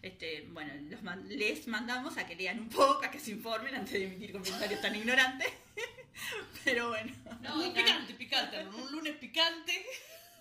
Este, 0.02 0.48
bueno, 0.50 0.74
los 0.90 1.04
man- 1.04 1.28
les 1.30 1.68
mandamos 1.68 2.18
a 2.18 2.26
que 2.26 2.36
lean 2.36 2.60
un 2.60 2.70
poco, 2.70 3.06
a 3.06 3.12
que 3.12 3.20
se 3.20 3.32
informen 3.32 3.76
antes 3.76 3.94
de 3.94 4.06
emitir 4.06 4.32
comentarios 4.32 4.82
tan 4.82 4.96
ignorantes. 4.96 5.48
Pero 6.64 6.90
bueno. 6.90 7.14
No, 7.42 7.64
y, 7.66 7.70
tam- 7.70 7.74
picante, 7.74 8.14
picante. 8.16 8.66
Un 8.68 8.92
lunes 8.92 9.16
picante. 9.18 9.86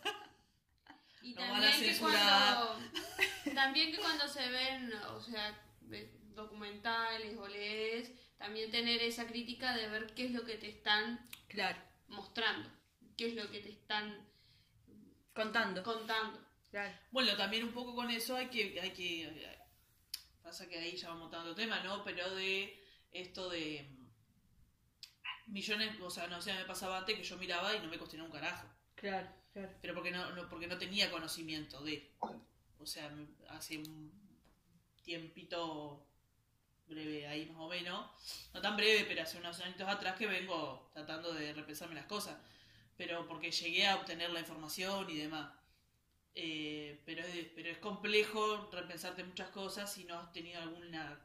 y 1.23 1.35
a 1.35 1.37
también 1.37 1.81
que 1.83 1.99
cuando 1.99 2.81
también 3.55 3.91
que 3.93 3.99
cuando 3.99 4.29
se 4.29 4.49
ven, 4.49 4.93
o 4.95 5.21
sea, 5.21 5.61
documentales 6.35 7.37
o 7.37 7.47
lees, 7.47 8.13
también 8.39 8.71
tener 8.71 9.03
esa 9.03 9.27
crítica 9.27 9.77
de 9.77 9.89
ver 9.89 10.15
qué 10.15 10.27
es 10.27 10.33
lo 10.33 10.45
que 10.45 10.57
te 10.57 10.69
están 10.69 11.29
Claro, 11.49 11.79
mostrando, 12.09 12.71
qué 13.17 13.29
es 13.29 13.35
lo 13.35 13.51
que 13.51 13.61
te 13.61 13.71
están 13.71 14.27
contando. 15.35 15.83
contando. 15.83 16.41
Claro. 16.71 16.93
Bueno, 17.11 17.37
también 17.37 17.65
un 17.65 17.73
poco 17.73 17.95
con 17.95 18.11
eso 18.11 18.37
hay 18.37 18.49
que, 18.49 18.81
hay 18.81 18.93
que, 18.93 19.49
pasa 20.43 20.69
que 20.69 20.79
ahí 20.79 20.97
ya 20.97 21.09
vamos 21.09 21.33
otro 21.35 21.55
tema, 21.55 21.81
¿no? 21.81 22.05
Pero 22.05 22.35
de 22.35 22.83
esto 23.13 23.49
de 23.51 23.89
mm, 23.91 25.53
millones, 25.53 26.01
o 26.01 26.11
sea, 26.11 26.27
no 26.29 26.41
sé, 26.41 26.55
me 26.55 26.65
pasaba 26.65 26.99
antes 26.99 27.17
que 27.17 27.25
yo 27.25 27.37
miraba 27.37 27.75
y 27.75 27.81
no 27.81 27.89
me 27.89 27.99
cuestionaba 27.99 28.29
un 28.31 28.33
carajo, 28.35 28.67
Claro, 28.95 29.29
claro. 29.53 29.73
pero 29.81 29.95
porque 29.95 30.11
no, 30.11 30.31
no- 30.35 30.49
porque 30.49 30.67
no 30.67 30.79
tenía 30.79 31.11
conocimiento 31.11 31.83
de, 31.83 32.11
o 32.79 32.87
sea, 32.87 33.11
hace 33.49 33.79
un 33.79 34.13
tiempito 35.03 36.07
breve 36.87 37.27
ahí 37.27 37.47
más 37.47 37.61
o 37.63 37.69
menos, 37.69 38.07
no 38.53 38.61
tan 38.61 38.77
breve, 38.77 39.05
pero 39.09 39.23
hace 39.23 39.39
unos 39.39 39.61
años 39.61 39.81
atrás 39.81 40.17
que 40.17 40.27
vengo 40.27 40.91
tratando 40.93 41.33
de 41.33 41.53
repensarme 41.53 41.95
las 41.95 42.07
cosas, 42.07 42.37
pero 42.97 43.27
porque 43.27 43.51
llegué 43.51 43.87
a 43.87 43.97
obtener 43.97 44.31
la 44.31 44.41
información 44.41 45.09
y 45.11 45.17
demás. 45.17 45.51
Eh, 46.35 47.03
pero, 47.05 47.23
es, 47.23 47.47
pero 47.55 47.71
es 47.71 47.79
complejo 47.79 48.69
repensarte 48.73 49.25
muchas 49.25 49.49
cosas 49.51 49.93
si 49.93 50.05
no 50.05 50.19
has 50.19 50.33
tenido 50.33 50.61
alguna 50.63 51.19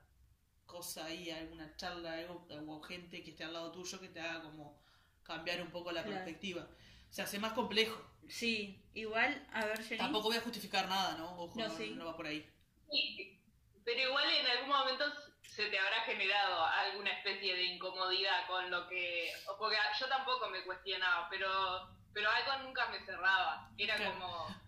cosa 0.65 1.05
ahí, 1.05 1.29
alguna 1.29 1.75
charla, 1.77 2.13
algo, 2.13 2.47
o 2.67 2.81
gente 2.81 3.23
que 3.23 3.31
esté 3.31 3.43
al 3.43 3.53
lado 3.53 3.71
tuyo 3.71 3.99
que 3.99 4.09
te 4.09 4.19
haga 4.19 4.41
como 4.41 4.81
cambiar 5.23 5.61
un 5.61 5.69
poco 5.71 5.91
la 5.91 6.03
Claro. 6.03 6.15
perspectiva. 6.17 6.67
Se 7.09 7.21
hace 7.21 7.39
más 7.39 7.53
complejo. 7.53 8.01
Sí, 8.27 8.83
igual, 8.93 9.47
a 9.53 9.65
ver, 9.65 9.81
Jenny. 9.83 9.99
Tampoco 9.99 10.29
voy 10.29 10.37
a 10.37 10.41
justificar 10.41 10.87
nada, 10.89 11.15
¿no? 11.17 11.37
Ojo, 11.39 11.57
No, 11.59 11.67
no, 11.67 11.77
sí. 11.77 11.91
no 11.91 12.05
va 12.05 12.17
por 12.17 12.25
ahí. 12.25 12.49
Sí, 12.91 13.39
pero 13.85 14.01
igual 14.01 14.25
en 14.29 14.47
algún 14.47 14.69
momento 14.69 15.05
se 15.43 15.67
te 15.69 15.77
habrá 15.79 16.01
generado 16.01 16.65
alguna 16.65 17.11
especie 17.11 17.55
de 17.55 17.63
incomodidad 17.63 18.47
con 18.47 18.69
lo 18.71 18.87
que... 18.87 19.29
o 19.47 19.57
Porque 19.57 19.77
yo 19.99 20.07
tampoco 20.09 20.49
me 20.49 20.63
cuestionaba, 20.63 21.29
pero, 21.29 21.95
pero 22.11 22.29
algo 22.29 22.63
nunca 22.63 22.87
me 22.89 22.99
cerraba. 23.05 23.71
Era 23.77 23.95
Claro. 23.95 24.13
como... 24.13 24.64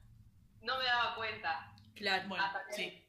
No 0.62 0.78
me 0.78 0.86
daba 0.86 1.16
cuenta. 1.16 1.74
Claro. 1.96 2.28
Bueno, 2.28 2.44
Hasta 2.44 2.66
que- 2.68 2.74
sí. 2.74 3.04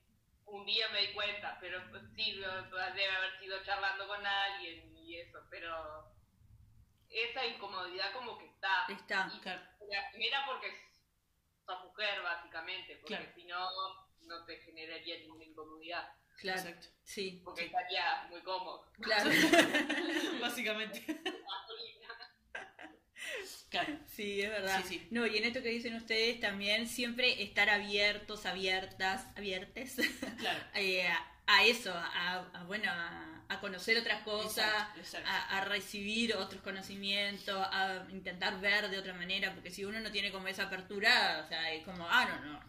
Un 0.47 0.65
día 0.65 0.89
me 0.89 1.03
di 1.03 1.13
cuenta, 1.13 1.59
pero 1.61 1.79
sí, 2.17 2.33
debe 2.33 3.17
haber 3.17 3.39
sido 3.39 3.63
charlando 3.65 4.07
con 4.09 4.25
alguien 4.27 4.97
y 4.97 5.17
eso, 5.21 5.39
pero 5.51 6.11
esa 7.11 7.45
incomodidad 7.47 8.13
como 8.15 8.39
que 8.39 8.47
está. 8.47 8.87
Está. 8.89 9.31
Y 9.35 9.41
Claro. 9.41 9.61
la 10.31 10.47
porque 10.47 10.73
sos 11.67 11.85
mujer, 11.85 12.23
básicamente, 12.23 12.97
porque 12.97 13.17
Claro. 13.17 13.33
si 13.35 13.45
no, 13.45 13.69
no 14.23 14.45
te 14.47 14.57
generaría 14.63 15.19
ninguna 15.19 15.45
incomodidad, 15.45 16.15
Claro. 16.39 16.61
Exacto. 16.61 16.87
Sí, 17.03 17.43
porque 17.45 17.65
estaría 17.67 18.27
muy 18.31 18.41
cómodo. 18.43 18.91
claro. 19.03 19.29
Básicamente. 20.41 21.05
Claro. 23.71 23.99
Sí, 24.15 24.41
es 24.43 24.51
verdad. 24.51 24.83
Sí, 24.83 24.89
sí. 24.99 25.07
No, 25.11 25.27
y 25.27 25.37
en 25.39 25.45
esto 25.45 25.63
que 25.63 25.69
dicen 25.71 25.95
ustedes 25.95 26.41
también, 26.41 26.89
siempre 26.89 27.43
estar 27.43 27.69
abiertos, 27.71 28.47
abiertas, 28.47 29.25
abiertes 29.37 29.97
Claro. 30.39 30.59
eh, 30.75 31.07
a, 31.07 31.27
a 31.47 31.65
eso, 31.65 31.93
a, 31.95 32.47
a, 32.55 32.65
bueno, 32.65 32.91
a, 32.91 33.43
a 33.49 33.61
conocer 33.61 33.97
otras 33.99 34.23
cosas, 34.23 34.67
Exacto, 34.97 35.01
exacto. 35.01 35.29
a, 35.31 35.65
recibir 35.65 36.35
otros 36.37 36.61
conocimientos, 36.63 37.57
a 37.71 38.05
intentar 38.11 38.61
ver 38.61 38.91
de 38.91 38.99
otra 38.99 39.15
manera, 39.15 39.55
porque 39.55 39.71
si 39.71 39.85
uno 39.85 40.01
no 40.01 40.11
tiene 40.13 40.31
como 40.31 40.49
esa 40.49 40.65
apertura, 40.65 41.43
o 41.45 41.49
sea, 41.49 41.73
es 41.73 41.85
como, 41.85 42.07
ah, 42.09 42.27
no, 42.43 42.53
no, 42.53 42.61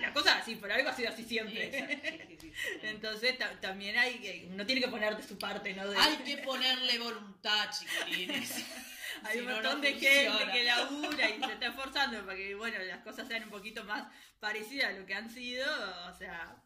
la 0.00 0.12
cosa 0.12 0.38
así, 0.38 0.54
por 0.56 0.70
algo 0.70 0.88
ha 0.88 0.94
sido 0.94 1.08
así 1.10 1.24
siempre. 1.24 1.66
Exacto, 1.66 2.34
sí. 2.40 2.52
Entonces 2.82 3.38
ta- 3.38 3.60
también 3.60 3.96
hay 3.98 4.18
que, 4.18 4.46
uno 4.50 4.64
tiene 4.66 4.80
que 4.80 4.88
poner 4.88 5.16
de 5.16 5.22
su 5.22 5.38
parte, 5.38 5.72
¿no? 5.74 5.88
De- 5.88 5.96
Hay 5.96 6.16
que 6.18 6.38
ponerle 6.38 6.98
voluntad, 6.98 7.70
chiquilines. 7.70 8.64
Hay 9.22 9.34
Si 9.38 9.44
un 9.44 9.52
montón 9.52 9.74
no 9.76 9.80
de 9.80 9.92
gente 9.94 10.50
que 10.52 10.64
labura 10.64 11.30
y 11.30 11.40
se 11.40 11.52
está 11.52 11.66
esforzando 11.68 12.24
para 12.24 12.36
que 12.36 12.54
bueno, 12.54 12.78
las 12.80 12.98
cosas 13.02 13.28
sean 13.28 13.44
un 13.44 13.50
poquito 13.50 13.84
más 13.84 14.06
parecidas 14.40 14.90
a 14.90 14.98
lo 14.98 15.06
que 15.06 15.14
han 15.14 15.30
sido. 15.30 15.66
O 16.12 16.18
sea, 16.18 16.56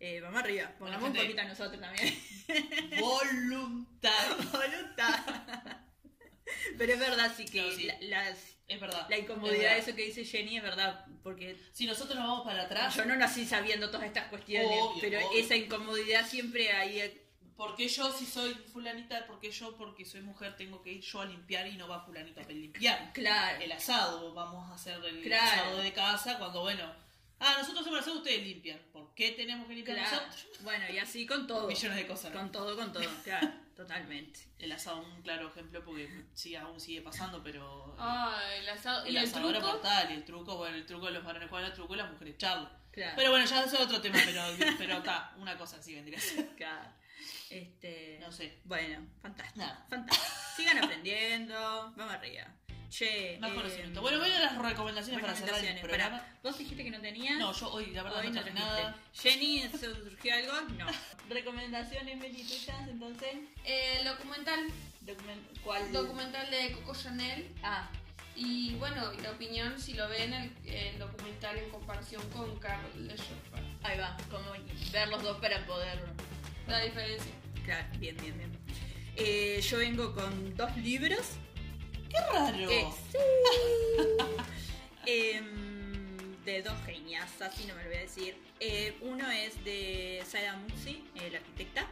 eh, 0.00 0.20
vamos 0.20 0.40
arriba, 0.42 0.72
pongamos 0.78 1.10
un 1.10 1.16
poquito 1.16 1.40
a 1.40 1.44
nosotros 1.44 1.80
también. 1.80 2.14
Voluntad. 3.00 4.36
Voluntad. 4.52 5.24
Pero 6.78 6.92
es 6.94 6.98
verdad, 6.98 7.32
sí 7.36 7.44
que 7.44 7.62
No, 7.62 7.70
sí. 7.72 7.86
La, 7.86 8.24
las- 8.24 8.56
Es 8.66 8.80
verdad. 8.80 9.06
la 9.08 9.16
Es 9.16 9.22
incomodidad 9.22 9.58
verdad. 9.58 9.74
de 9.74 9.80
eso 9.80 9.94
que 9.96 10.04
dice 10.04 10.24
Jenny 10.24 10.56
es 10.58 10.62
verdad, 10.62 11.04
porque 11.22 11.58
Si 11.72 11.86
nosotros 11.86 12.16
nos 12.18 12.26
vamos 12.26 12.44
para 12.46 12.62
atrás, 12.64 12.94
yo 12.96 13.04
no 13.04 13.16
nací 13.16 13.46
sabiendo 13.46 13.90
todas 13.90 14.06
estas 14.06 14.28
cuestiones, 14.28 14.68
Obvio, 14.80 15.00
pero 15.00 15.26
obvio. 15.26 15.40
esa 15.40 15.56
incomodidad 15.56 16.26
siempre 16.26 16.70
ahí. 16.72 17.22
¿Por 17.58 17.74
qué 17.76 17.88
yo 17.88 18.10
si 18.12 18.24
soy 18.24 18.54
fulanita? 18.54 19.26
¿Por 19.26 19.38
qué 19.40 19.50
yo, 19.50 19.76
porque 19.76 20.04
soy 20.06 20.22
mujer, 20.22 20.56
tengo 20.56 20.80
que 20.80 20.92
ir 20.92 21.00
yo 21.02 21.20
a 21.20 21.24
limpiar 21.26 21.66
y 21.66 21.76
no 21.76 21.88
va 21.88 22.00
fulanito 22.06 22.40
a 22.40 22.44
limpiar? 22.44 23.12
Claro, 23.12 23.60
El 23.60 23.72
asado, 23.72 24.32
vamos 24.32 24.70
a 24.70 24.74
hacer 24.74 25.04
el 25.04 25.22
Claro. 25.24 25.44
asado 25.62 25.78
de 25.80 25.92
casa 25.92 26.38
cuando, 26.38 26.60
bueno, 26.62 26.84
ah, 27.40 27.54
nosotros 27.58 27.80
hacemos 27.82 27.98
el 27.98 28.02
asado, 28.04 28.18
ustedes 28.18 28.42
limpian. 28.46 28.78
¿Por 28.92 29.12
qué 29.14 29.32
tenemos 29.32 29.66
que 29.68 29.74
limpiar 29.74 29.98
claro. 29.98 30.26
nosotros? 30.26 30.62
Bueno, 30.62 30.84
y 30.90 30.98
así 30.98 31.26
con 31.26 31.46
todo. 31.48 31.66
Millones 31.66 31.96
de 31.98 32.06
cosas. 32.06 32.32
¿no? 32.32 32.38
Con 32.40 32.52
todo, 32.52 32.76
con 32.76 32.92
todo, 32.92 33.04
claro, 33.24 33.48
totalmente. 33.76 34.40
El 34.60 34.70
asado, 34.72 35.00
un 35.02 35.20
claro 35.22 35.48
ejemplo, 35.48 35.84
porque 35.84 36.08
sí, 36.34 36.54
aún 36.54 36.80
sigue 36.80 37.02
pasando, 37.02 37.42
pero... 37.42 37.88
eh, 37.90 37.96
Ah, 37.98 38.40
el 38.56 38.68
asado. 38.68 39.04
el 39.04 39.14
¿Y 39.14 39.16
el 39.18 39.24
asado 39.24 39.50
era 39.50 39.58
truco? 39.58 39.72
mortal, 39.74 40.10
y 40.10 40.14
el 40.14 40.24
truco, 40.24 40.56
bueno, 40.56 40.76
el 40.76 40.86
truco 40.86 41.06
de 41.06 41.12
los 41.12 41.24
varones 41.24 41.48
juegan 41.50 41.70
al 41.70 41.74
truco 41.76 41.94
y 41.94 41.98
las 41.98 42.10
mujeres 42.10 42.38
charlan. 42.38 42.72
Claro. 42.92 43.12
Pero 43.16 43.30
bueno, 43.30 43.44
ya 43.46 43.64
es 43.64 43.74
otro 43.74 44.00
tema, 44.00 44.18
pero 44.24 44.42
pero 44.78 44.94
está, 44.98 45.32
una 45.38 45.56
cosa 45.58 45.76
así 45.76 45.94
vendría 45.94 46.18
a 46.18 46.20
ser. 46.20 46.46
Claro. 46.56 46.88
Este, 47.50 48.18
No 48.20 48.30
sé. 48.32 48.58
Bueno, 48.64 49.06
fantástico. 49.22 49.58
Nada. 49.64 49.86
Fantástico. 49.88 50.32
Sigan 50.56 50.78
aprendiendo. 50.84 51.92
Vamos 51.96 52.14
arriba. 52.14 52.46
Che. 52.90 53.36
Más 53.40 53.50
eh, 53.50 53.54
conocimiento. 53.54 54.00
Bueno, 54.00 54.18
voy 54.18 54.30
a 54.30 54.40
las 54.40 54.58
recomendaciones 54.58 55.20
para 55.20 55.34
cerrar 55.36 55.62
el 55.62 55.78
programa. 55.80 56.24
¿Vos 56.42 56.56
dijiste 56.56 56.82
que 56.84 56.90
no 56.90 57.00
tenías? 57.00 57.38
No, 57.38 57.52
yo 57.52 57.70
hoy 57.70 57.86
la 57.86 58.02
verdad 58.02 58.20
Hoy 58.20 58.30
no 58.30 58.42
no 58.42 58.52
nada. 58.54 58.96
Jenny, 59.14 59.60
¿se 59.68 59.78
¿surgió 59.94 60.34
algo? 60.34 60.52
No. 60.78 60.86
¿Recomendaciones, 61.28 62.16
Meli, 62.16 62.42
tuyas, 62.44 62.88
entonces? 62.88 63.34
El 63.64 64.04
documental, 64.06 64.60
Document- 65.04 65.60
¿Cuál? 65.62 65.92
documental 65.92 66.50
de 66.50 66.72
Coco 66.72 66.94
Chanel. 66.94 67.46
Ah, 67.62 67.90
Y 68.34 68.72
bueno, 68.76 69.12
la 69.22 69.32
opinión, 69.32 69.78
si 69.78 69.92
lo 69.92 70.08
ven, 70.08 70.32
el, 70.32 70.50
el 70.66 70.98
documental 70.98 71.58
en 71.58 71.68
comparación 71.70 72.26
con 72.30 72.58
Carl 72.58 73.06
Leschoffer. 73.06 73.62
ahí 73.82 73.98
va. 73.98 74.16
Como 74.30 74.50
ver 74.92 75.08
los 75.08 75.22
dos 75.22 75.38
para 75.40 75.64
poder... 75.66 76.00
La 76.68 76.80
diferencia. 76.80 77.32
Claro, 77.64 77.86
bien, 77.98 78.16
bien, 78.20 78.36
bien. 78.38 78.50
Eh, 79.16 79.60
yo 79.62 79.78
vengo 79.78 80.14
con 80.14 80.54
dos 80.56 80.76
libros 80.76 81.32
¡Qué 82.08 82.16
raro! 82.32 82.70
Eh, 82.70 82.86
sí. 83.12 83.18
Em, 85.06 86.44
de 86.44 86.62
dos 86.62 86.74
genias, 86.84 87.40
así 87.40 87.64
no 87.66 87.74
me 87.74 87.82
lo 87.82 87.88
voy 87.88 87.98
a 87.98 88.02
decir. 88.02 88.36
Eh, 88.60 88.96
uno 89.00 89.30
es 89.30 89.62
de 89.64 90.22
Saida 90.26 90.54
Musi, 90.56 91.02
eh, 91.14 91.30
la 91.30 91.38
arquitecta, 91.38 91.86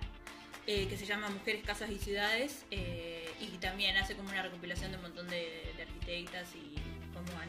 que 0.66 0.96
se 0.98 1.06
llama 1.06 1.28
Mujeres, 1.30 1.62
Casas 1.64 1.90
y 1.90 1.98
Ciudades, 1.98 2.64
y 2.70 3.46
también 3.60 3.96
hace 3.96 4.16
como 4.16 4.28
una 4.30 4.42
recopilación 4.42 4.90
de 4.90 4.96
un 4.96 5.02
montón 5.04 5.28
de, 5.28 5.72
de 5.76 5.82
arquitectas 5.82 6.48
y 6.54 6.74
cómo 7.14 7.38
han 7.40 7.48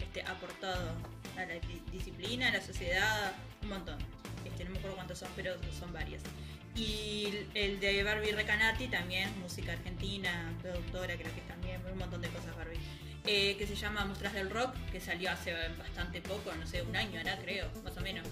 este, 0.00 0.22
aportado 0.22 0.96
a 1.36 1.44
la 1.44 1.54
di- 1.54 1.82
disciplina, 1.92 2.48
a 2.48 2.52
la 2.52 2.60
sociedad, 2.62 3.34
un 3.62 3.68
montón. 3.68 3.98
Este, 4.44 4.64
no 4.64 4.70
me 4.70 4.78
acuerdo 4.78 4.96
cuántos 4.96 5.18
son, 5.18 5.28
pero 5.36 5.54
son 5.78 5.92
varias. 5.92 6.22
Y 6.74 7.46
el 7.54 7.78
de 7.80 8.02
Barbie 8.02 8.32
Recanati 8.32 8.88
también, 8.88 9.30
música 9.40 9.72
argentina, 9.72 10.52
productora, 10.60 11.14
creo 11.16 11.32
que 11.34 11.40
también, 11.42 11.80
un 11.90 11.98
montón 11.98 12.20
de 12.20 12.28
cosas 12.28 12.56
Barbie. 12.56 12.78
Eh, 13.26 13.56
que 13.56 13.66
se 13.66 13.74
llama 13.74 14.04
Mostras 14.04 14.34
del 14.34 14.50
Rock, 14.50 14.74
que 14.92 15.00
salió 15.00 15.30
hace 15.30 15.54
bastante 15.78 16.20
poco, 16.20 16.52
no 16.54 16.66
sé, 16.66 16.82
un 16.82 16.94
año 16.94 17.18
ahora 17.18 17.38
creo, 17.42 17.70
más 17.82 17.96
o 17.96 18.00
menos. 18.02 18.26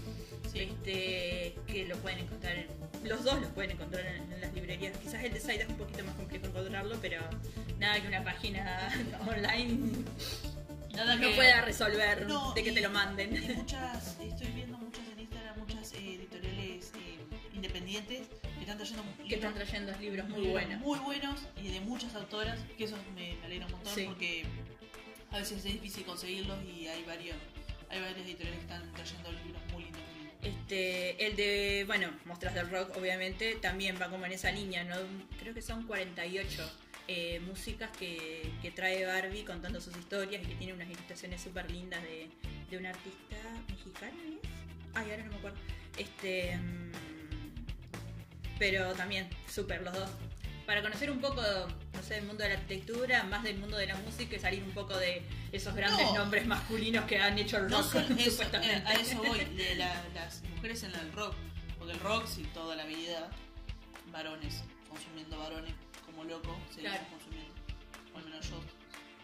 Sí. 0.51 0.59
Este, 0.59 1.55
que 1.65 1.85
lo 1.87 1.97
pueden 1.97 2.19
encontrar 2.19 2.55
en, 2.57 2.67
los 3.03 3.23
dos 3.23 3.41
los 3.41 3.49
pueden 3.51 3.71
encontrar 3.71 4.05
en, 4.05 4.31
en 4.31 4.41
las 4.41 4.53
librerías. 4.53 4.95
Quizás 4.97 5.23
el 5.23 5.33
de 5.33 5.39
Saida 5.39 5.63
es 5.63 5.69
un 5.69 5.77
poquito 5.77 6.03
más 6.03 6.13
complejo 6.15 6.45
encontrarlo, 6.45 6.95
pero 7.01 7.21
nada 7.79 7.99
que 7.99 8.07
una 8.07 8.23
página 8.23 8.89
online 9.27 9.79
Nada 10.93 11.15
no 11.15 11.21
que- 11.27 11.35
pueda 11.35 11.61
resolver 11.61 12.27
No, 12.27 12.53
de 12.53 12.63
que 12.63 12.69
y- 12.69 12.73
te 12.75 12.81
lo 12.81 12.91
manden. 12.91 13.35
y 13.35 13.53
muchas, 13.55 14.15
estoy 14.21 14.47
independientes 17.67 18.27
que 18.55 18.61
están 18.61 18.77
trayendo 18.77 19.03
que 19.27 19.35
están 19.35 19.53
libros- 19.53 19.69
trayendo 19.69 19.99
libros 19.99 20.29
muy 20.29 20.41
libros 20.41 20.51
buenos. 20.65 20.79
muy 20.81 20.99
buenos 20.99 21.39
y 21.61 21.67
de 21.69 21.79
muchas 21.81 22.13
autoras, 22.15 22.59
que 22.77 22.83
eso 22.83 22.97
me, 23.15 23.35
me 23.35 23.45
alegra 23.45 23.65
un 23.67 23.71
montón 23.73 23.95
Sí. 23.95 24.03
porque 24.05 24.45
a 25.31 25.37
veces 25.39 25.57
es 25.59 25.63
difícil 25.63 26.03
conseguirlos 26.03 26.59
y 26.65 26.87
hay 26.87 27.03
varios, 27.03 27.37
hay 27.89 27.99
varias 28.01 28.19
editoriales 28.19 28.59
que 28.59 28.73
están 28.73 28.93
trayendo 28.93 29.31
libros 29.31 29.61
muy 29.71 29.83
lindos. 29.85 30.01
Este, 30.41 31.25
el 31.25 31.35
de, 31.37 31.83
bueno, 31.87 32.09
Mostras 32.25 32.53
del 32.53 32.69
Rock, 32.69 32.97
obviamente, 32.97 33.55
también 33.55 33.97
va 33.99 34.09
como 34.09 34.25
en 34.25 34.33
esa 34.33 34.51
línea, 34.51 34.83
¿no? 34.83 34.97
Creo 35.39 35.53
que 35.53 35.61
son 35.61 35.87
48 35.87 36.69
eh, 37.07 37.39
músicas 37.39 37.89
que, 37.97 38.51
que 38.61 38.71
trae 38.71 39.05
Barbie 39.05 39.45
contando 39.45 39.79
sus 39.79 39.95
historias 39.95 40.43
y 40.43 40.47
que 40.47 40.55
tiene 40.55 40.73
unas 40.73 40.89
ilustraciones 40.89 41.41
súper 41.41 41.71
lindas 41.71 42.03
de, 42.03 42.29
de 42.69 42.77
una 42.77 42.89
artista 42.89 43.37
mexicana, 43.69 44.13
¿es? 44.27 44.49
Ay, 44.95 45.11
ahora 45.11 45.23
no 45.23 45.31
me 45.31 45.37
acuerdo. 45.37 45.57
Este, 45.97 46.57
mm, 46.57 46.91
pero 48.63 48.93
también, 48.93 49.27
súper 49.49 49.81
los 49.81 49.93
dos. 49.93 50.09
Para 50.65 50.81
conocer 50.81 51.11
un 51.11 51.19
poco, 51.19 51.41
no 51.41 52.01
sé, 52.01 52.13
del 52.13 52.23
mundo 52.23 52.43
de 52.43 52.49
la 52.53 52.55
arquitectura, 52.55 53.23
más 53.23 53.43
del 53.43 53.57
mundo 53.57 53.75
de 53.75 53.87
la 53.87 53.95
música 53.97 54.37
y 54.37 54.39
salir 54.39 54.63
un 54.63 54.71
poco 54.71 54.95
de 54.97 55.21
esos 55.51 55.75
grandes 55.75 56.05
No. 56.05 56.15
nombres 56.19 56.45
masculinos 56.45 57.03
que 57.03 57.19
han 57.19 57.37
hecho 57.37 57.57
el 57.57 57.67
No 57.67 57.81
rock, 57.81 57.91
solo 57.91 58.05
eso, 58.17 58.31
supuestamente. 58.31 58.73
eh, 58.77 58.83
a 58.85 58.93
eso 58.93 59.17
voy, 59.17 59.43
de 59.43 59.75
la- 59.75 60.01
las 60.13 60.41
mujeres 60.43 60.81
en 60.83 60.95
el 60.95 61.11
rock, 61.11 61.35
porque 61.77 61.91
el 61.91 61.99
rock 61.99 62.25
sí 62.25 62.43
toda 62.53 62.77
la 62.77 62.85
vida, 62.85 63.29
varones, 64.13 64.63
consumiendo 64.87 65.37
varones 65.39 65.73
como 66.05 66.23
loco, 66.23 66.57
seguimos 66.73 66.95
Claro. 66.99 67.09
consumiendo, 67.11 67.53
o 68.13 68.17
al 68.19 68.23
menos 68.23 68.49
yo, 68.49 68.61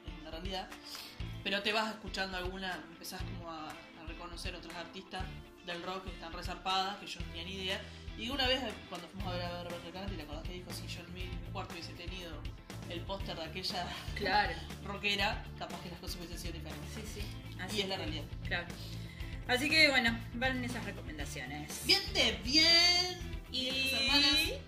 es 0.06 0.22
una 0.22 0.32
realidad, 0.32 0.68
pero 1.46 1.64
te 1.64 1.72
vas 1.72 1.92
escuchando 1.94 2.36
alguna, 2.36 2.84
empezás 2.92 3.22
como 3.22 3.50
a, 3.50 3.70
a 3.70 4.06
reconocer 4.06 4.54
otras 4.54 4.76
artistas 4.76 5.24
del 5.66 5.82
rock 5.84 6.04
que 6.04 6.10
están 6.12 6.34
resarpadas, 6.34 6.98
que 6.98 7.08
yo 7.08 7.22
no 7.22 7.28
tenía 7.28 7.44
ni 7.46 7.54
idea, 7.54 7.82
y 8.20 8.30
una 8.30 8.48
vez 8.48 8.60
cuando 8.90 9.08
fuimos 9.08 9.32
a 9.34 9.36
ver 9.38 9.46
a 9.46 9.52
Bárbara 9.52 9.76
Recante, 9.86 10.16
¿te 10.16 10.22
acordás 10.24 10.44
que 10.44 10.54
dijo 10.54 10.72
si 10.74 10.88
yo 10.88 11.00
en 11.02 11.14
mi 11.14 11.30
cuarto 11.54 11.74
hubiese 11.74 11.94
tenido 11.94 12.32
el 12.90 13.00
póster 13.02 13.36
de 13.38 13.44
aquella 13.44 13.88
Claro. 14.16 14.54
rockera, 14.86 15.44
capaz 15.58 15.80
que 15.82 15.90
las 15.90 16.00
cosas 16.00 16.18
hubiesen 16.18 16.38
sido 16.40 16.54
diferentes? 16.54 16.90
Sí, 16.96 17.22
sí. 17.22 17.78
Y 17.78 17.82
es 17.82 17.90
la 17.90 17.98
realidad. 17.98 18.24
Claro. 18.46 18.68
Así 19.48 19.70
que 19.70 19.90
bueno, 19.90 20.18
van 20.34 20.64
esas 20.64 20.84
recomendaciones. 20.84 21.86
Bien 21.86 22.02
de 22.14 22.40
bien. 22.44 23.40
Y 23.52 23.92
hermanas. 23.94 24.60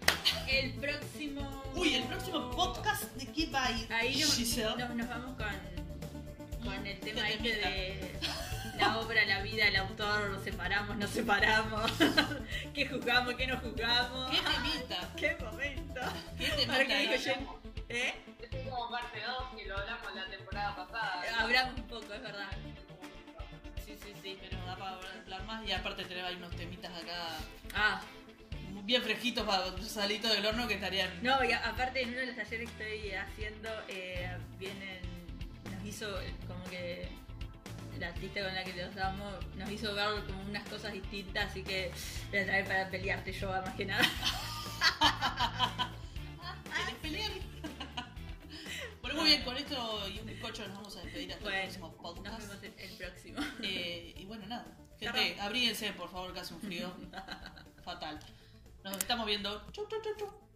el 0.50 0.74
próximo. 0.74 1.64
Uy, 1.76 1.96
el 1.96 2.04
próximo 2.04 2.50
podcast 2.52 3.04
de 3.16 3.28
qué 3.28 3.46
va 3.48 3.66
a 3.66 3.72
ir. 3.72 3.94
Ahí 3.94 4.20
nos, 4.20 4.40
nos, 4.40 4.96
nos 4.96 5.08
vamos 5.08 5.38
con, 5.38 6.64
con 6.66 6.88
el 6.88 7.00
tema 7.00 7.22
¿Qué 7.28 7.34
este 7.34 7.50
de 7.50 8.20
la 8.82 9.00
obra, 9.00 9.26
la 9.26 9.42
vida, 9.42 9.68
el 9.68 9.76
autor, 9.76 10.30
nos 10.32 10.44
separamos, 10.44 10.98
nos 10.98 11.10
separamos. 11.10 11.92
¿Qué 12.74 12.88
juzgamos, 12.88 13.36
qué 13.36 13.48
no 13.48 13.58
juzgamos? 13.60 14.32
¿Qué 14.32 14.38
temita? 14.42 15.10
¡Qué 15.16 15.38
momento! 15.44 16.02
¿Qué 16.38 16.48
Ahora 16.48 16.86
que 16.86 16.94
temita? 16.94 17.14
dijo 17.14 17.14
es? 17.14 17.28
¿Eh? 17.90 18.14
Este 18.42 18.70
como 18.70 18.90
parte 18.90 19.20
2 19.22 19.56
que 19.58 19.66
lo 19.66 19.78
hablamos 19.78 20.16
la 20.16 20.26
temporada 20.26 20.76
pasada. 20.76 21.24
Hablamos 21.40 21.76
un 21.76 21.84
poco, 21.88 22.14
es 22.14 22.22
verdad. 22.22 22.50
Sí, 23.86 23.98
sí, 24.02 24.14
sí. 24.22 24.38
Pero 24.42 24.66
da 24.66 24.76
para 24.78 24.96
hablar 24.96 25.44
más 25.46 25.68
y 25.68 25.72
aparte 25.72 26.04
tenemos 26.06 26.30
ahí 26.30 26.36
unos 26.38 26.56
temitas 26.56 26.92
acá 26.96 27.38
Ah, 27.76 28.02
bien 28.84 29.02
fresquitos 29.04 29.46
para 29.46 29.78
salitos 29.84 30.32
del 30.32 30.46
horno 30.46 30.68
que 30.68 30.76
estarían... 30.76 31.10
No, 31.22 31.44
y 31.44 31.52
a- 31.52 31.68
aparte 31.70 32.02
en 32.02 32.10
uno 32.10 32.20
de 32.20 32.26
los 32.28 32.36
talleres 32.36 32.70
que 32.72 32.96
estoy 32.96 33.14
haciendo, 33.14 33.70
eh, 33.90 34.38
vienen, 34.58 35.02
nos 35.72 35.86
hizo 35.86 36.08
como 36.48 36.64
que 36.66 37.10
la 38.00 38.08
artista 38.08 38.44
con 38.44 38.54
la 38.56 38.64
que 38.64 38.74
los 38.74 38.96
damos 38.96 39.34
nos 39.56 39.70
hizo 39.72 39.94
ver 39.94 40.24
como 40.26 40.42
unas 40.44 40.68
cosas 40.68 40.94
distintas, 40.94 41.52
así 41.52 41.64
que 41.64 41.92
voy 42.30 42.40
a 42.40 42.46
traer 42.46 42.66
para 42.66 42.90
pelearte 42.90 43.32
yo 43.34 43.50
más 43.50 43.76
que 43.76 43.86
nada. 43.86 44.04
¿Querés 46.76 46.96
pelear? 47.02 47.32
bueno, 49.02 49.20
muy 49.22 49.30
bien, 49.30 49.44
con 49.44 49.58
esto 49.58 50.10
y 50.10 50.20
un 50.20 50.26
bizcocho 50.26 50.68
nos 50.68 50.78
vamos 50.78 50.96
a 50.98 51.02
despedir 51.02 51.34
hasta 51.34 51.46
el 51.46 51.52
Bueno, 51.52 51.62
próximo 51.64 51.88
nos 51.88 51.96
podcast. 52.16 52.48
vemos 52.48 52.64
el, 52.64 52.74
el 52.90 52.98
próximo. 52.98 53.40
Eh, 53.64 54.14
y 54.18 54.26
bueno, 54.26 54.46
nada. 54.48 54.66
Gente, 55.00 55.40
abríguense, 55.42 55.92
por 55.94 56.10
favor, 56.12 56.34
que 56.34 56.40
hace 56.40 56.54
un 56.54 56.62
frío 56.62 56.94
fatal. 57.84 58.20
Nos 58.84 58.98
estamos 58.98 59.26
viendo. 59.26 59.50
Chau, 59.72 59.88
chau, 59.88 60.02
chau, 60.02 60.14
chau. 60.18 60.51